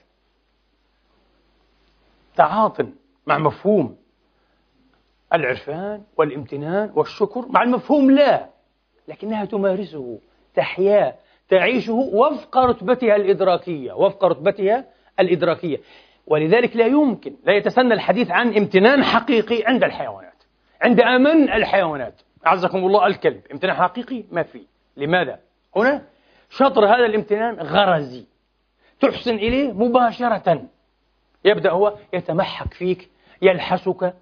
تعاط 2.37 2.77
مع 3.27 3.39
مفهوم 3.39 3.97
العرفان 5.35 6.03
والامتنان 6.17 6.93
والشكر 6.95 7.47
مع 7.49 7.63
المفهوم 7.63 8.11
لا 8.11 8.51
لكنها 9.09 9.45
تمارسه 9.45 10.19
تحياه 10.55 11.15
تعيشه 11.49 11.93
وفق 11.93 12.59
رتبتها 12.59 13.17
الإدراكية 13.17 13.93
وفق 13.93 14.25
رتبتها 14.25 14.85
الإدراكية. 15.21 15.81
ولذلك 16.27 16.77
لا 16.77 16.87
يمكن 16.87 17.37
لا 17.45 17.53
يتسنى 17.53 17.95
الحديث 17.95 18.31
عن 18.31 18.57
امتنان 18.57 19.05
حقيقي 19.05 19.63
عند 19.67 19.85
الحيوانات 19.85 20.43
عند 20.83 21.01
أمن 21.01 21.53
الحيوانات. 21.53 22.21
أعزكم 22.47 22.79
الله 22.79 23.07
الكلب 23.07 23.41
امتنان 23.53 23.75
حقيقي 23.75 24.25
ما 24.31 24.43
في. 24.43 24.67
لماذا؟ 24.97 25.39
هنا 25.77 26.03
شطر 26.51 26.87
هذا 26.87 27.07
الامتنان 27.07 27.55
غرزي. 27.55 28.27
تحسن 29.01 29.35
إليه 29.35 29.73
مباشرة. 29.73 30.69
يبدأ 31.45 31.71
هو 31.71 31.97
يتمحك 32.13 32.75
فيك 32.75 33.11
يلحسك 33.43 34.15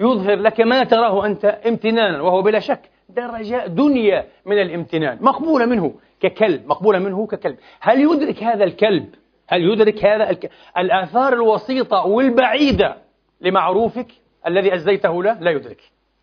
يظهر 0.00 0.36
لك 0.36 0.60
ما 0.60 0.84
تراه 0.84 1.26
أنت 1.26 1.44
امتنانا 1.44 2.22
وهو 2.22 2.42
بلا 2.42 2.58
شك 2.58 2.80
درجة 3.08 3.66
دنيا 3.66 4.26
من 4.46 4.60
الامتنان. 4.60 5.18
مقبولة 5.20 5.66
منه 5.66 5.94
ككلب 6.20 6.66
مقبولة 6.66 6.98
منه 6.98 7.26
ككلب. 7.26 7.56
هل 7.80 8.00
يدرك 8.00 8.42
هذا 8.42 8.64
الكلب؟ 8.64 9.14
هل 9.48 9.62
يدرك 9.62 10.04
هذا 10.04 10.30
الك... 10.30 10.50
الآثار 10.78 11.32
الوسيطة 11.32 12.06
والبعيدة 12.06 12.96
لمعروفك 13.40 14.06
الذي 14.46 14.74
أزيته؟ 14.74 15.22
له 15.22 15.32
لا 15.32 15.50
يدرك. 15.50 15.80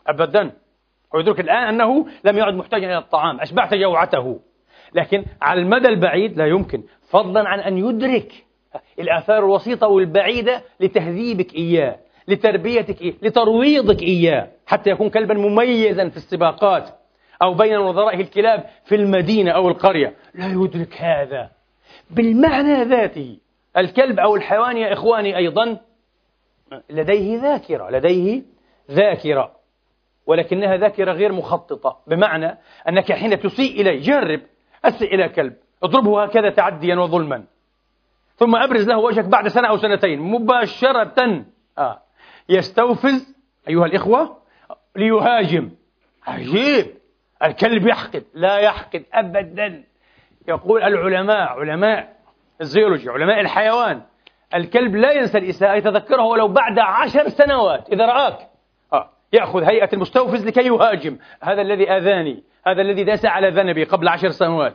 أبدا. 0.07 0.51
هو 1.15 1.19
يدرك 1.19 1.39
الآن 1.39 1.63
أنه 1.63 2.05
لم 2.23 2.37
يعد 2.37 2.53
محتاجا 2.53 2.87
إلى 2.87 2.97
الطعام. 2.97 3.39
أشبعت 3.39 3.73
جوعته. 3.73 4.39
لكن 4.93 5.25
على 5.41 5.61
المدى 5.61 5.87
البعيد 5.87 6.37
لا 6.37 6.45
يمكن. 6.45 6.83
فضلا 7.09 7.49
عن 7.49 7.59
أن 7.59 7.77
يدرك 7.77 8.33
الآثار 8.99 9.39
الوسيطة 9.39 9.87
والبعيدة 9.87 10.61
لتهذيبك 10.79 11.55
إياه. 11.55 11.95
لتربيتك 12.27 13.01
إياه 13.01 13.13
لترويضك 13.21 14.01
إياه 14.01 14.47
حتى 14.65 14.89
يكون 14.89 15.09
كلبا 15.09 15.33
مميزا 15.33 16.09
في 16.09 16.17
السباقات 16.17 16.89
أو 17.41 17.53
بين 17.53 17.77
نظرائه 17.77 18.21
الكلاب 18.21 18.65
في 18.85 18.95
المدينة 18.95 19.51
أو 19.51 19.69
القرية. 19.69 20.15
لا 20.35 20.47
يدرك 20.47 21.01
هذا. 21.01 21.49
بالمعنى 22.09 22.83
ذاته 22.83 23.37
الكلب 23.77 24.19
أو 24.19 24.35
الحيوان 24.35 24.77
يا 24.77 24.93
إخواني 24.93 25.37
أيضا 25.37 25.79
لديه 26.89 27.41
ذاكرة 27.41 27.89
لديه 27.89 28.41
ذاكرة 28.91 29.51
ولكنها 30.27 30.77
ذاكرة 30.77 31.11
غير 31.11 31.31
مخططة 31.31 31.97
بمعنى 32.07 32.57
أنك 32.89 33.11
حين 33.11 33.39
تسيء 33.39 33.81
إليه 33.81 33.99
جرب 33.99 34.41
أسئ 34.85 35.15
إلى 35.15 35.29
كلب 35.29 35.53
اضربه 35.83 36.23
هكذا 36.23 36.49
تعديا 36.49 36.95
وظلما. 36.95 37.43
ثم 38.35 38.55
أبرز 38.55 38.87
له 38.87 38.97
وجهك 38.97 39.25
بعد 39.25 39.47
سنة 39.47 39.67
أو 39.67 39.77
سنتين 39.77 40.19
مباشرة. 40.19 41.45
آه. 41.77 42.02
يستوفز 42.49 43.35
أيها 43.69 43.85
الإخوة 43.85 44.37
ليهاجم. 44.95 45.71
عجيب. 46.27 46.87
الكلب 47.43 47.87
يحقد 47.87 48.23
لا 48.33 48.57
يحقد 48.57 49.05
أبدا. 49.13 49.83
يقول 50.47 50.83
العلماء 50.83 51.59
علماء 51.59 52.13
الزيولوجي 52.61 53.09
علماء 53.09 53.39
الحيوان 53.39 54.01
الكلب 54.55 54.95
لا 54.95 55.11
ينسى 55.11 55.37
الإساءة 55.37 55.75
يتذكره 55.75 56.23
ولو 56.23 56.47
بعد 56.47 56.79
عشر 56.79 57.29
سنوات. 57.29 57.89
إذا 57.89 58.05
رآك 58.05 58.37
آه. 58.93 59.09
يأخذ 59.33 59.63
هيئة 59.63 59.89
المستوفز 59.93 60.47
لكي 60.47 60.67
يهاجم. 60.67 61.17
هذا 61.41 61.61
الذي 61.61 61.91
آذاني 61.91 62.43
هذا 62.67 62.81
الذي 62.81 63.03
داس 63.03 63.25
على 63.25 63.49
ذنبي 63.49 63.83
قبل 63.83 64.07
عشر 64.07 64.29
سنوات. 64.29 64.73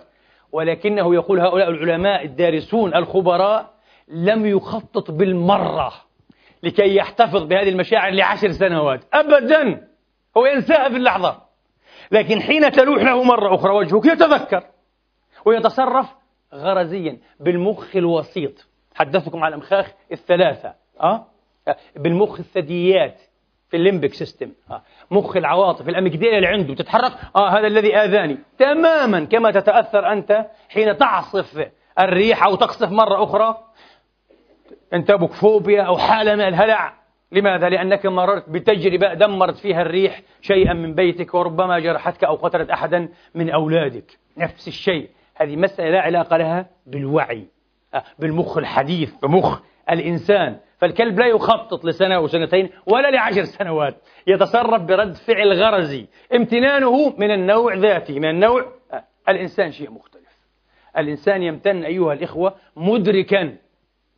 ولكنه 0.53 1.15
يقول 1.15 1.41
هؤلاء 1.41 1.69
العلماء 1.69 2.25
الدارسون 2.25 2.95
الخبراء 2.95 3.75
لم 4.09 4.47
يخطط 4.47 5.11
بالمرة. 5.11 5.93
لكي 6.63 6.97
يحتفظ 6.97 7.43
بهذه 7.43 7.69
المشاعر 7.69 8.13
لعشر 8.13 8.53
سنوات. 8.53 9.01
أبدا. 9.13 9.89
هو 10.37 10.47
ينساها 10.47 10.89
في 10.89 10.97
اللحظة. 10.97 11.43
لكن 12.11 12.41
حين 12.41 12.73
تلوح 12.73 13.03
له 13.03 13.23
مرة 13.23 13.55
أخرى 13.55 13.73
وجهك 13.73 14.05
يتذكر 14.05 14.65
ويتصرف 15.45 16.07
غرزيا 16.55 17.19
بالمخ 17.41 17.97
الوسيط. 17.97 18.69
حدثتكم 18.95 19.45
عن 19.45 19.49
الأمخاخ 19.49 19.93
الثلاثة. 20.13 20.75
أه؟ 21.03 21.27
بالمخ 21.97 22.39
الثدييات 22.39 23.21
في 23.71 23.77
الليمبك 23.77 24.15
سيستم. 24.15 24.53
آه. 24.71 24.83
مخ 25.11 25.37
العواطف 25.37 25.89
الأميجديلا 25.89 26.37
اللي 26.37 26.49
عنده 26.49 26.75
تتحرك. 26.75 27.13
آه 27.37 27.49
هذا 27.49 27.67
الذي 27.67 27.97
آذاني. 27.97 28.39
تماما 28.59 29.25
كما 29.25 29.51
تتأثر 29.51 30.13
أنت 30.13 30.47
حين 30.69 30.97
تعصف 30.97 31.69
الريح 31.99 32.45
أو 32.45 32.55
تقصف 32.55 32.91
مرة 32.91 33.23
أخرى 34.89 34.99
انتابك 35.01 35.33
فوبيا 35.33 35.83
أو 35.83 35.99
حالة 35.99 36.35
من 36.35 36.41
الهلع. 36.41 36.99
لماذا؟ 37.33 37.69
لأنك 37.69 38.07
مررت 38.07 38.49
بتجربة 38.49 39.15
دمرت 39.15 39.57
فيها 39.57 39.83
الريح 39.83 40.23
شيئا 40.41 40.73
من 40.73 40.95
بيتك 40.95 41.35
وربما 41.35 41.79
جرحتك 41.79 42.25
أو 42.25 42.35
قتلت 42.35 42.71
أحدا 42.71 43.09
من 43.35 43.51
أولادك. 43.51 44.19
نفس 44.37 44.69
الشيء. 44.69 45.09
هذه 45.37 45.57
مسألة 45.57 45.91
لا 45.91 46.01
علاقة 46.01 46.37
لها 46.37 46.67
بالوعي 46.87 47.49
آه، 47.95 48.05
بالمخ 48.19 48.59
الحديث 48.59 49.15
بمخ 49.23 49.61
الإنسان. 49.91 50.57
فالكلب 50.79 51.19
لا 51.19 51.27
يخطط 51.27 51.85
لسنة 51.85 52.17
أو 52.17 52.27
سنتين 52.27 52.71
ولا 52.87 53.11
لعشر 53.11 53.45
سنوات. 53.45 53.97
يتصرف 54.27 54.83
برد 54.83 55.15
فعل 55.15 55.53
غرزي. 55.53 56.07
امتنانه 56.35 57.15
من 57.19 57.31
النوع 57.31 57.75
ذاتي 57.75 58.19
من 58.21 58.31
النوع 58.31 58.65
آه، 58.93 59.05
الإنسان 59.29 59.71
شيء 59.71 59.91
مختلف. 59.91 60.39
الإنسان 60.99 61.43
يمتن 61.43 61.85
أيها 61.85 62.13
الإخوة 62.13 62.55
مدركا. 62.77 63.57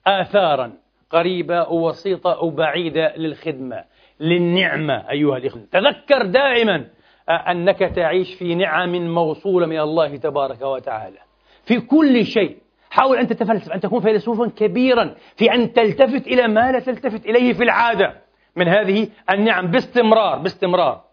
آثارا 0.07 0.73
قريبة 1.11 1.57
أو 1.57 1.89
وسيطة 1.89 2.33
أو 2.33 2.51
بعيدة 2.51 3.17
للخدمة 3.17 3.85
للنعمة 4.21 5.11
أيها 5.11 5.37
الإخوة. 5.37 5.63
تذكر 5.73 6.27
دائما 6.27 6.87
أنك 7.29 7.79
تعيش 7.79 8.35
في 8.35 8.55
نعم 8.55 9.15
موصولة 9.15 9.67
من 9.67 9.81
الله 9.81 10.17
تبارك 10.17 10.63
وتعالى. 10.63 11.19
في 11.65 11.81
كل 11.81 12.27
شيء. 12.27 12.57
حاول 12.91 13.19
أن 13.19 13.27
تتفلسف 13.27 13.73
أن 13.73 13.81
تكون 13.81 14.01
فيلسوفا 14.01 14.51
كبيرا 14.57 15.15
في 15.37 15.55
أن 15.55 15.73
تلتفت 15.73 16.27
إلى 16.27 16.49
ما 16.49 16.73
لا 16.73 16.81
تلتفت 16.81 17.27
إليه 17.27 17.53
في 17.53 17.65
العادة. 17.65 18.15
من 18.57 18.69
هذه 18.69 19.09
النعم 19.31 19.67
باستمرار 19.67 20.39
باستمرار. 20.39 21.05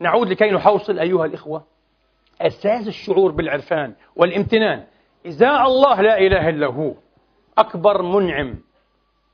نعود 0.00 0.28
لكي 0.28 0.50
نحوصل 0.50 0.98
أيها 0.98 1.24
الإخوة. 1.24 1.64
أساس 2.40 2.88
الشعور 2.88 3.32
بالعرفان 3.32 3.94
والامتنان. 4.16 4.84
إزاء 5.26 5.66
الله 5.66 6.00
لا 6.00 6.18
إله 6.18 6.48
إلا 6.48 6.66
هو 6.66 6.94
أكبر 7.58 8.02
منعم 8.02 8.54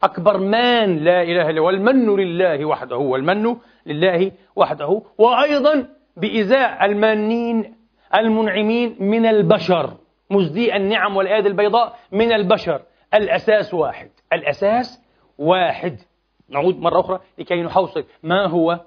أكبر 0.02 0.38
مان 0.38 0.96
لا 0.96 1.22
إله 1.22 1.50
إلا 1.50 1.60
هو 1.60 1.66
والمن 1.66 2.16
لله 2.16 2.64
وحده 2.64 2.96
والمن 2.96 3.56
لله 3.86 4.32
وحده 4.56 5.02
وأيضا 5.18 5.88
بإزاء 6.16 6.84
المانين 6.84 7.74
المنعمين 8.14 8.96
من 9.00 9.26
البشر 9.26 9.96
مزدي 10.30 10.76
النعم 10.76 11.16
والأيادي 11.16 11.48
البيضاء 11.48 11.98
من 12.12 12.32
البشر. 12.32 12.82
الأساس 13.14 13.74
واحد 13.74 14.10
الأساس 14.32 15.02
واحد. 15.38 16.00
نعود 16.48 16.80
مرة 16.80 17.00
أخرى 17.00 17.20
لكي 17.38 17.62
نحوصل. 17.62 18.04
ما 18.22 18.46
هو؟ 18.46 18.80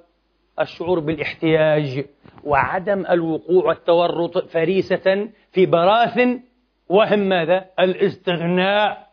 الشعور 0.59 0.99
بالاحتياج 0.99 2.05
وعدم 2.43 3.05
الوقوع 3.09 3.65
والتورط 3.65 4.37
فريسة 4.37 5.29
في 5.51 5.65
براثن 5.65 6.39
وهم 6.89 7.19
ماذا؟ 7.19 7.65
الاستغناء. 7.79 9.06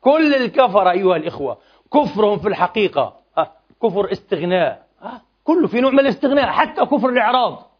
كل 0.00 0.34
الكفر 0.34 0.90
أيها 0.90 1.16
الإخوة 1.16 1.58
كفرهم 1.94 2.38
في 2.38 2.48
الحقيقة. 2.48 3.14
آه، 3.38 3.50
كفر 3.82 4.12
استغناء. 4.12 4.86
آه، 5.02 5.20
كله 5.44 5.66
في 5.66 5.80
نوع 5.80 5.90
من 5.90 6.00
الاستغناء 6.00 6.46
حتى 6.46 6.86
كفر 6.86 7.08
الإعراض 7.08 7.70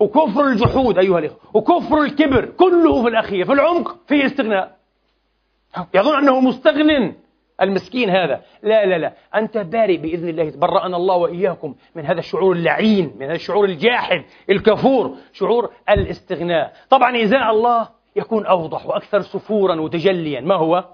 وكفر 0.00 0.46
الجحود 0.46 0.98
أيها 0.98 1.18
الإخوة 1.18 1.38
وكفر 1.54 2.02
الكبر 2.02 2.44
كله 2.44 3.02
في 3.02 3.08
الأخير 3.08 3.44
في 3.44 3.52
العمق 3.52 3.96
فيه 4.06 4.26
استغناء. 4.26 4.76
يظن 5.94 6.18
أنه 6.18 6.40
مستغن 6.40 7.14
المسكين 7.60 8.10
هذا. 8.10 8.42
لا 8.62 8.86
لا 8.86 8.98
لا 8.98 9.12
أنت 9.34 9.58
بارئ 9.58 9.96
بإذن 9.96 10.28
الله. 10.28 10.50
تبرأنا 10.50 10.96
الله 10.96 11.16
وإياكم 11.16 11.74
من 11.94 12.06
هذا 12.06 12.18
الشعور 12.18 12.52
اللعين 12.52 13.14
من 13.18 13.26
هذا 13.26 13.34
الشعور 13.34 13.64
الجاحد 13.64 14.24
الكفور 14.50 15.16
شعور 15.32 15.70
الاستغناء. 15.90 16.72
طبعا 16.90 17.22
إزاء 17.22 17.50
الله 17.50 17.88
يكون 18.16 18.46
أوضح 18.46 18.86
وأكثر 18.86 19.20
سفورا 19.20 19.80
وتجليا. 19.80 20.40
ما 20.40 20.54
هو؟ 20.54 20.84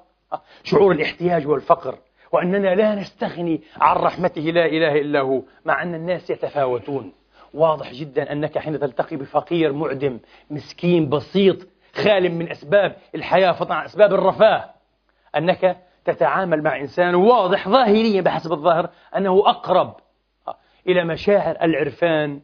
شعور 0.65 0.93
الاحتياج 0.93 1.47
والفقر 1.47 1.99
وأننا 2.33 2.75
لا 2.75 2.95
نستغني 2.95 3.61
عن 3.81 3.97
رحمته 3.97 4.43
لا 4.43 4.67
إله 4.67 5.01
إلا 5.01 5.21
هو 5.21 5.43
مع 5.65 5.83
أن 5.83 5.95
الناس 5.95 6.31
يتفاوتون. 6.31 7.13
واضح 7.55 7.93
جدا 7.93 8.33
أنك 8.33 8.59
حين 8.59 8.81
تلتقي 8.81 9.17
بفقير 9.17 9.73
معدم 9.73 10.19
مسكين 10.51 11.09
بسيط 11.09 11.57
خال 11.95 12.33
من 12.33 12.51
أسباب 12.51 12.97
الحياة 13.15 13.53
فطبعا 13.53 13.85
أسباب 13.85 14.13
الرفاه 14.15 14.65
أنك 15.37 15.77
تتعامل 16.05 16.63
مع 16.63 16.81
إنسان 16.81 17.15
واضح 17.15 17.69
ظاهريا 17.69 18.21
بحسب 18.21 18.53
الظاهر 18.53 18.91
أنه 19.17 19.39
أقرب 19.47 19.95
إلى 20.89 21.05
مشاعر 21.05 21.57
العرفان 21.63 22.41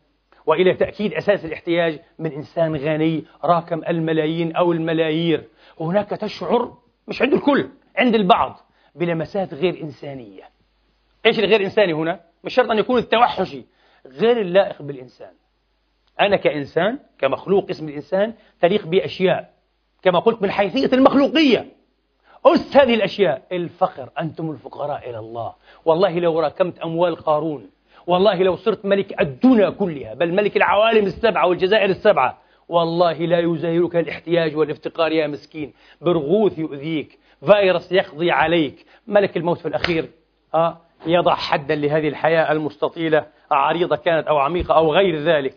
وإلى 0.47 0.75
تأكيد 0.75 1.13
أساس 1.15 1.45
الاحتياج 1.45 2.01
من 2.19 2.33
إنسان 2.33 2.77
غني 2.77 3.25
راكم 3.45 3.81
الملايين 3.89 4.57
أو 4.57 4.73
الملايير. 4.73 5.49
هناك 5.81 6.09
تشعر 6.11 6.73
مش 7.09 7.23
عند 7.23 7.35
الكل 7.35 7.69
عند 7.97 8.15
البعض 8.15 8.61
بلمسات 8.95 9.55
غير 9.55 9.83
إنسانية. 9.83 10.43
إيش 11.27 11.39
الغير 11.39 11.65
إنساني 11.65 11.93
هنا؟ 11.93 12.21
مش 12.45 12.55
شرط 12.55 12.71
أن 12.71 12.79
يكون 12.79 12.99
التوحشي 12.99 13.65
غير 14.07 14.41
اللائق 14.41 14.83
بالإنسان. 14.83 15.33
أنا 16.21 16.37
كإنسان 16.37 16.99
كمخلوق 17.19 17.71
اسم 17.71 17.89
الإنسان 17.89 18.35
تليق 18.61 18.87
بأشياء. 18.87 19.55
كما 20.03 20.19
قلت 20.19 20.43
من 20.43 20.51
حيثية 20.51 20.91
المخلوقية. 20.93 21.73
أس 22.47 22.77
هذه 22.77 22.95
الأشياء. 22.95 23.43
الفقر. 23.53 24.11
أنتم 24.21 24.51
الفقراء 24.51 25.11
إلى 25.11 25.19
الله. 25.19 25.55
والله 25.85 26.19
لو 26.19 26.41
راكمت 26.41 26.79
أموال 26.79 27.17
قارون 27.17 27.71
والله 28.07 28.43
لو 28.43 28.57
صرت 28.57 28.85
ملك 28.85 29.21
الدنيا 29.21 29.71
كلها 29.71 30.15
بل 30.15 30.35
ملك 30.35 30.57
العوالم 30.57 31.07
السبعة 31.07 31.47
والجزائر 31.47 31.91
السبعة 31.91 32.39
والله 32.69 33.13
لا 33.13 33.39
يزايرك 33.39 33.97
الاحتياج 33.97 34.57
والافتقار 34.57 35.13
يا 35.13 35.27
مسكين. 35.27 35.73
برغوث 36.01 36.59
يؤذيك 36.59 37.19
فيروس 37.47 37.93
يقضي 37.93 38.31
عليك. 38.31 38.87
ملك 39.07 39.37
الموت 39.37 39.59
في 39.59 39.69
الأخير 39.69 40.11
آه 40.55 40.81
يضع 41.07 41.35
حدا 41.35 41.75
لهذه 41.75 42.09
الحياة 42.09 42.53
المستطيلة 42.53 43.27
عريضة 43.51 43.97
كانت 43.97 44.27
أو 44.27 44.39
عميقة 44.39 44.75
أو 44.75 44.95
غير 44.95 45.19
ذلك. 45.19 45.55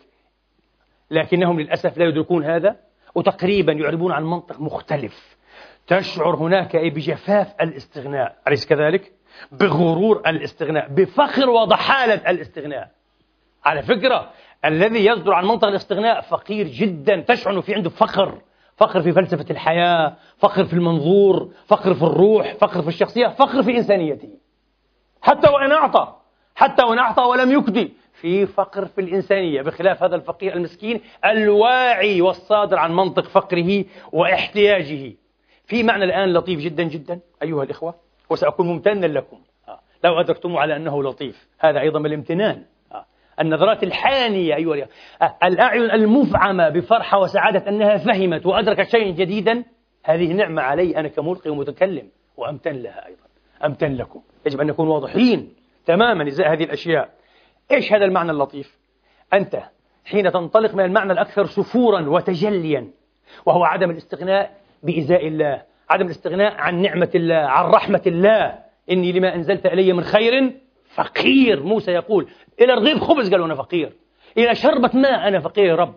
لكنهم 1.10 1.60
للأسف 1.60 1.98
لا 1.98 2.04
يدركون 2.04 2.44
هذا 2.44 2.76
وتقريبا 3.14 3.72
يعربون 3.72 4.12
عن 4.12 4.24
منطق 4.24 4.60
مختلف. 4.60 5.36
تشعر 5.86 6.36
هناك 6.36 6.76
بجفاف 6.76 7.54
الاستغناء. 7.60 8.36
أليس 8.48 8.66
كذلك؟ 8.66 9.12
بغرور 9.52 10.22
الاستغناء 10.26 10.88
بفخر 10.88 11.50
وضحالة 11.50 12.30
الاستغناء. 12.30 12.90
على 13.64 13.82
فكرة 13.82 14.30
الذي 14.64 15.04
يصدر 15.04 15.32
عن 15.32 15.44
منطق 15.44 15.68
الاستغناء 15.68 16.20
فقير 16.20 16.66
جدا 16.66 17.20
تشعر 17.20 17.60
في 17.60 17.74
عنده 17.74 17.90
فخر 17.90 18.42
فخر 18.76 19.02
في 19.02 19.12
فلسفة 19.12 19.46
الحياة 19.50 20.16
فخر 20.36 20.64
في 20.64 20.72
المنظور 20.72 21.52
فخر 21.66 21.94
في 21.94 22.02
الروح 22.02 22.54
فخر 22.54 22.82
في 22.82 22.88
الشخصية 22.88 23.26
فخر 23.26 23.62
في 23.62 23.76
إنسانيته 23.76 24.28
حتى 25.22 25.50
وإن 25.50 25.72
أعطى 25.72 26.14
حتى 26.54 26.84
وإن 26.84 26.98
أعطى 26.98 27.22
ولم 27.22 27.52
يكدي 27.52 27.92
في 28.12 28.46
فقر 28.46 28.86
في 28.86 29.00
الإنسانية 29.00 29.62
بخلاف 29.62 30.02
هذا 30.02 30.16
الفقير 30.16 30.56
المسكين 30.56 31.00
الواعي 31.24 32.20
والصادر 32.20 32.78
عن 32.78 32.96
منطق 32.96 33.24
فقره 33.24 33.84
واحتياجه 34.12 35.12
في 35.66 35.82
معنى 35.82 36.04
الآن 36.04 36.32
لطيف 36.32 36.60
جدا 36.60 36.82
جدا 36.82 37.20
أيها 37.42 37.62
الإخوة 37.62 37.94
وسأكون 38.30 38.66
ممتنا 38.66 39.06
لكم 39.06 39.38
آه. 39.68 39.80
لو 40.04 40.20
أدركتم 40.20 40.56
على 40.56 40.76
أنه 40.76 41.02
لطيف 41.02 41.48
هذا 41.58 41.80
أيضا 41.80 41.98
من 41.98 42.06
الامتنان. 42.06 42.64
النظرات 43.40 43.82
الحانية 43.82 44.56
أيها 44.56 44.74
الإخوة 44.74 44.92
آه. 45.22 45.36
الأعين 45.44 45.90
المفعمة 45.90 46.68
بفرحة 46.68 47.18
وسعادة 47.18 47.68
أنها 47.68 47.96
فهمت 47.96 48.46
وأدركت 48.46 48.88
شيئا 48.88 49.10
جديدا 49.10 49.64
هذه 50.04 50.32
نعمة 50.32 50.62
علي 50.62 50.96
أنا 50.96 51.08
كملقي 51.08 51.50
ومتكلم 51.50 52.08
وأمتن 52.36 52.72
لها 52.72 53.06
أيضا. 53.06 53.20
أمتن 53.64 53.94
لكم. 53.94 54.20
يجب 54.46 54.60
أن 54.60 54.66
نكون 54.66 54.88
واضحين 54.88 55.52
تماما 55.86 56.28
إزاء 56.28 56.52
هذه 56.52 56.64
الأشياء. 56.64 57.08
إيش 57.70 57.92
هذا 57.92 58.04
المعنى 58.04 58.30
اللطيف؟ 58.30 58.78
أنت 59.32 59.62
حين 60.04 60.32
تنطلق 60.32 60.74
من 60.74 60.84
المعنى 60.84 61.12
الأكثر 61.12 61.46
سفورا 61.46 62.08
وتجليا 62.08 62.90
وهو 63.46 63.64
عدم 63.64 63.90
الاستغناء 63.90 64.56
بإزاء 64.82 65.28
الله 65.28 65.62
عدم 65.90 66.06
الاستغناء 66.06 66.54
عن 66.54 66.82
نعمة 66.82 67.10
الله 67.14 67.34
عن 67.34 67.70
رحمة 67.70 68.02
الله. 68.06 68.58
إني 68.90 69.12
لما 69.12 69.34
أنزلت 69.34 69.66
إلي 69.66 69.92
من 69.92 70.04
خير 70.04 70.52
فقير. 70.94 71.62
موسى 71.62 71.90
يقول 71.90 72.28
إلى 72.60 72.74
رغيف 72.74 73.04
خبز 73.04 73.30
قالوا 73.30 73.46
أنا 73.46 73.54
فقير. 73.54 73.92
إلى 74.38 74.54
شربة 74.54 74.90
ماء 74.94 75.28
أنا 75.28 75.40
فقير 75.40 75.64
يا 75.64 75.74
رب. 75.74 75.94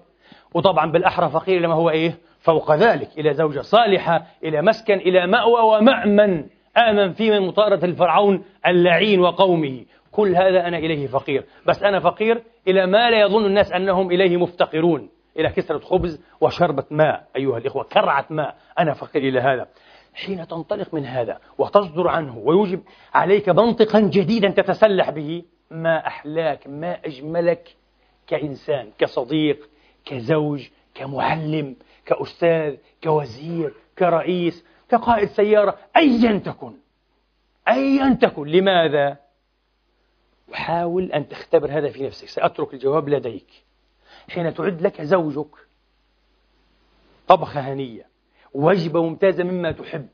وطبعا 0.53 0.91
بالأحرى 0.91 1.29
فقير 1.29 1.61
لما 1.61 1.73
هو 1.73 1.89
إيه؟ 1.89 2.17
فوق 2.39 2.75
ذلك. 2.75 3.09
إلى 3.17 3.33
زوجة 3.33 3.59
صالحة 3.59 4.25
إلى 4.43 4.61
مسكن 4.61 4.93
إلى 4.93 5.27
مأوى 5.27 5.61
ومأمن 5.61 6.45
آمن 6.77 7.13
فيه 7.13 7.31
من 7.31 7.47
مطاردة 7.47 7.87
الفرعون 7.87 8.43
اللعين 8.67 9.19
وقومه. 9.19 9.85
كل 10.11 10.35
هذا 10.35 10.67
أنا 10.67 10.77
إليه 10.77 11.07
فقير. 11.07 11.43
بس 11.67 11.83
أنا 11.83 11.99
فقير 11.99 12.43
إلى 12.67 12.85
ما 12.85 13.09
لا 13.09 13.21
يظن 13.21 13.45
الناس 13.45 13.71
أنهم 13.71 14.11
إليه 14.11 14.37
مفتقرون. 14.37 15.09
إلى 15.39 15.49
كسرة 15.49 15.79
خبز 15.79 16.21
وشربة 16.41 16.83
ماء. 16.91 17.27
أيها 17.35 17.57
الإخوة 17.57 17.83
كرعة 17.83 18.25
ماء. 18.29 18.55
أنا 18.79 18.93
فقير 18.93 19.23
إلى 19.23 19.39
هذا. 19.39 19.67
حين 20.13 20.47
تنطلق 20.47 20.93
من 20.93 21.05
هذا 21.05 21.37
وتصدر 21.57 22.07
عنه 22.07 22.37
ويوجب 22.37 22.81
عليك 23.13 23.49
منطقا 23.49 23.99
جديدا 23.99 24.49
تتسلح 24.49 25.09
به 25.09 25.43
ما 25.71 26.07
أحلاك 26.07 26.67
ما 26.67 27.05
أجملك 27.05 27.75
كإنسان 28.27 28.91
كصديق 28.97 29.69
كزوج 30.05 30.69
كمعلم 30.95 31.75
كأستاذ 32.05 32.75
كوزير 33.03 33.73
كرئيس 33.97 34.65
كقائد 34.89 35.29
سيارة 35.29 35.77
أيا 35.95 36.37
تكن. 36.37 36.73
أيا 37.67 38.13
تكن. 38.21 38.47
لماذا؟ 38.47 39.17
وحاول 40.49 41.11
أن 41.11 41.27
تختبر 41.27 41.71
هذا 41.77 41.89
في 41.89 42.03
نفسك. 42.05 42.27
سأترك 42.27 42.73
الجواب 42.73 43.09
لديك. 43.09 43.63
حين 44.29 44.53
تعد 44.53 44.81
لك 44.81 45.01
زوجك 45.01 45.55
طبخة 47.27 47.61
هنية 47.61 48.05
وجبة 48.53 49.03
ممتازة 49.03 49.43
مما 49.43 49.71
تحب. 49.71 50.07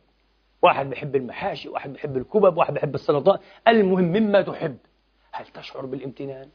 واحد 0.61 0.89
بحب 0.89 1.15
المحاشي 1.15 1.69
واحد 1.69 1.93
بحب 1.93 2.17
الكبب 2.17 2.57
واحد 2.57 2.73
بحب 2.73 2.95
السلطات 2.95 3.41
المهم 3.67 4.03
مما 4.03 4.41
تحب. 4.41 4.77
هل 5.37 5.45
تشعر 5.45 5.85
بالامتنان؟ 5.85 6.47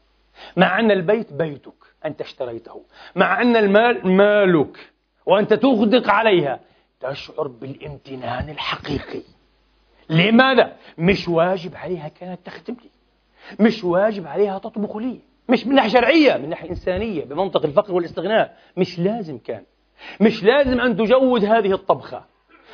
مع 0.57 0.79
أن 0.79 0.91
البيت 0.91 1.33
بيتك 1.33 1.73
أنت 2.05 2.21
اشتريته. 2.21 2.83
مع 3.15 3.41
أن 3.41 3.55
المال 3.55 4.07
مالك 4.07 4.77
وأنت 5.25 5.53
تغدق 5.53 6.09
عليها 6.09 6.59
تشعر 6.99 7.47
بالامتنان 7.47 8.49
الحقيقي. 8.49 9.21
لماذا؟ 10.09 10.75
مش 10.97 11.27
واجب 11.27 11.75
عليها 11.75 12.07
كانت 12.07 12.39
تخدم 12.45 12.75
لي. 12.83 12.89
مش 13.65 13.83
واجب 13.83 14.27
عليها 14.27 14.59
تطبخ 14.59 14.97
لي. 14.97 15.19
مش 15.49 15.67
من 15.67 15.75
ناحية 15.75 15.89
شرعية 15.89 16.37
من 16.37 16.49
ناحية 16.49 16.69
إنسانية 16.69 17.25
بمنطق 17.25 17.65
الفقر 17.65 17.93
والاستغناء. 17.93 18.57
مش 18.77 18.99
لازم 18.99 19.37
كان. 19.37 19.63
مش 20.21 20.43
لازم 20.43 20.79
أن 20.79 20.97
تجود 20.97 21.45
هذه 21.45 21.73
الطبخة. 21.73 22.25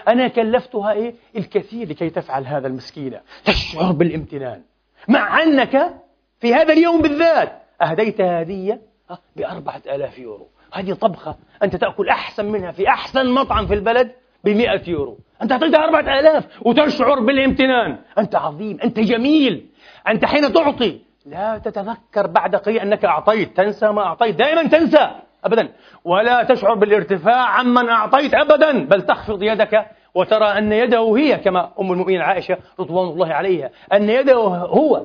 أنا 0.07 0.27
كلفتها 0.27 0.91
إيه؟ 0.91 1.15
الكثير 1.35 1.89
لكي 1.89 2.09
تفعل 2.09 2.45
هذا 2.45 2.67
المسكينة 2.67 3.21
تشعر 3.45 3.91
بالامتنان. 3.91 4.63
مع 5.07 5.43
أنك 5.43 5.93
في 6.39 6.53
هذا 6.53 6.73
اليوم 6.73 7.01
بالذات 7.01 7.61
أهديت 7.81 8.21
هدية 8.21 8.81
بأربعة 9.35 9.81
آلاف 9.85 10.19
يورو. 10.19 10.47
هذه 10.73 10.93
طبخة 10.93 11.35
أنت 11.63 11.75
تأكل 11.75 12.09
أحسن 12.09 12.45
منها 12.45 12.71
في 12.71 12.87
أحسن 12.87 13.29
مطعم 13.29 13.67
في 13.67 13.73
البلد 13.73 14.11
بمئة 14.43 14.89
يورو. 14.89 15.17
أنت 15.41 15.51
أعطيتها 15.51 15.83
أربعة 15.83 16.19
آلاف 16.19 16.45
وتشعر 16.61 17.19
بالامتنان. 17.19 17.97
أنت 18.17 18.35
عظيم 18.35 18.77
أنت 18.83 18.99
جميل. 18.99 19.65
أنت 20.07 20.25
حين 20.25 20.53
تعطي 20.53 21.01
لا 21.25 21.57
تتذكر 21.57 22.27
بعد 22.27 22.55
قليل 22.55 22.79
أنك 22.79 23.05
أعطيت. 23.05 23.57
تنسى 23.57 23.87
ما 23.87 24.01
أعطيت. 24.01 24.35
دائما 24.35 24.63
تنسى 24.63 25.09
أبدا. 25.45 25.71
ولا 26.03 26.43
تشعر 26.43 26.73
بالارتفاع 26.73 27.45
عمن 27.45 27.89
أعطيت 27.89 28.33
أبدا. 28.33 28.85
بل 28.85 29.01
تخفض 29.01 29.43
يدك 29.43 29.85
وترى 30.19 30.45
أن 30.45 30.71
يده 30.71 31.13
هي 31.17 31.37
كما 31.37 31.69
أم 31.79 31.91
المؤمنين 31.91 32.21
عائشة 32.21 32.57
رضوان 32.79 33.09
الله 33.09 33.27
عليها. 33.27 33.69
أن 33.93 34.09
يده 34.09 34.35
هو 34.35 35.01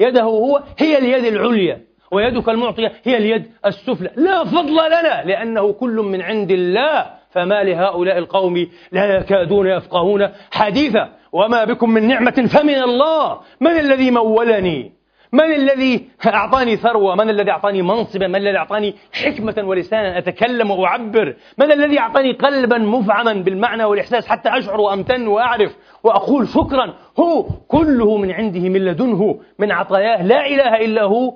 يده 0.00 0.22
هو 0.22 0.62
هي 0.78 0.98
اليد 0.98 1.24
العليا 1.24 1.80
ويدك 2.12 2.48
المعطية 2.48 2.92
هي 3.04 3.16
اليد 3.16 3.44
السفلى. 3.66 4.10
لا 4.16 4.44
فضل 4.44 4.74
لنا 4.74 5.24
لأنه 5.24 5.72
كل 5.72 5.96
من 5.96 6.22
عند 6.22 6.50
الله. 6.50 7.06
فما 7.30 7.62
لهؤلاء 7.62 8.18
القوم 8.18 8.66
لا 8.92 9.16
يكادون 9.16 9.66
يفقهون 9.66 10.28
حديثا. 10.50 11.08
وما 11.32 11.64
بكم 11.64 11.90
من 11.90 12.08
نعمة 12.08 12.48
فمن 12.52 12.82
الله. 12.82 13.40
من 13.60 13.70
الذي 13.70 14.10
مولني؟ 14.10 14.92
من 15.32 15.52
الذي 15.54 16.08
أعطاني 16.26 16.76
ثروة؟ 16.76 17.14
من 17.14 17.30
الذي 17.30 17.50
أعطاني 17.50 17.82
منصبا؟ 17.82 18.26
من 18.26 18.36
الذي 18.36 18.56
أعطاني 18.56 18.94
حكمة 19.12 19.54
ولسانا؟ 19.58 20.18
أتكلم 20.18 20.70
وأعبر. 20.70 21.36
من 21.58 21.72
الذي 21.72 21.98
أعطاني 21.98 22.32
قلبا 22.32 22.78
مفعما 22.78 23.32
بالمعنى 23.32 23.84
والإحساس 23.84 24.26
حتى 24.26 24.48
أشعر 24.48 24.80
وأمتن 24.80 25.26
وأعرف 25.26 25.76
وأقول 26.04 26.48
شكرا؟ 26.48 26.94
هو 27.18 27.42
كله 27.68 28.16
من 28.16 28.30
عنده 28.30 28.60
من 28.60 28.84
لدنه 28.84 29.40
من 29.58 29.72
عطاياه. 29.72 30.22
لا 30.22 30.46
إله 30.46 30.84
إلا 30.84 31.02
هو. 31.02 31.34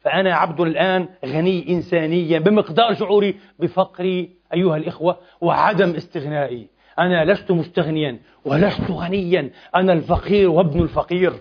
فأنا 0.00 0.34
عبد 0.34 0.60
الآن 0.60 1.08
غني 1.26 1.68
إنسانيا 1.68 2.38
بمقدار 2.38 2.94
شعوري 2.94 3.34
بفقري 3.58 4.30
أيها 4.54 4.76
الإخوة 4.76 5.16
وعدم 5.40 5.90
استغنائي. 5.90 6.66
أنا 6.98 7.24
لست 7.32 7.50
مستغنيا 7.50 8.18
ولست 8.44 8.90
غنيا. 8.90 9.50
أنا 9.76 9.92
الفقير 9.92 10.50
وابن 10.50 10.82
الفقير. 10.82 11.32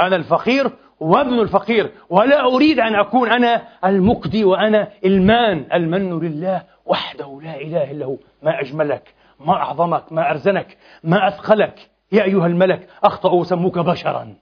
أنا 0.00 0.16
الفقير 0.16 0.70
وابن 1.02 1.40
الفقير 1.40 1.90
ولا 2.10 2.44
أريد 2.44 2.80
أن 2.80 2.94
أكون 2.94 3.32
أنا 3.32 3.62
المقدي 3.84 4.44
وأنا 4.44 4.88
المان. 5.04 5.66
المن 5.72 6.20
لله 6.20 6.62
وحده 6.86 7.40
لا 7.42 7.60
إله 7.60 7.90
إلا 7.90 8.06
هو. 8.06 8.16
ما 8.42 8.60
أجملك 8.60 9.14
ما 9.40 9.52
أعظمك 9.52 10.12
ما 10.12 10.30
أرزنك 10.30 10.76
ما 11.04 11.28
أثقلك. 11.28 11.90
يا 12.12 12.22
أيها 12.22 12.46
الملك 12.46 12.88
أخطأوا 13.04 13.40
وسموك 13.40 13.78
بشرا. 13.78 14.34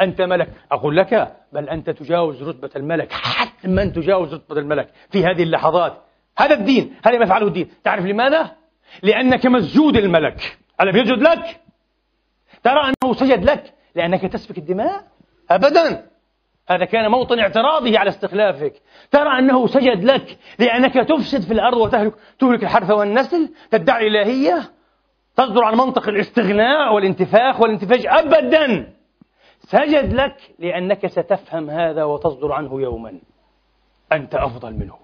أنت 0.00 0.20
ملك. 0.20 0.48
أقول 0.72 0.96
لك 0.96 1.36
بل 1.52 1.68
أنت 1.68 1.90
تجاوز 1.90 2.42
رتبة 2.42 2.70
الملك. 2.76 3.12
حتما 3.12 3.84
تجاوز 3.84 4.34
رتبة 4.34 4.60
الملك 4.60 4.88
في 5.10 5.24
هذه 5.24 5.42
اللحظات. 5.42 6.02
هذا 6.38 6.54
الدين 6.54 6.94
هذا 7.06 7.18
ما 7.18 7.24
يفعله 7.24 7.46
الدين. 7.46 7.70
تعرف 7.84 8.04
لماذا؟ 8.04 8.50
لأنك 9.02 9.46
مسجود 9.46 9.96
الملك. 9.96 10.58
ألم 10.80 10.96
يسجد 10.96 11.22
لك؟ 11.22 11.60
ترى 12.62 12.80
أنه 12.80 13.14
سجد 13.14 13.44
لك. 13.44 13.74
لأنك 13.94 14.22
تسفك 14.22 14.58
الدماء؟ 14.58 15.04
أبدا. 15.50 16.06
هذا 16.68 16.84
كان 16.84 17.10
موطن 17.10 17.38
اعتراضه 17.38 17.98
على 17.98 18.08
استخلافك. 18.08 18.72
ترى 19.10 19.38
أنه 19.38 19.66
سجد 19.66 20.04
لك 20.04 20.38
لأنك 20.58 20.94
تفسد 20.94 21.42
في 21.42 21.52
الأرض 21.52 21.76
وتهلك 21.76 22.14
تهلك 22.38 22.62
الحرث 22.62 22.90
والنسل 22.90 23.54
تدعي 23.70 24.06
الإلهية 24.06 24.70
تصدر 25.36 25.64
عن 25.64 25.74
منطق 25.74 26.08
الاستغناء 26.08 26.94
والانتفاخ 26.94 27.60
والانتفاج. 27.60 28.06
أبدا. 28.06 28.92
سجد 29.60 30.12
لك 30.12 30.36
لأنك 30.58 31.06
ستفهم 31.06 31.70
هذا 31.70 32.04
وتصدر 32.04 32.52
عنه 32.52 32.80
يوما. 32.80 33.20
أنت 34.12 34.34
أفضل 34.34 34.72
منه. 34.72 34.96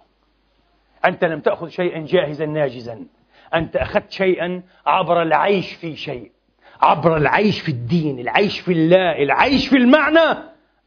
أنت 1.05 1.25
لم 1.25 1.41
تأخذ 1.41 1.69
شيئا 1.69 2.07
جاهزا 2.07 2.47
ناجزا. 2.47 3.07
أنت 3.55 3.77
أخذت 3.77 4.11
شيئا 4.11 4.63
عبر 4.87 5.23
العيش 5.23 5.75
في 5.75 5.97
شيء. 5.97 6.36
عبر 6.83 7.17
العيش 7.17 7.61
في 7.61 7.69
الدين 7.69 8.19
العيش 8.19 8.61
في 8.61 8.73
الله 8.73 9.23
العيش 9.23 9.69
في 9.69 9.77
المعنى 9.77 10.39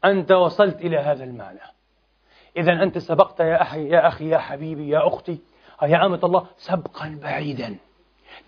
أنت 0.04 0.32
وصلت 0.32 0.80
إلى 0.80 0.98
هذا 0.98 1.24
المعنى. 1.24 1.60
إذا 2.56 2.72
أنت 2.72 2.98
سبقت 2.98 3.40
يا 3.40 3.62
أخي 3.62 3.88
يا 3.88 4.08
أخي 4.08 4.28
يا 4.28 4.38
حبيبي 4.38 4.88
يا 4.88 5.06
أختي. 5.06 5.38
يا 5.82 6.06
أمة 6.06 6.20
الله 6.24 6.46
سبقا 6.56 7.18
بعيدا. 7.22 7.76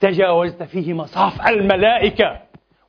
تجاوزت 0.01 0.63
فيه 0.63 0.93
مصاف 0.93 1.49
الملائكة. 1.49 2.41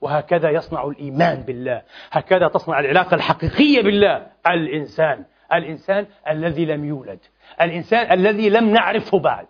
وهكذا 0.01 0.49
يصنع 0.49 0.83
الإيمان 0.83 1.41
بالله. 1.41 1.81
هكذا 2.11 2.47
تصنع 2.47 2.79
العلاقة 2.79 3.15
الحقيقية 3.15 3.81
بالله. 3.81 4.27
الإنسان 4.47 5.25
الإنسان 5.53 6.05
الذي 6.29 6.65
لم 6.65 6.85
يولد. 6.85 7.19
الإنسان 7.61 8.11
الذي 8.11 8.49
لم 8.49 8.69
نعرفه 8.69 9.19
بعد. 9.19 9.47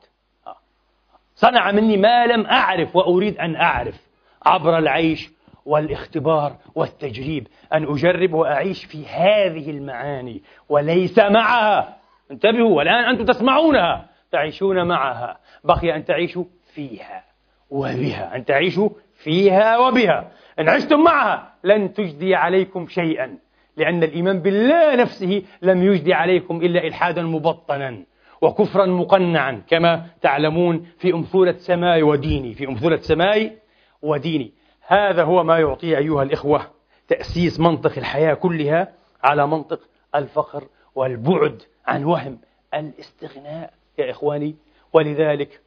صنع 1.35 1.71
مني 1.71 1.97
ما 1.97 2.25
لم 2.25 2.45
أعرف 2.45 2.95
وأريد 2.95 3.37
أن 3.37 3.55
أعرف. 3.55 4.02
عبر 4.45 4.77
العيش 4.77 5.29
والاختبار 5.65 6.55
والتجريب 6.75 7.47
أن 7.73 7.83
أجرب 7.83 8.33
وأعيش 8.33 8.85
في 8.85 9.05
هذه 9.05 9.69
المعاني 9.69 10.41
وليس 10.69 11.19
معها. 11.19 11.97
انتبهوا 12.31 12.77
والآن 12.77 13.03
أنتم 13.03 13.25
تسمعونها. 13.25 14.09
تعيشون 14.31 14.87
معها. 14.87 15.37
بقي 15.63 15.95
أن 15.95 16.05
تعيشوا 16.05 16.43
فيها 16.73 17.23
وبها 17.69 18.35
أن 18.35 18.45
تعيشوا 18.45 18.89
فيها 19.15 19.77
وبها. 19.77 20.31
إن 20.59 20.69
عشتم 20.69 21.03
معها 21.03 21.53
لن 21.63 21.93
تجدي 21.93 22.35
عليكم 22.35 22.87
شيئا 22.87 23.37
لأن 23.77 24.03
الإيمان 24.03 24.39
بالله 24.39 24.95
نفسه 24.95 25.43
لم 25.61 25.83
يجدي 25.83 26.13
عليكم 26.13 26.61
إلا 26.61 26.87
إلحادا 26.87 27.21
مبطنا 27.21 28.03
وكفرا 28.41 28.85
مقنعا 28.85 29.61
كما 29.67 30.05
تعلمون 30.21 30.87
في 30.97 31.13
أمثولة 31.13 31.51
سماي 31.51 32.03
وديني 32.03 32.53
في 32.53 32.67
أمثولة 32.67 32.97
سماي 32.97 33.57
وديني. 34.03 34.51
هذا 34.87 35.23
هو 35.23 35.43
ما 35.43 35.59
يعطيه 35.59 35.97
أيها 35.97 36.23
الإخوة 36.23 36.67
تأسيس 37.07 37.59
منطق 37.59 37.97
الحياة 37.97 38.33
كلها 38.33 38.93
على 39.23 39.47
منطق 39.47 39.79
الفقر 40.15 40.67
والبعد 40.95 41.61
عن 41.85 42.03
وهم 42.03 42.39
الاستغناء 42.73 43.73
يا 43.97 44.11
إخواني. 44.11 44.55
ولذلك 44.93 45.61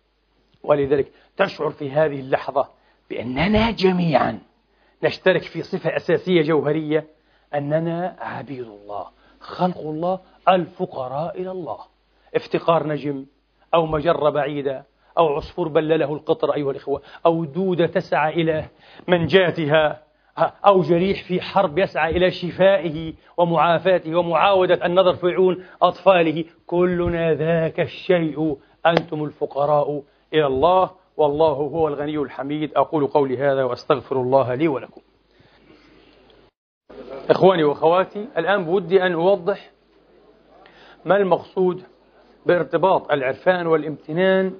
ولذلك 0.62 1.12
تشعر 1.36 1.70
في 1.70 1.90
هذه 1.90 2.20
اللحظة 2.20 2.68
بأننا 3.10 3.70
جميعا 3.70 4.38
نشترك 5.02 5.42
في 5.42 5.62
صفة 5.62 5.96
أساسية 5.96 6.42
جوهرية 6.42 7.06
أننا 7.54 8.16
عبيد 8.20 8.60
الله 8.66 9.06
خلق 9.40 9.78
الله 9.78 10.20
الفقراء 10.48 11.40
إلى 11.40 11.50
الله. 11.50 11.78
افتقار 12.34 12.86
نجم 12.86 13.26
أو 13.74 13.86
مجرة 13.86 14.30
بعيدة 14.30 14.84
أو 15.18 15.36
عصفور 15.36 15.68
بلله 15.68 16.12
القطر 16.12 16.54
أيها 16.54 16.70
الإخوة 16.70 17.02
أو 17.26 17.44
دودة 17.44 17.86
تسعى 17.86 18.42
إلى 18.42 18.64
منجاتها 19.08 20.02
أو 20.66 20.80
جريح 20.80 21.24
في 21.24 21.40
حرب 21.40 21.78
يسعى 21.78 22.16
إلى 22.16 22.30
شفائه 22.30 23.12
ومعافاته 23.36 24.16
ومعاودة 24.16 24.86
النظر 24.86 25.14
في 25.14 25.26
عيون 25.26 25.64
أطفاله. 25.82 26.44
كلنا 26.66 27.34
ذاك 27.34 27.80
الشيء 27.80 28.58
أنتم 28.86 29.24
الفقراء 29.24 30.02
إلى 30.34 30.46
الله 30.46 30.90
والله 31.16 31.52
هو 31.52 31.88
الغني 31.88 32.16
الحميد. 32.16 32.74
أقول 32.76 33.06
قولي 33.06 33.36
هذا 33.36 33.64
وأستغفر 33.64 34.16
الله 34.16 34.54
لي 34.54 34.68
ولكم. 34.68 35.00
إخواني 37.30 37.64
وأخواتي 37.64 38.28
الآن 38.38 38.64
بودي 38.64 39.02
أن 39.02 39.12
أوضح 39.12 39.70
ما 41.04 41.16
المقصود 41.16 41.82
بارتباط 42.46 43.12
العرفان 43.12 43.66
والامتنان 43.66 44.54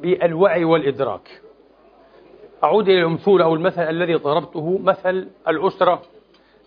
بالوعي 0.00 0.64
والإدراك. 0.64 1.40
أعود 2.64 2.88
إلى 2.88 3.00
الأمثول 3.00 3.42
أو 3.42 3.54
المثل 3.54 3.82
الذي 3.82 4.14
ضربته 4.14 4.78
مثل 4.78 5.28
الأسرة 5.48 6.02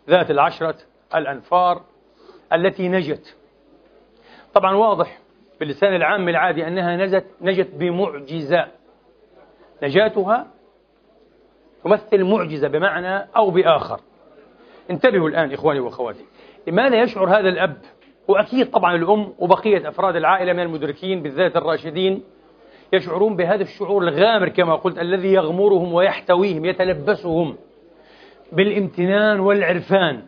ذات 0.10 0.32
العشرة 0.32 0.76
الأنفار 1.16 1.82
التي 2.54 2.90
نجت. 2.90 3.36
طبعا 4.54 4.76
واضح 4.76 5.20
باللسان 5.60 5.96
العام 5.96 6.30
العادي 6.30 6.68
أنها 6.68 6.98
نجت 6.98 7.26
نجت 7.42 7.70
بمعجزة. 7.76 8.68
نجاتها 9.84 10.48
تمثل 11.84 12.24
معجزة 12.24 12.68
بمعنى 12.68 13.28
أو 13.36 13.50
بآخر. 13.50 14.00
انتبهوا 14.90 15.30
الآن 15.30 15.54
إخواني 15.54 15.80
وأخواتي 15.80 16.26
لماذا 16.68 17.02
يشعر 17.02 17.30
هذا 17.30 17.50
الأب؟ 17.50 17.78
وأكيد 18.28 18.72
طبعا 18.72 18.96
الأم 18.96 19.34
وبقية 19.40 19.90
أفراد 19.90 20.16
العائلة 20.16 20.54
من 20.54 20.60
المدركين 20.60 21.24
بالذات 21.24 21.56
الراشدين 21.56 22.24
يشعرون 22.94 23.36
بهذا 23.36 23.62
الشعور 23.62 24.04
الغامر 24.04 24.50
كما 24.50 24.76
قلت 24.76 25.00
الذي 25.00 25.34
يغمرهم 25.34 25.94
ويحتويهم 25.94 26.66
يتلبسهم 26.66 27.56
بالامتنان 28.52 29.40
والعرفان. 29.40 30.22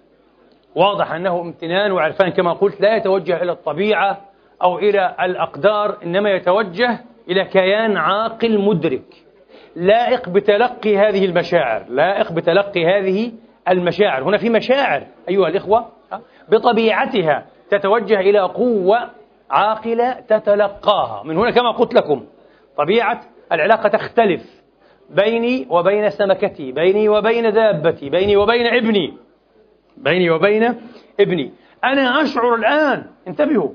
واضح 0.75 1.11
أنه 1.11 1.41
امتنان 1.41 1.91
وعرفان 1.91 2.29
كما 2.29 2.53
قلت 2.53 2.81
لا 2.81 2.95
يتوجه 2.95 3.43
إلى 3.43 3.51
الطبيعة 3.51 4.21
أو 4.63 4.79
إلى 4.79 5.15
الأقدار 5.21 5.97
إنما 6.03 6.29
يتوجه 6.29 6.99
إلى 7.29 7.45
كيان 7.45 7.97
عاقل 7.97 8.59
مدرك 8.61 9.25
لائق 9.75 10.29
بتلقي 10.29 10.97
هذه 10.97 11.25
المشاعر 11.25 11.85
لائق 11.89 12.31
بتلقي 12.31 12.85
هذه 12.85 13.31
المشاعر. 13.69 14.23
هنا 14.23 14.37
في 14.37 14.49
مشاعر 14.49 15.03
أيها 15.29 15.47
الإخوة 15.47 15.85
بطبيعتها 16.49 17.45
تتوجه 17.69 18.19
إلى 18.19 18.39
قوة 18.39 19.09
عاقلة 19.49 20.13
تتلقاها. 20.13 21.23
من 21.23 21.37
هنا 21.37 21.51
كما 21.51 21.71
قلت 21.71 21.93
لكم 21.93 22.25
طبيعة 22.77 23.21
العلاقة 23.51 23.89
تختلف 23.89 24.63
بيني 25.09 25.67
وبين 25.69 26.09
سمكتي 26.09 26.71
بيني 26.71 27.09
وبين 27.09 27.53
دابتي 27.53 28.09
بيني 28.09 28.35
وبين 28.37 28.65
ابني 28.67 29.13
بيني 29.97 30.29
وبين 30.29 30.75
ابني. 31.19 31.53
أنا 31.83 32.21
أشعر 32.21 32.55
الآن 32.55 33.05
انتبهوا 33.27 33.69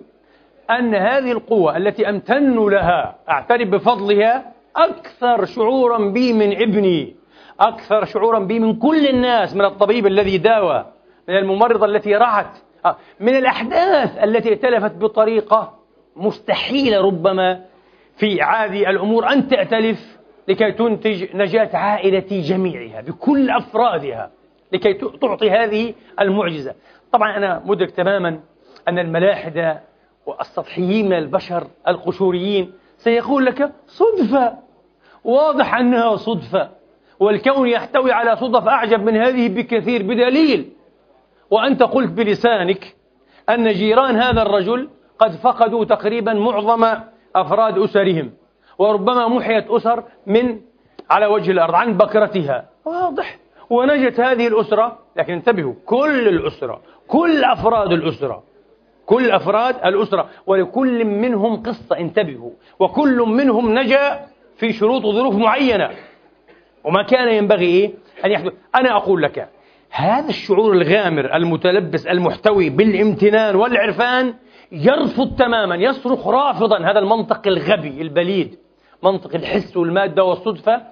أن 0.70 0.94
هذه 0.94 1.32
القوة 1.32 1.76
التي 1.76 2.08
أمتن 2.08 2.68
لها 2.68 3.16
أعترف 3.28 3.68
بفضلها 3.68 4.52
أكثر 4.76 5.44
شعورا 5.44 5.98
بي 6.10 6.32
من 6.32 6.62
ابني 6.62 7.16
أكثر 7.60 8.04
شعورا 8.04 8.38
بي 8.38 8.58
من 8.58 8.76
كل 8.76 9.06
الناس 9.06 9.54
من 9.56 9.64
الطبيب 9.64 10.06
الذي 10.06 10.38
داوى 10.38 10.86
من 11.28 11.36
الممرضة 11.36 11.86
التي 11.86 12.16
رعت 12.16 12.58
آه، 12.84 12.96
من 13.20 13.36
الأحداث 13.36 14.18
التي 14.24 14.48
ائتلفت 14.48 14.94
بطريقة 14.94 15.78
مستحيلة 16.16 17.00
ربما 17.00 17.64
في 18.20 18.42
عادي 18.42 18.90
الأمور 18.90 19.32
أن 19.32 19.48
تأتلف 19.48 20.18
لكي 20.48 20.72
تنتج 20.72 21.36
نجاة 21.36 21.76
عائلتي 21.76 22.40
جميعها 22.40 23.00
بكل 23.00 23.50
أفرادها 23.50 24.30
لكي 24.72 24.94
تعطي 24.94 25.50
هذه 25.50 25.94
المعجزة. 26.20 26.74
طبعا 27.12 27.36
أنا 27.36 27.62
مدرك 27.64 27.90
تماما 27.90 28.40
أن 28.88 28.98
الملاحدة 28.98 29.80
والسطحيين 30.26 31.06
من 31.06 31.18
البشر 31.18 31.66
القشوريين 31.88 32.72
سيقول 32.96 33.46
لك 33.46 33.72
صدفة 33.86 34.58
واضح 35.24 35.74
أنها 35.74 36.16
صدفة 36.16 36.70
والكون 37.20 37.68
يحتوي 37.68 38.12
على 38.12 38.36
صدف 38.36 38.68
أعجب 38.68 39.02
من 39.02 39.16
هذه 39.16 39.48
بكثير 39.48 40.02
بدليل. 40.02 40.72
وأنت 41.50 41.82
قلت 41.82 42.12
بلسانك 42.12 42.96
أن 43.48 43.72
جيران 43.72 44.16
هذا 44.16 44.42
الرجل 44.42 44.88
قد 45.18 45.30
فقدوا 45.30 45.84
تقريبا 45.84 46.32
معظم 46.32 46.86
أفراد 47.36 47.78
أسرهم 47.78 48.30
وربما 48.78 49.28
محيت 49.28 49.70
أسر 49.70 50.04
من 50.26 50.60
على 51.10 51.26
وجه 51.26 51.50
الأرض 51.50 51.74
عن 51.74 51.96
بكرتها. 51.96 52.68
واضح. 52.84 53.36
ونجت 53.70 54.20
هذه 54.20 54.46
الأسرة 54.48 54.98
لكن 55.16 55.32
انتبهوا 55.32 55.74
كل 55.86 56.28
الأسرة 56.28 56.80
كل 57.08 57.44
أفراد 57.44 57.92
الأسرة 57.92 58.42
كل 59.06 59.30
أفراد 59.30 59.76
الأسرة 59.84 60.28
ولكل 60.46 61.04
منهم 61.04 61.62
قصة 61.62 61.98
انتبهوا. 61.98 62.50
وكل 62.78 63.18
منهم 63.18 63.78
نجا 63.78 64.20
في 64.56 64.72
شروط 64.72 65.04
وظروف 65.04 65.34
معينة. 65.34 65.90
وما 66.84 67.02
كان 67.02 67.28
ينبغي 67.28 67.64
إيه؟ 67.66 67.90
أن 68.24 68.30
يحدث. 68.30 68.52
أنا 68.74 68.96
أقول 68.96 69.22
لك 69.22 69.48
هذا 69.90 70.28
الشعور 70.28 70.72
الغامر 70.72 71.36
المتلبس 71.36 72.06
المحتوي 72.06 72.70
بالامتنان 72.70 73.56
والعرفان 73.56 74.34
يرفض 74.72 75.36
تماما 75.36 75.76
يصرخ 75.76 76.28
رافضا. 76.28 76.78
هذا 76.90 76.98
المنطق 76.98 77.46
الغبي 77.46 78.02
البليد. 78.02 78.58
منطق 79.02 79.34
الحس 79.34 79.76
والمادة 79.76 80.24
والصدفة. 80.24 80.82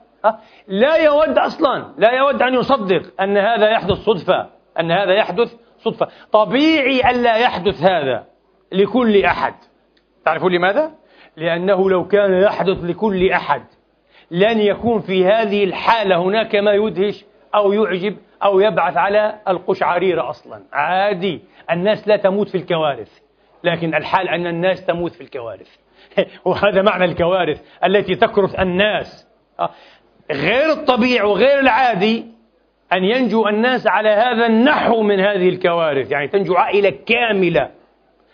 لا 0.68 0.96
يود 0.96 1.38
أصلا 1.38 1.84
لا 1.98 2.12
يود 2.12 2.42
أن 2.42 2.54
يصدق 2.54 3.02
أن 3.20 3.36
هذا 3.36 3.70
يحدث 3.70 3.96
صدفة 3.96 4.46
أن 4.80 4.90
هذا 4.90 5.14
يحدث 5.14 5.54
صدفة. 5.78 6.08
طبيعي 6.32 7.10
ألا 7.10 7.36
يحدث 7.36 7.82
هذا 7.82 8.24
لكل 8.72 9.24
أحد. 9.24 9.54
تعرفون 10.24 10.52
لماذا؟ 10.52 10.90
لأنه 11.36 11.90
لو 11.90 12.06
كان 12.06 12.32
يحدث 12.32 12.84
لكل 12.84 13.30
أحد 13.30 13.62
لن 14.30 14.60
يكون 14.60 15.00
في 15.00 15.26
هذه 15.26 15.64
الحالة 15.64 16.22
هناك 16.22 16.56
ما 16.56 16.72
يدهش 16.72 17.24
أو 17.54 17.72
يعجب 17.72 18.16
أو 18.44 18.60
يبعث 18.60 18.96
على 18.96 19.40
القشعريرة 19.48 20.30
أصلا. 20.30 20.62
عادي 20.72 21.40
الناس 21.70 22.08
لا 22.08 22.16
تموت 22.16 22.48
في 22.48 22.58
الكوارث. 22.58 23.27
لكن 23.64 23.94
الحال 23.94 24.28
أن 24.28 24.46
الناس 24.46 24.86
تموت 24.86 25.12
في 25.12 25.20
الكوارث. 25.20 25.76
وهذا 26.46 26.82
معنى 26.82 27.04
الكوارث 27.04 27.60
التي 27.84 28.14
تكرث 28.14 28.60
الناس. 28.60 29.26
غير 30.32 30.72
الطبيعي 30.72 31.26
وغير 31.26 31.60
العادي 31.60 32.26
أن 32.92 33.04
ينجو 33.04 33.48
الناس 33.48 33.86
على 33.86 34.08
هذا 34.08 34.46
النحو 34.46 35.02
من 35.02 35.20
هذه 35.20 35.48
الكوارث. 35.48 36.10
يعني 36.10 36.28
تنجو 36.28 36.54
عائلة 36.54 36.90
كاملة 37.06 37.70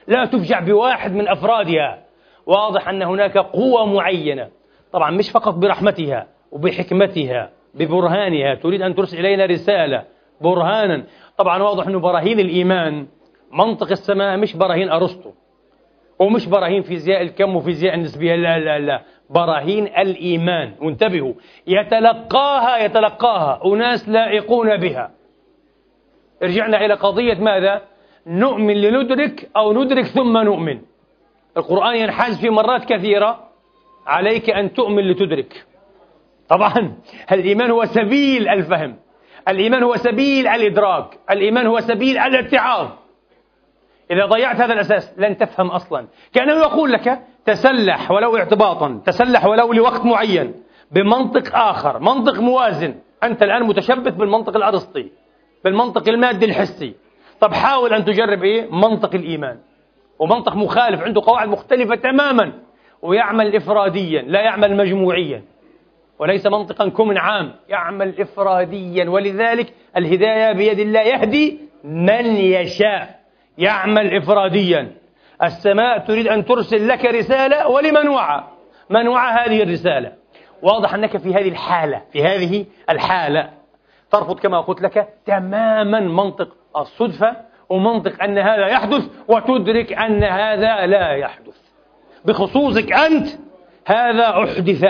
لا 0.08 0.24
تفجع 0.24 0.60
بواحد 0.60 1.12
من 1.12 1.28
أفرادها. 1.28 2.04
واضح 2.46 2.88
أن 2.88 3.02
هناك 3.02 3.38
قوة 3.38 3.86
معينة. 3.86 4.48
طبعا 4.92 5.10
مش 5.10 5.30
فقط 5.30 5.54
برحمتها 5.54 6.26
وبحكمتها 6.52 7.50
ببرهانها. 7.74 8.54
تريد 8.54 8.82
أن 8.82 8.94
ترسل 8.94 9.18
إلينا 9.18 9.46
رسالة 9.46 10.04
برهانا. 10.40 11.04
طبعا 11.36 11.62
واضح 11.62 11.86
أنه 11.86 12.00
براهين 12.00 12.40
الإيمان 12.40 13.06
منطق 13.54 13.90
السماء 13.90 14.36
مش 14.36 14.56
براهين 14.56 14.88
أرسطو 14.88 15.30
ومش 16.18 16.46
براهين 16.46 16.82
فيزياء 16.82 17.22
الكم 17.22 17.56
وفيزياء 17.56 17.94
النسبية 17.94 18.34
لا 18.34 18.58
لا 18.58 18.78
لا. 18.78 19.02
براهين 19.30 19.86
الإيمان. 19.86 20.72
وانتبهوا 20.82 21.32
يتلقاها 21.66 22.84
يتلقاها 22.84 23.60
أناس 23.64 24.08
لائقون 24.08 24.76
بها. 24.76 25.10
رجعنا 26.42 26.84
إلى 26.84 26.94
قضية 26.94 27.34
ماذا؟ 27.34 27.82
نؤمن 28.26 28.74
لندرك 28.74 29.50
أو 29.56 29.72
ندرك 29.72 30.04
ثم 30.04 30.38
نؤمن. 30.38 30.80
القرآن 31.56 31.96
ينحاز 31.96 32.40
في 32.40 32.50
مرات 32.50 32.84
كثيرة 32.84 33.48
عليك 34.06 34.50
أن 34.50 34.72
تؤمن 34.72 35.02
لتدرك. 35.10 35.64
طبعا 36.48 36.96
الإيمان 37.32 37.70
هو 37.70 37.84
سبيل 37.84 38.48
الفهم. 38.48 38.96
الإيمان 39.48 39.82
هو 39.82 39.96
سبيل 39.96 40.46
الإدراك. 40.46 41.18
الإيمان 41.30 41.66
هو 41.66 41.80
سبيل 41.80 42.18
الاتعاظ. 42.18 43.03
إذا 44.10 44.26
ضيعت 44.26 44.56
هذا 44.56 44.72
الأساس 44.72 45.18
لن 45.18 45.36
تفهم 45.36 45.70
أصلا. 45.70 46.06
كأنه 46.32 46.52
يقول 46.52 46.92
لك 46.92 47.18
تسلح 47.46 48.10
ولو 48.10 48.36
اعتباطا 48.36 49.00
تسلح 49.06 49.46
ولو 49.46 49.72
لوقت 49.72 50.04
معين 50.04 50.54
بمنطق 50.90 51.56
آخر 51.56 51.98
منطق 51.98 52.40
موازن. 52.40 52.94
أنت 53.22 53.42
الآن 53.42 53.62
متشبث 53.62 54.14
بالمنطق 54.14 54.56
الأرسطي 54.56 55.10
بالمنطق 55.64 56.08
المادي 56.08 56.46
الحسي. 56.46 56.94
طب 57.40 57.54
حاول 57.54 57.94
أن 57.94 58.04
تجرب 58.04 58.44
إيه؟ 58.44 58.70
منطق 58.70 59.14
الإيمان. 59.14 59.58
ومنطق 60.18 60.56
مخالف 60.56 61.00
عنده 61.00 61.22
قواعد 61.26 61.48
مختلفة 61.48 61.94
تماما. 61.94 62.52
ويعمل 63.02 63.56
إفراديا 63.56 64.22
لا 64.22 64.40
يعمل 64.40 64.76
مجموعيا. 64.76 65.42
وليس 66.18 66.46
منطقا 66.46 66.88
كمن 66.88 67.18
عام. 67.18 67.54
يعمل 67.68 68.20
إفراديا. 68.20 69.10
ولذلك 69.10 69.74
الهداية 69.96 70.52
بيد 70.52 70.78
الله 70.78 71.00
يهدي 71.00 71.60
من 71.84 72.26
يشاء. 72.36 73.23
يعمل 73.58 74.16
إفراديا. 74.16 74.92
السماء 75.42 75.98
تريد 75.98 76.28
أن 76.28 76.44
ترسل 76.44 76.88
لك 76.88 77.04
رسالة 77.04 77.68
ولمن 77.68 78.08
وعى 78.08 78.44
من 78.90 79.08
وعى 79.08 79.32
هذه 79.32 79.62
الرسالة. 79.62 80.12
واضح 80.62 80.94
أنك 80.94 81.16
في 81.16 81.34
هذه 81.34 81.48
الحالة 81.48 82.02
في 82.12 82.24
هذه 82.24 82.66
الحالة. 82.90 83.50
ترفض 84.10 84.38
كما 84.38 84.60
قلت 84.60 84.82
لك 84.82 85.08
تماما 85.26 86.00
منطق 86.00 86.48
الصدفة 86.76 87.36
ومنطق 87.68 88.22
أن 88.22 88.38
هذا 88.38 88.66
يحدث 88.66 89.02
وتدرك 89.28 89.92
أن 89.92 90.24
هذا 90.24 90.86
لا 90.86 91.10
يحدث. 91.12 91.56
بخصوصك 92.24 92.92
أنت 92.92 93.28
هذا 93.86 94.28
أحدث. 94.28 94.84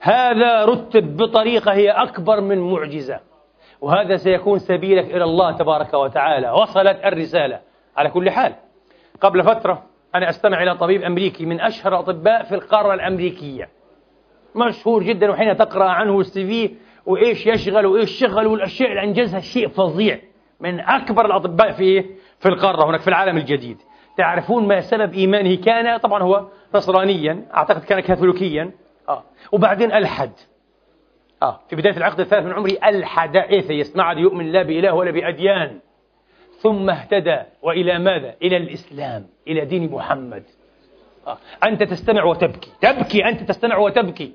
هذا 0.00 0.64
رتب 0.64 1.16
بطريقة 1.16 1.72
هي 1.72 1.90
أكبر 1.90 2.40
من 2.40 2.58
معجزة. 2.58 3.20
وهذا 3.80 4.16
سيكون 4.16 4.58
سبيلك 4.58 5.04
إلى 5.04 5.24
الله 5.24 5.52
تبارك 5.52 5.94
وتعالى. 5.94 6.50
وصلت 6.50 7.04
الرسالة. 7.04 7.60
على 7.96 8.10
كل 8.10 8.30
حال. 8.30 8.54
قبل 9.20 9.42
فترة 9.42 9.82
أنا 10.14 10.28
أستمع 10.28 10.62
إلى 10.62 10.76
طبيب 10.76 11.02
أمريكي 11.02 11.46
من 11.46 11.60
أشهر 11.60 11.92
الأطباء 11.92 12.42
في 12.42 12.54
القارة 12.54 12.94
الأمريكية. 12.94 13.68
مشهور 14.56 15.02
جدا 15.02 15.30
وحين 15.30 15.56
تقرأ 15.56 15.84
عنه 15.84 16.20
السي 16.20 16.46
في 16.46 16.74
وإيش 17.06 17.46
يشغل 17.46 17.86
وإيش 17.86 18.10
شغل 18.10 18.46
والأشياء 18.46 18.90
اللي 18.90 19.02
أنجزها 19.02 19.40
شيء 19.40 19.68
فظيع. 19.68 20.18
من 20.60 20.80
أكبر 20.80 21.26
الأطباء 21.26 21.72
في 21.72 22.02
في 22.38 22.48
القارة 22.48 22.90
هناك 22.90 23.00
في 23.00 23.08
العالم 23.08 23.36
الجديد. 23.36 23.78
تعرفون 24.16 24.68
ما 24.68 24.80
سبب 24.80 25.14
إيمانه 25.14 25.56
كان؟ 25.56 25.96
طبعا 25.96 26.22
هو 26.22 26.48
نصرانيا 26.74 27.46
أعتقد 27.54 27.84
كان 27.84 28.00
كاثوليكيا. 28.00 28.70
آه. 29.08 29.22
وبعدين 29.52 29.92
ألحد. 29.92 30.32
آه. 31.42 31.60
في 31.68 31.76
بداية 31.76 31.96
العقد 31.96 32.20
الثالث 32.20 32.46
من 32.46 32.52
عمره 32.52 32.72
ألحد 32.84 33.36
إيثيست. 33.36 33.96
ما 33.96 34.02
عاد 34.02 34.18
يؤمن 34.18 34.52
لا 34.52 34.62
بإله 34.62 34.94
ولا 34.94 35.10
بأديان. 35.10 35.80
ثم 36.58 36.90
اهتدى. 36.90 37.38
وإلى 37.62 37.98
ماذا؟ 37.98 38.34
إلى 38.42 38.56
الإسلام 38.56 39.26
إلى 39.48 39.64
دين 39.64 39.92
محمد. 39.92 40.42
آه. 41.26 41.38
أنت 41.64 41.82
تستمع 41.82 42.24
وتبكي. 42.24 42.70
تبكي 42.80 43.24
أنت 43.24 43.42
تستمع 43.42 43.78
وتبكي. 43.78 44.32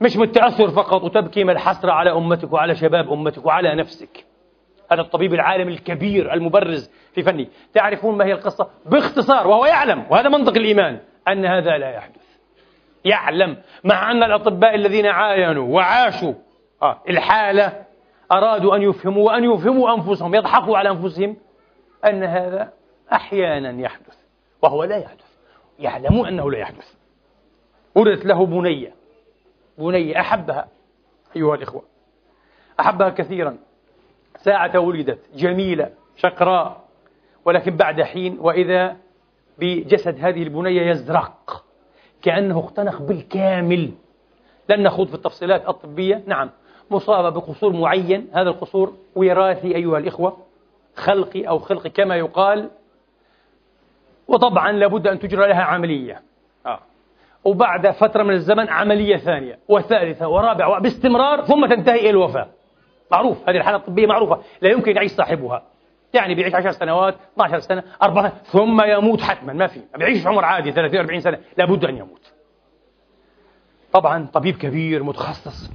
مش 0.00 0.16
بالتأثر 0.16 0.70
فقط 0.70 1.02
وتبكي 1.02 1.44
ما 1.44 1.52
الحسرة 1.52 1.92
على 1.92 2.12
أمتك 2.12 2.52
وعلى 2.52 2.74
شباب 2.74 3.12
أمتك 3.12 3.46
وعلى 3.46 3.74
نفسك. 3.74 4.24
هذا 4.92 5.00
الطبيب 5.00 5.34
العالم 5.34 5.68
الكبير 5.68 6.32
المبرز 6.32 6.90
في 7.14 7.22
فني. 7.22 7.48
تعرفون 7.74 8.16
ما 8.16 8.24
هي 8.24 8.32
القصة؟ 8.32 8.68
باختصار 8.86 9.48
وهو 9.48 9.66
يعلم 9.66 10.06
وهذا 10.10 10.28
منطق 10.28 10.56
الإيمان 10.56 10.98
أن 11.28 11.46
هذا 11.46 11.78
لا 11.78 11.90
يحدث. 11.90 12.26
يعلم 13.04 13.56
مع 13.84 14.10
أن 14.10 14.22
الأطباء 14.22 14.74
الذين 14.74 15.06
عاينوا 15.06 15.74
وعاشوا 15.74 16.34
آه 16.82 17.02
الحالة 17.08 17.84
أرادوا 18.32 18.76
أن 18.76 18.82
يفهموا 18.82 19.26
وأن 19.26 19.44
يفهموا 19.44 19.94
أنفسهم 19.94 20.34
يضحكوا 20.34 20.78
على 20.78 20.90
أنفسهم 20.90 21.36
أن 22.04 22.24
هذا 22.24 22.72
أحيانا 23.12 23.82
يحدث 23.82 24.16
وهو 24.62 24.84
لا 24.84 24.96
يحدث. 24.96 25.26
يعلمون 25.78 26.28
أنه 26.28 26.50
لا 26.50 26.58
يحدث. 26.58 26.94
ولدت 27.94 28.24
له 28.24 28.46
بنية 28.46 28.94
بنية 29.78 30.20
أحبها 30.20 30.68
أيها 31.36 31.54
الإخوة. 31.54 31.82
أحبها 32.80 33.08
كثيرا. 33.08 33.58
ساعة 34.36 34.78
ولدت 34.80 35.18
جميلة 35.34 35.90
شقراء. 36.16 36.84
ولكن 37.44 37.76
بعد 37.76 38.02
حين 38.02 38.38
وإذا 38.40 38.96
بجسد 39.58 40.24
هذه 40.24 40.42
البنية 40.42 40.90
يزرق 40.90 41.64
كأنه 42.22 42.60
اختنق 42.60 43.02
بالكامل. 43.02 43.92
لن 44.68 44.82
نخوض 44.82 45.08
في 45.08 45.14
التفصيلات 45.14 45.68
الطبية. 45.68 46.22
نعم 46.26 46.50
مصابة 46.90 47.28
بقصور 47.28 47.72
معين. 47.72 48.28
هذا 48.32 48.50
القصور 48.50 48.94
وراثي 49.14 49.76
أيها 49.76 49.98
الإخوة. 49.98 50.45
خلقي 50.96 51.48
أو 51.48 51.58
خلقي 51.58 51.90
كما 51.90 52.16
يقال 52.16 52.70
وطبعا 54.28 54.72
لابد 54.72 55.06
أن 55.06 55.18
تجرى 55.18 55.48
لها 55.48 55.62
عملية. 55.62 56.22
آه. 56.66 56.80
وبعد 57.44 57.90
فترة 57.90 58.22
من 58.22 58.34
الزمن 58.34 58.68
عملية 58.68 59.16
ثانية 59.16 59.58
وثالثة 59.68 60.28
ورابعة 60.28 60.80
باستمرار 60.80 61.44
ثم 61.44 61.66
تنتهي 61.66 62.00
إلى 62.00 62.10
الوفاة. 62.10 62.48
معروف 63.12 63.48
هذه 63.48 63.56
الحالة 63.56 63.76
الطبية 63.76 64.06
معروفة 64.06 64.40
لا 64.62 64.70
يمكن 64.70 64.96
يعيش 64.96 65.12
صاحبها. 65.12 65.62
يعني 66.14 66.34
بيعيش 66.34 66.54
10 66.54 66.70
سنوات 66.70 67.14
12 67.32 67.58
سنة 67.58 67.82
4 68.02 68.28
ثم 68.28 68.82
يموت 68.82 69.20
حتما 69.20 69.52
ما 69.52 69.66
في. 69.66 69.80
بيعيش 69.98 70.26
عمر 70.26 70.44
عادي 70.44 70.72
30 70.72 71.00
40 71.00 71.20
سنة 71.20 71.38
لابد 71.58 71.84
أن 71.84 71.96
يموت. 71.96 72.32
طبعا 73.92 74.26
طبيب 74.32 74.56
كبير 74.56 75.02
متخصص. 75.02 75.70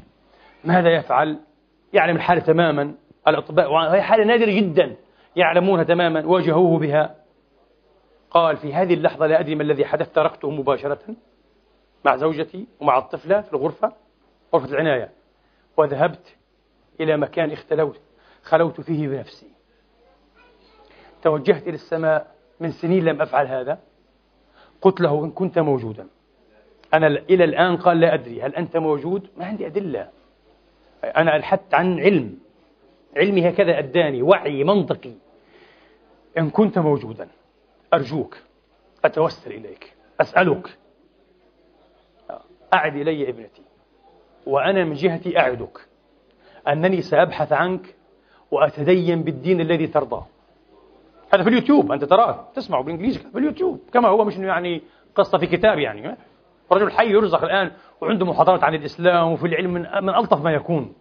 ماذا 0.64 0.90
يفعل؟ 0.90 1.40
يعلم 1.94 2.16
الحالة 2.16 2.42
تماما 2.42 2.94
الأطباء 3.28 3.72
وهي 3.72 4.02
حالة 4.02 4.24
نادرة 4.24 4.52
جدا. 4.52 4.96
يعلمونها 5.36 5.84
تماما 5.84 6.26
واجهوه 6.26 6.80
بها. 6.80 7.16
قال 8.32 8.58
في 8.58 8.74
هذه 8.74 8.94
اللحظة 8.94 9.28
لا 9.28 9.40
أدري 9.40 9.56
ما 9.56 9.64
الذي 9.64 9.86
حدث 9.86 10.12
تركته 10.12 10.50
مباشرة 10.50 11.16
مع 12.06 12.16
زوجتي 12.16 12.68
ومع 12.80 12.98
الطفلة 12.98 13.42
في 13.42 13.54
الغرفة 13.54 13.94
غرفة 14.54 14.74
العناية 14.74 15.12
وذهبت 15.78 16.36
إلى 17.00 17.18
مكان 17.18 17.52
اختلوت 17.52 18.02
خلوت 18.44 18.82
فيه 18.82 19.08
بنفسي. 19.08 19.48
توجهت 21.22 21.68
إلى 21.68 21.76
السماء 21.76 22.36
من 22.60 22.72
سنين 22.72 23.06
لم 23.06 23.22
أفعل 23.22 23.48
هذا 23.48 23.80
قلت 24.82 25.02
له 25.02 25.26
إن 25.26 25.32
كنت 25.32 25.60
موجودا. 25.60 26.08
أنا 26.94 27.08
إلى 27.08 27.44
الآن 27.44 27.78
قال 27.78 28.00
لا 28.00 28.14
أدري 28.14 28.42
هل 28.42 28.56
أنت 28.56 28.78
موجود؟ 28.78 29.28
ما 29.38 29.46
عندي 29.46 29.68
أدلة. 29.68 30.10
أنا 31.04 31.36
ألحدت 31.36 31.74
عن 31.74 32.00
علم. 32.00 32.40
علمي 33.18 33.50
هكذا 33.50 33.80
أداني 33.80 34.22
وعي 34.22 34.64
منطقي. 34.64 35.14
إن 36.38 36.50
كنت 36.50 36.80
موجودا 36.80 37.28
أرجوك 37.94 38.38
أتوسل 39.06 39.52
إليك 39.52 39.94
أسألك. 40.22 40.78
أعد 42.74 42.96
إلي 42.96 43.30
ابنتي 43.30 43.62
وأنا 44.46 44.84
من 44.84 44.94
جهتي 44.94 45.40
أعدك. 45.40 45.88
أنني 46.68 47.02
سأبحث 47.02 47.54
عنك 47.54 47.96
وأتدين 48.52 49.24
بالدين 49.24 49.62
الذي 49.62 49.88
ترضاه 49.88 50.26
هذا 51.34 51.44
في 51.44 51.50
اليوتيوب 51.50 51.92
أنت 51.92 52.04
تراه 52.04 52.48
تسمعه 52.56 52.84
بالإنجليزي 52.84 53.20
في 53.20 53.38
اليوتيوب. 53.38 53.80
كما 53.94 54.08
هو 54.08 54.26
مش 54.26 54.38
يعني 54.38 54.82
قصة 55.16 55.38
في 55.38 55.48
كتاب 55.48 55.80
يعني 55.80 56.18
رجل 56.72 56.92
حي 56.92 57.10
يرزق 57.10 57.44
الآن 57.44 57.72
وعنده 58.02 58.26
محاضرات 58.26 58.64
عن 58.64 58.74
الإسلام 58.74 59.32
وفي 59.32 59.48
العلم 59.48 59.74
من, 59.74 59.82
من 59.82 60.10
ألطف 60.10 60.44
ما 60.44 60.52
يكون. 60.52 60.94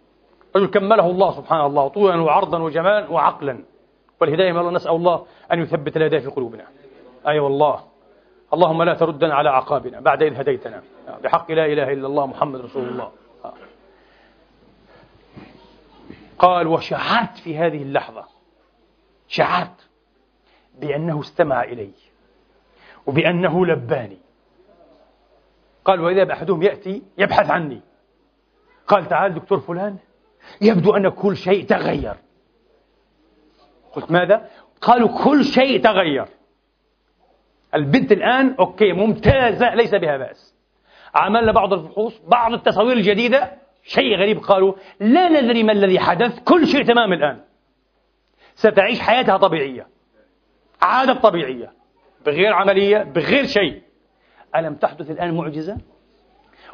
رجل 0.55 0.67
كمله 0.67 1.05
الله 1.05 1.31
سبحانه 1.31 1.65
الله 1.65 1.87
طولا 1.87 2.21
وعرضا 2.21 2.59
وجمالا 2.59 3.09
وعقلا. 3.09 3.63
والهداية 4.21 4.51
من 4.51 4.59
الله 4.59 4.71
نسأل 4.71 4.91
الله 4.91 5.25
أن 5.51 5.61
يثبت 5.61 5.97
الهداية 5.97 6.19
في 6.19 6.27
قلوبنا. 6.27 6.63
أي 6.63 7.31
أيوة 7.31 7.45
والله. 7.45 7.83
اللهم 8.53 8.83
لا 8.83 8.93
تردنا 8.93 9.35
على 9.35 9.49
عقابنا 9.49 9.99
بعد 9.99 10.23
إذ 10.23 10.39
هديتنا. 10.39 10.83
بحق 11.23 11.51
لا 11.51 11.65
إله 11.65 11.93
إلا 11.93 12.07
الله 12.07 12.25
محمد 12.25 12.61
رسول 12.61 12.89
الله. 12.89 13.11
قال 16.39 16.67
وشعرت 16.67 17.37
في 17.43 17.57
هذه 17.57 17.81
اللحظة. 17.83 18.25
شعرت 19.27 19.89
بأنه 20.79 21.19
استمع 21.19 21.63
إلي 21.63 21.91
وبأنه 23.05 23.65
لباني. 23.65 24.17
قال 25.85 26.01
وإذا 26.01 26.23
بأحدهم 26.23 26.63
يأتي 26.63 27.03
يبحث 27.17 27.49
عني. 27.49 27.81
قال 28.87 29.07
تعال 29.07 29.33
دكتور 29.33 29.59
فلان. 29.59 29.97
يبدو 30.61 30.95
أن 30.95 31.09
كل 31.09 31.37
شيء 31.37 31.65
تغير. 31.65 32.15
قلت 33.91 34.11
ماذا؟ 34.11 34.49
قالوا 34.81 35.23
كل 35.23 35.45
شيء 35.45 35.81
تغير. 35.83 36.25
البنت 37.75 38.11
الآن 38.11 38.55
أوكي 38.59 38.93
ممتازة 38.93 39.75
ليس 39.75 39.95
بها 39.95 40.17
بأس. 40.17 40.55
عملنا 41.15 41.51
بعض 41.51 41.73
الفحوص 41.73 42.21
بعض 42.27 42.53
التصاوير 42.53 42.97
الجديدة 42.97 43.51
شيء 43.83 44.17
غريب 44.17 44.39
قالوا 44.39 44.73
لا 44.99 45.41
ندري 45.41 45.63
ما 45.63 45.71
الذي 45.71 45.99
حدث 45.99 46.39
كل 46.39 46.67
شيء 46.67 46.85
تمام 46.85 47.13
الآن. 47.13 47.41
ستعيش 48.55 48.99
حياتها 48.99 49.37
طبيعية. 49.37 49.87
عادة 50.81 51.13
طبيعية. 51.13 51.73
بغير 52.25 52.53
عملية 52.53 53.03
بغير 53.03 53.45
شيء. 53.45 53.81
ألم 54.55 54.75
تحدث 54.75 55.11
الآن 55.11 55.33
معجزة؟ 55.37 55.77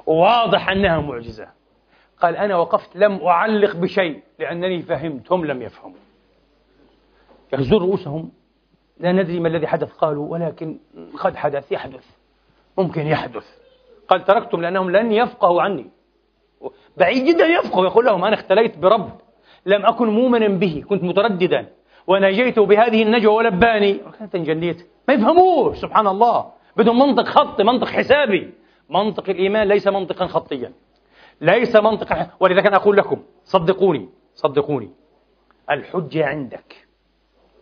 واضح 0.06 0.69
أنها 0.69 0.99
معجزة. 0.99 1.48
قال 2.22 2.35
أنا 2.35 2.56
وقفت 2.56 2.95
لم 2.95 3.22
أعلق 3.22 3.76
بشيء 3.76 4.22
لأنني 4.39 4.81
فهمت 4.81 5.31
هم 5.31 5.45
لم 5.45 5.61
يفهموا. 5.61 5.98
يهزون 7.53 7.81
رؤوسهم. 7.81 8.31
لا 8.99 9.11
ندري 9.11 9.39
ما 9.39 9.48
الذي 9.48 9.68
حدث 9.68 9.91
قالوا 9.91 10.27
ولكن 10.27 10.80
قد 11.19 11.35
حدث 11.35 11.72
يحدث. 11.72 12.06
ممكن 12.77 13.07
يحدث. 13.07 13.45
قال 14.07 14.26
تركتم 14.26 14.61
لأنهم 14.61 14.91
لن 14.91 15.11
يفقهوا 15.11 15.61
عني. 15.61 15.89
بعيد 16.98 17.26
جدا 17.26 17.45
يفقه 17.45 17.85
يقول 17.85 18.06
لهم 18.06 18.26
أنا 18.26 18.35
اختليت 18.35 18.77
برب. 18.77 19.11
لم 19.65 19.85
أكن 19.85 20.07
مؤمنا 20.07 20.48
به. 20.48 20.84
كنت 20.89 21.03
مترددا. 21.03 21.68
ونجيت 22.07 22.60
بهذه 22.60 23.03
النجوى 23.03 23.35
ولباني. 23.35 23.94
كانت 24.19 24.35
انجليت 24.35 24.88
ما 25.07 25.14
يفهموش 25.14 25.77
سبحان 25.77 26.07
الله. 26.07 26.52
بدون 26.77 26.99
منطق 26.99 27.23
خطي 27.23 27.64
منطق 27.64 27.88
حسابي. 27.88 28.53
منطق 28.89 29.30
الإيمان 29.30 29.68
ليس 29.68 29.88
منطقا 29.88 30.27
خطيا. 30.27 30.72
ليس 31.41 31.76
منطقا. 31.76 32.30
ولذلك 32.39 32.65
أنا 32.65 32.76
أقول 32.76 32.97
لكم 32.97 33.23
صدقوني 33.43 34.09
صدقوني. 34.35 34.91
الحجة 35.72 36.26
عندك 36.26 36.88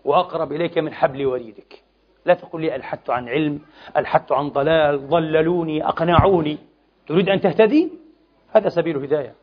وأقرب 0.06 0.52
إليك 0.52 0.78
من 0.78 0.94
حبل 0.94 1.26
وريدك. 1.26 1.84
لا 2.26 2.34
تقول 2.34 2.62
لي 2.62 2.76
ألحدت 2.76 3.10
عن 3.10 3.30
علم 3.30 3.60
ألحدت 3.98 4.32
عن 4.32 4.50
ضلال 4.50 5.08
ضللوني 5.08 5.88
أقنعوني. 5.88 6.58
تريد 7.08 7.30
أن 7.30 7.42
تهتدي؟ 7.42 7.92
هذا 8.50 8.70
سبيل 8.70 8.98
الهداية. 8.98 9.36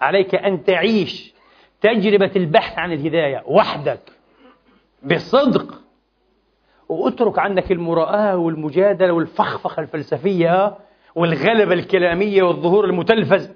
عليك 0.00 0.34
أن 0.34 0.64
تعيش 0.64 1.34
تجربة 1.80 2.30
البحث 2.36 2.78
عن 2.78 2.92
الهداية 2.92 3.42
وحدك 3.46 4.12
بصدق. 5.02 5.82
واترك 6.88 7.38
عنك 7.38 7.72
المراءة 7.72 8.36
والمجادلة 8.36 9.12
والفخفخة 9.12 9.82
الفلسفية 9.82 10.76
والغلبة 11.16 11.74
الكلامية 11.74 12.42
والظهور 12.42 12.84
المتلفز. 12.84 13.50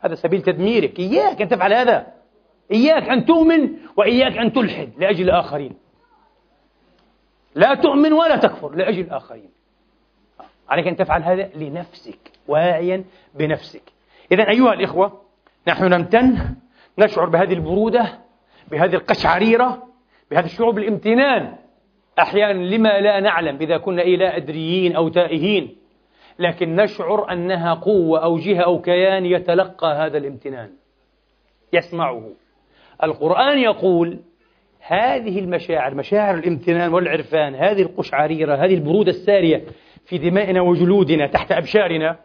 هذا 0.00 0.14
سبيل 0.14 0.42
تدميرك. 0.42 0.98
إياك 0.98 1.42
أن 1.42 1.48
تفعل 1.48 1.72
هذا. 1.72 2.06
إياك 2.72 3.08
أن 3.08 3.26
تؤمن 3.26 3.70
وإياك 3.96 4.38
أن 4.38 4.52
تلحد 4.52 4.92
لأجل 4.98 5.24
الآخرين. 5.24 5.74
لا 7.54 7.74
تؤمن 7.74 8.12
ولا 8.12 8.36
تكفر 8.36 8.74
لأجل 8.74 9.00
الآخرين. 9.00 9.50
عليك 10.68 10.86
أن 10.86 10.96
تفعل 10.96 11.22
هذا 11.22 11.50
لنفسك 11.56 12.18
واعيا 12.48 13.04
بنفسك. 13.34 13.82
إذا 14.32 14.48
أيها 14.48 14.72
الإخوة 14.72 15.20
نحن 15.68 15.84
نمتن 15.84 16.38
نشعر 16.98 17.28
بهذه 17.28 17.52
البرودة 17.52 18.18
بهذه 18.70 18.94
القشعريرة 18.94 19.82
بهذا 20.30 20.46
الشعور 20.46 20.70
بالامتنان 20.70 21.56
أحيانا 22.18 22.58
لما 22.58 23.00
لا 23.00 23.20
نعلم 23.20 23.56
إذا 23.60 23.76
كنا 23.76 24.02
إيه 24.02 24.16
لا 24.16 24.36
أدريين 24.36 24.96
أو 24.96 25.08
تائهين. 25.08 25.76
لكن 26.38 26.76
نشعر 26.76 27.32
أنها 27.32 27.74
قوة 27.74 28.24
أو 28.24 28.38
جهة 28.38 28.60
أو 28.60 28.80
كيان 28.80 29.26
يتلقى 29.26 29.94
هذا 29.94 30.18
الامتنان. 30.18 30.70
يسمعه. 31.72 32.30
القرآن 33.02 33.58
يقول 33.58 34.18
هذه 34.80 35.38
المشاعر 35.38 35.94
مشاعر 35.94 36.34
الامتنان 36.34 36.94
والعرفان 36.94 37.54
هذه 37.54 37.82
القشعريرة 37.82 38.54
هذه 38.54 38.74
البرودة 38.74 39.10
السارية 39.10 39.64
في 40.06 40.18
دمائنا 40.18 40.60
وجلودنا 40.60 41.26
تحت 41.26 41.52
أبشارنا 41.52 42.16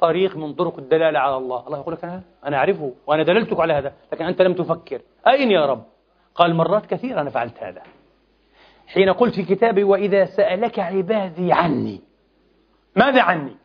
طريق 0.00 0.36
من 0.36 0.54
طرق 0.54 0.78
الدلالة 0.78 1.18
على 1.18 1.36
الله. 1.36 1.66
الله 1.66 1.78
يقول 1.78 1.94
لك 1.94 2.04
أنا, 2.04 2.22
أنا 2.46 2.56
أعرفه 2.56 2.92
وأنا 3.06 3.22
دللتك 3.22 3.60
على 3.60 3.72
هذا 3.72 3.92
لكن 4.12 4.24
أنت 4.24 4.42
لم 4.42 4.54
تفكر. 4.54 5.00
أين 5.28 5.50
يا 5.50 5.66
رب؟ 5.66 5.84
قال 6.34 6.54
مرات 6.54 6.86
كثيرة 6.86 7.20
أنا 7.20 7.30
فعلت 7.30 7.62
هذا. 7.62 7.82
حين 8.86 9.10
قلت 9.10 9.34
في 9.34 9.42
كتابي 9.42 9.84
وإذا 9.84 10.24
سألك 10.24 10.78
عبادي 10.78 11.52
عني 11.52 12.00
ماذا 12.96 13.22
عني؟ 13.22 13.56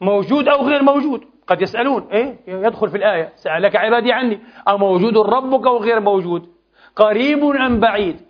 موجود 0.00 0.48
أو 0.48 0.66
غير 0.66 0.82
موجود؟ 0.82 1.24
قد 1.46 1.62
يسألون. 1.62 2.08
إيه؟ 2.12 2.36
يدخل 2.46 2.88
في 2.88 2.96
الآية. 2.96 3.32
سألك 3.36 3.76
عبادي 3.76 4.12
عني. 4.12 4.40
أو 4.68 4.78
موجود 4.78 5.16
ربك 5.18 5.66
أو 5.66 5.76
غير 5.76 6.00
موجود؟ 6.00 6.48
قريب 6.96 7.44
أم 7.44 7.80
بعيد؟ 7.80 8.20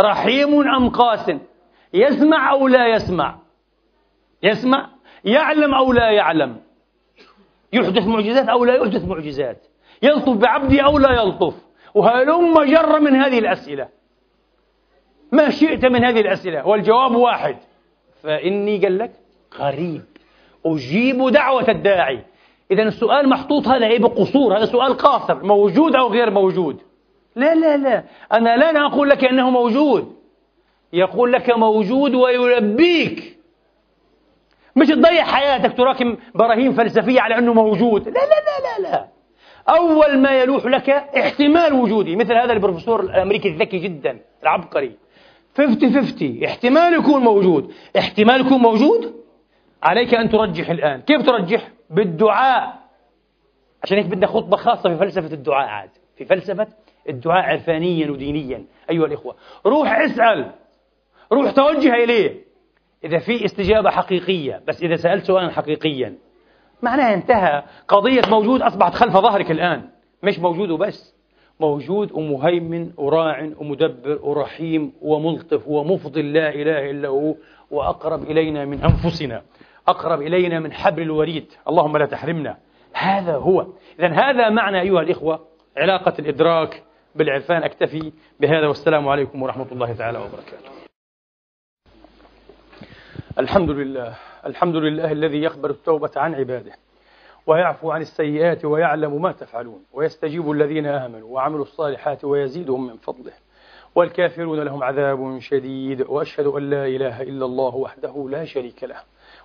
رحيم 0.00 0.68
أم 0.68 0.88
قاس؟ 0.88 1.32
يسمع 1.94 2.52
أو 2.52 2.68
لا 2.68 2.86
يسمع؟ 2.86 3.38
يسمع؟ 4.42 4.90
يعلم 5.24 5.74
أو 5.74 5.92
لا 5.92 6.10
يعلم؟ 6.10 6.56
يحدث 7.72 8.06
معجزات 8.06 8.48
أو 8.48 8.64
لا 8.64 8.74
يحدث 8.74 9.04
معجزات؟ 9.04 9.66
يلطف 10.02 10.36
بعبدي 10.36 10.84
أو 10.84 10.98
لا 10.98 11.12
يلطف؟ 11.12 11.54
وهلم 11.94 12.62
جر 12.62 13.00
من 13.00 13.16
هذه 13.16 13.38
الأسئلة. 13.38 13.88
ما 15.32 15.50
شئت 15.50 15.84
من 15.84 16.04
هذه 16.04 16.20
الأسئلة؟ 16.20 16.66
والجواب 16.66 17.14
واحد. 17.14 17.56
فإني 18.22 18.78
قال 18.78 18.98
لك 18.98 19.12
قريب. 19.58 20.02
أجيب 20.66 21.28
دعوة 21.28 21.70
الداعي. 21.70 22.24
إذا 22.70 22.82
السؤال 22.82 23.28
محطوط 23.28 23.68
هذا 23.68 23.86
إيه 23.86 23.98
بقصور 23.98 24.56
هذا 24.58 24.64
سؤال 24.64 24.96
قاصر 24.96 25.44
موجود 25.44 25.96
أو 25.96 26.08
غير 26.08 26.30
موجود؟ 26.30 26.80
لا 27.36 27.54
لا 27.54 27.76
لا. 27.76 28.04
أنا 28.32 28.56
لا 28.56 28.86
أقول 28.86 29.08
لك 29.08 29.24
أنه 29.24 29.50
موجود. 29.50 30.16
يقول 30.92 31.32
لك 31.32 31.50
موجود 31.50 32.14
ويلبيك. 32.14 33.38
مش 34.76 34.88
تضيع 34.88 35.24
حياتك 35.24 35.76
تراكم 35.76 36.16
براهين 36.34 36.72
فلسفية 36.72 37.20
على 37.20 37.38
أنه 37.38 37.54
موجود. 37.54 38.08
لا 38.08 38.12
لا 38.12 38.18
لا 38.20 38.82
لا 38.82 38.88
لا. 38.88 39.08
أول 39.68 40.18
ما 40.18 40.40
يلوح 40.40 40.64
لك 40.66 40.90
احتمال 40.90 41.72
وجودي. 41.72 42.16
مثل 42.16 42.32
هذا 42.32 42.52
البروفيسور 42.52 43.00
الأمريكي 43.00 43.48
الذكي 43.48 43.78
جدا 43.78 44.18
العبقري. 44.42 44.96
50 45.56 45.94
50 45.94 46.44
احتمال 46.44 46.94
يكون 46.94 47.22
موجود. 47.22 47.72
احتمال 47.98 48.40
يكون 48.40 48.58
موجود؟ 48.58 49.19
عليك 49.82 50.14
أن 50.14 50.28
ترجح 50.28 50.70
الآن. 50.70 51.00
كيف 51.00 51.26
ترجح؟ 51.26 51.68
بالدعاء. 51.90 52.80
عشان 53.82 53.98
هيك 53.98 54.06
بدنا 54.06 54.26
خطبة 54.26 54.56
خاصة 54.56 54.88
في 54.88 54.96
فلسفة 54.96 55.34
الدعاء 55.34 55.68
عاد. 55.68 55.90
في 56.16 56.24
فلسفة 56.24 56.66
الدعاء 57.08 57.50
عرفانيا 57.50 58.10
ودينيا. 58.10 58.64
أيها 58.90 59.06
الإخوة 59.06 59.34
روح 59.66 59.92
اسأل. 59.92 60.52
روح 61.32 61.50
توجه 61.50 61.94
إليه. 61.94 62.40
إذا 63.04 63.18
في 63.18 63.44
استجابة 63.44 63.90
حقيقية 63.90 64.62
بس 64.68 64.82
إذا 64.82 64.96
سألت 64.96 65.24
سؤالا 65.24 65.50
حقيقيا 65.50 66.14
معناها 66.82 67.14
انتهى. 67.14 67.62
قضية 67.88 68.22
موجود 68.28 68.62
أصبحت 68.62 68.94
خلف 68.94 69.12
ظهرك 69.12 69.50
الآن. 69.50 69.88
مش 70.22 70.38
موجود 70.38 70.70
وبس. 70.70 71.14
موجود 71.60 72.12
ومهيمن 72.12 72.90
وراع 72.96 73.50
ومدبر 73.58 74.18
ورحيم 74.22 74.92
وملطف 75.02 75.68
ومفضل 75.68 76.32
لا 76.32 76.48
إله 76.48 76.90
إلا 76.90 77.08
هو 77.08 77.34
وأقرب 77.70 78.22
إلينا 78.22 78.64
من 78.64 78.80
أنفسنا. 78.82 79.42
أقرب 79.90 80.22
إلينا 80.22 80.60
من 80.60 80.72
حبل 80.72 81.02
الوريد. 81.02 81.52
اللهم 81.68 81.96
لا 81.96 82.06
تحرمنا. 82.06 82.56
هذا 82.92 83.36
هو. 83.36 83.66
إذا 83.98 84.08
هذا 84.08 84.48
معنى 84.48 84.80
أيها 84.80 85.00
الإخوة 85.00 85.46
علاقة 85.76 86.14
الإدراك 86.18 86.82
بالعرفان. 87.14 87.62
أكتفي 87.62 88.12
بهذا 88.40 88.66
والسلام 88.66 89.08
عليكم 89.08 89.42
ورحمة 89.42 89.66
الله 89.72 89.92
تعالى 89.92 90.18
وبركاته. 90.18 90.70
الحمد 93.38 93.70
لله. 93.70 94.14
الحمد 94.46 94.76
لله 94.76 95.12
الذي 95.12 95.42
يقبل 95.42 95.70
التوبة 95.70 96.10
عن 96.16 96.34
عباده 96.34 96.72
ويعفو 97.46 97.90
عن 97.90 98.00
السيئات 98.00 98.64
ويعلم 98.64 99.22
ما 99.22 99.32
تفعلون 99.32 99.84
ويستجيب 99.92 100.50
الذين 100.50 100.86
آمنوا 100.86 101.28
وعملوا 101.34 101.62
الصالحات 101.62 102.24
ويزيدهم 102.24 102.86
من 102.86 102.96
فضله. 102.96 103.32
والكافرون 103.94 104.60
لهم 104.60 104.82
عذاب 104.82 105.38
شديد 105.38 106.02
وأشهد 106.02 106.46
أن 106.46 106.70
لا 106.70 106.86
إله 106.86 107.22
إلا 107.22 107.44
الله 107.44 107.76
وحده 107.76 108.28
لا 108.30 108.44
شريك 108.44 108.84
له. 108.84 109.00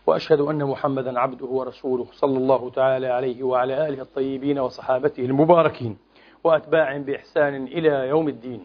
وأشهد 0.07 0.39
أن 0.39 0.63
محمدا 0.63 1.19
عبده 1.19 1.45
ورسوله 1.45 2.05
صلى 2.11 2.37
الله 2.37 2.69
تعالى 2.69 3.07
عليه 3.07 3.43
وعلى 3.43 3.87
آله 3.87 4.01
الطيبين 4.01 4.59
وصحابته 4.59 5.25
المباركين 5.25 5.97
وأتباع 6.43 6.97
بإحسان 6.97 7.63
إلى 7.67 8.07
يوم 8.07 8.27
الدين. 8.27 8.61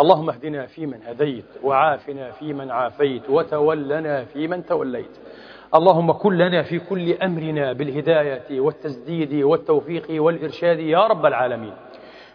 اللهم 0.00 0.30
اهدنا 0.30 0.66
فيمن 0.66 1.02
هديت 1.06 1.44
وعافنا 1.62 2.30
فيمن 2.30 2.70
عافيت 2.70 3.30
وتولنا 3.30 4.24
فيمن 4.24 4.66
توليت. 4.66 5.18
اللهم 5.74 6.12
كن 6.12 6.32
لنا 6.38 6.62
في 6.62 6.78
كل 6.78 7.12
أمرنا 7.12 7.72
بالهداية 7.72 8.60
والتسديد 8.60 9.34
والتوفيق 9.34 10.22
والإرشاد 10.22 10.78
يا 10.78 11.06
رب 11.06 11.26
العالمين. 11.26 11.72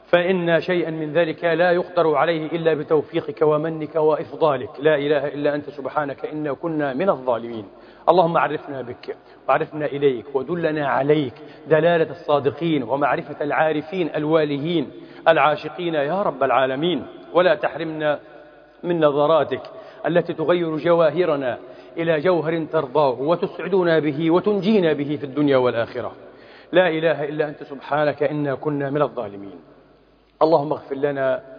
فإن 0.05 0.61
شيئا 0.61 0.89
من 0.89 1.13
ذلك 1.13 1.43
لا 1.43 1.71
يقدر 1.71 2.15
عليه 2.15 2.45
إلا 2.45 2.73
بتوفيقك 2.73 3.41
ومنك 3.41 3.95
وإفضالك. 3.95 4.69
لا 4.79 4.95
إله 4.95 5.27
إلا 5.27 5.55
أنت 5.55 5.69
سبحانك 5.69 6.25
إنا 6.25 6.53
كنا 6.53 6.93
من 6.93 7.09
الظالمين. 7.09 7.65
اللهم 8.09 8.37
عرفنا 8.37 8.81
بك 8.81 9.17
وعرفنا 9.47 9.85
إليك 9.85 10.35
ودلنا 10.35 10.87
عليك 10.87 11.33
دلالة 11.67 12.11
الصادقين 12.11 12.83
ومعرفة 12.83 13.35
العارفين 13.41 14.15
الوالهين 14.15 14.91
العاشقين 15.27 15.93
يا 15.93 16.21
رب 16.21 16.43
العالمين. 16.43 17.07
ولا 17.33 17.55
تحرمنا 17.55 18.19
من 18.83 18.99
نظراتك 18.99 19.61
التي 20.07 20.33
تغير 20.33 20.77
جواهرنا 20.77 21.57
إلى 21.97 22.19
جوهر 22.19 22.65
ترضاه 22.65 23.21
وتسعدنا 23.21 23.99
به 23.99 24.31
وتنجينا 24.31 24.93
به 24.93 25.17
في 25.19 25.23
الدنيا 25.23 25.57
والآخرة. 25.57 26.11
لا 26.71 26.89
إله 26.89 27.23
إلا 27.23 27.49
أنت 27.49 27.63
سبحانك 27.63 28.23
إنا 28.23 28.55
كنا 28.55 28.89
من 28.89 29.01
الظالمين. 29.01 29.59
اللهم 30.41 30.71
اغفر 30.71 30.95
لنا 30.95 31.54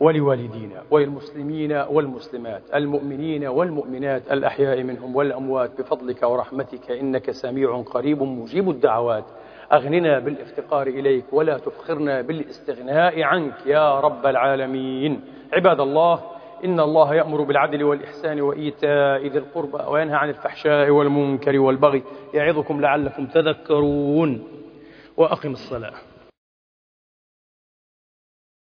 ولوالدينا 0.00 0.82
وللمسلمين 0.90 1.72
والمسلمات 1.72 2.62
المؤمنين 2.74 3.46
والمؤمنات 3.46 4.32
الأحياء 4.32 4.82
منهم 4.82 5.16
والأموات 5.16 5.80
بفضلك 5.80 6.22
ورحمتك 6.22 6.90
إنك 6.90 7.30
سميع 7.30 7.82
قريب 7.82 8.22
مجيب 8.22 8.70
الدعوات. 8.70 9.24
أغننا 9.72 10.18
بالافتقار 10.18 10.86
إليك 10.86 11.24
ولا 11.32 11.58
تفخرنا 11.58 12.20
بالاستغناء 12.20 13.22
عنك 13.22 13.66
يا 13.66 14.00
رب 14.00 14.26
العالمين. 14.26 15.20
عباد 15.52 15.80
الله 15.80 16.20
إن 16.64 16.80
الله 16.80 17.14
يأمر 17.14 17.42
بالعدل 17.42 17.84
والإحسان 17.84 18.40
وإيتاء 18.40 19.26
ذي 19.26 19.38
القربى 19.38 19.82
وينهى 19.88 20.14
عن 20.14 20.28
الفحشاء 20.28 20.90
والمنكر 20.90 21.58
والبغي 21.58 22.02
يعظكم 22.34 22.80
لعلكم 22.80 23.26
تذكرون. 23.26 24.44
وأقم 25.16 25.52
الصلاة. 25.52 25.92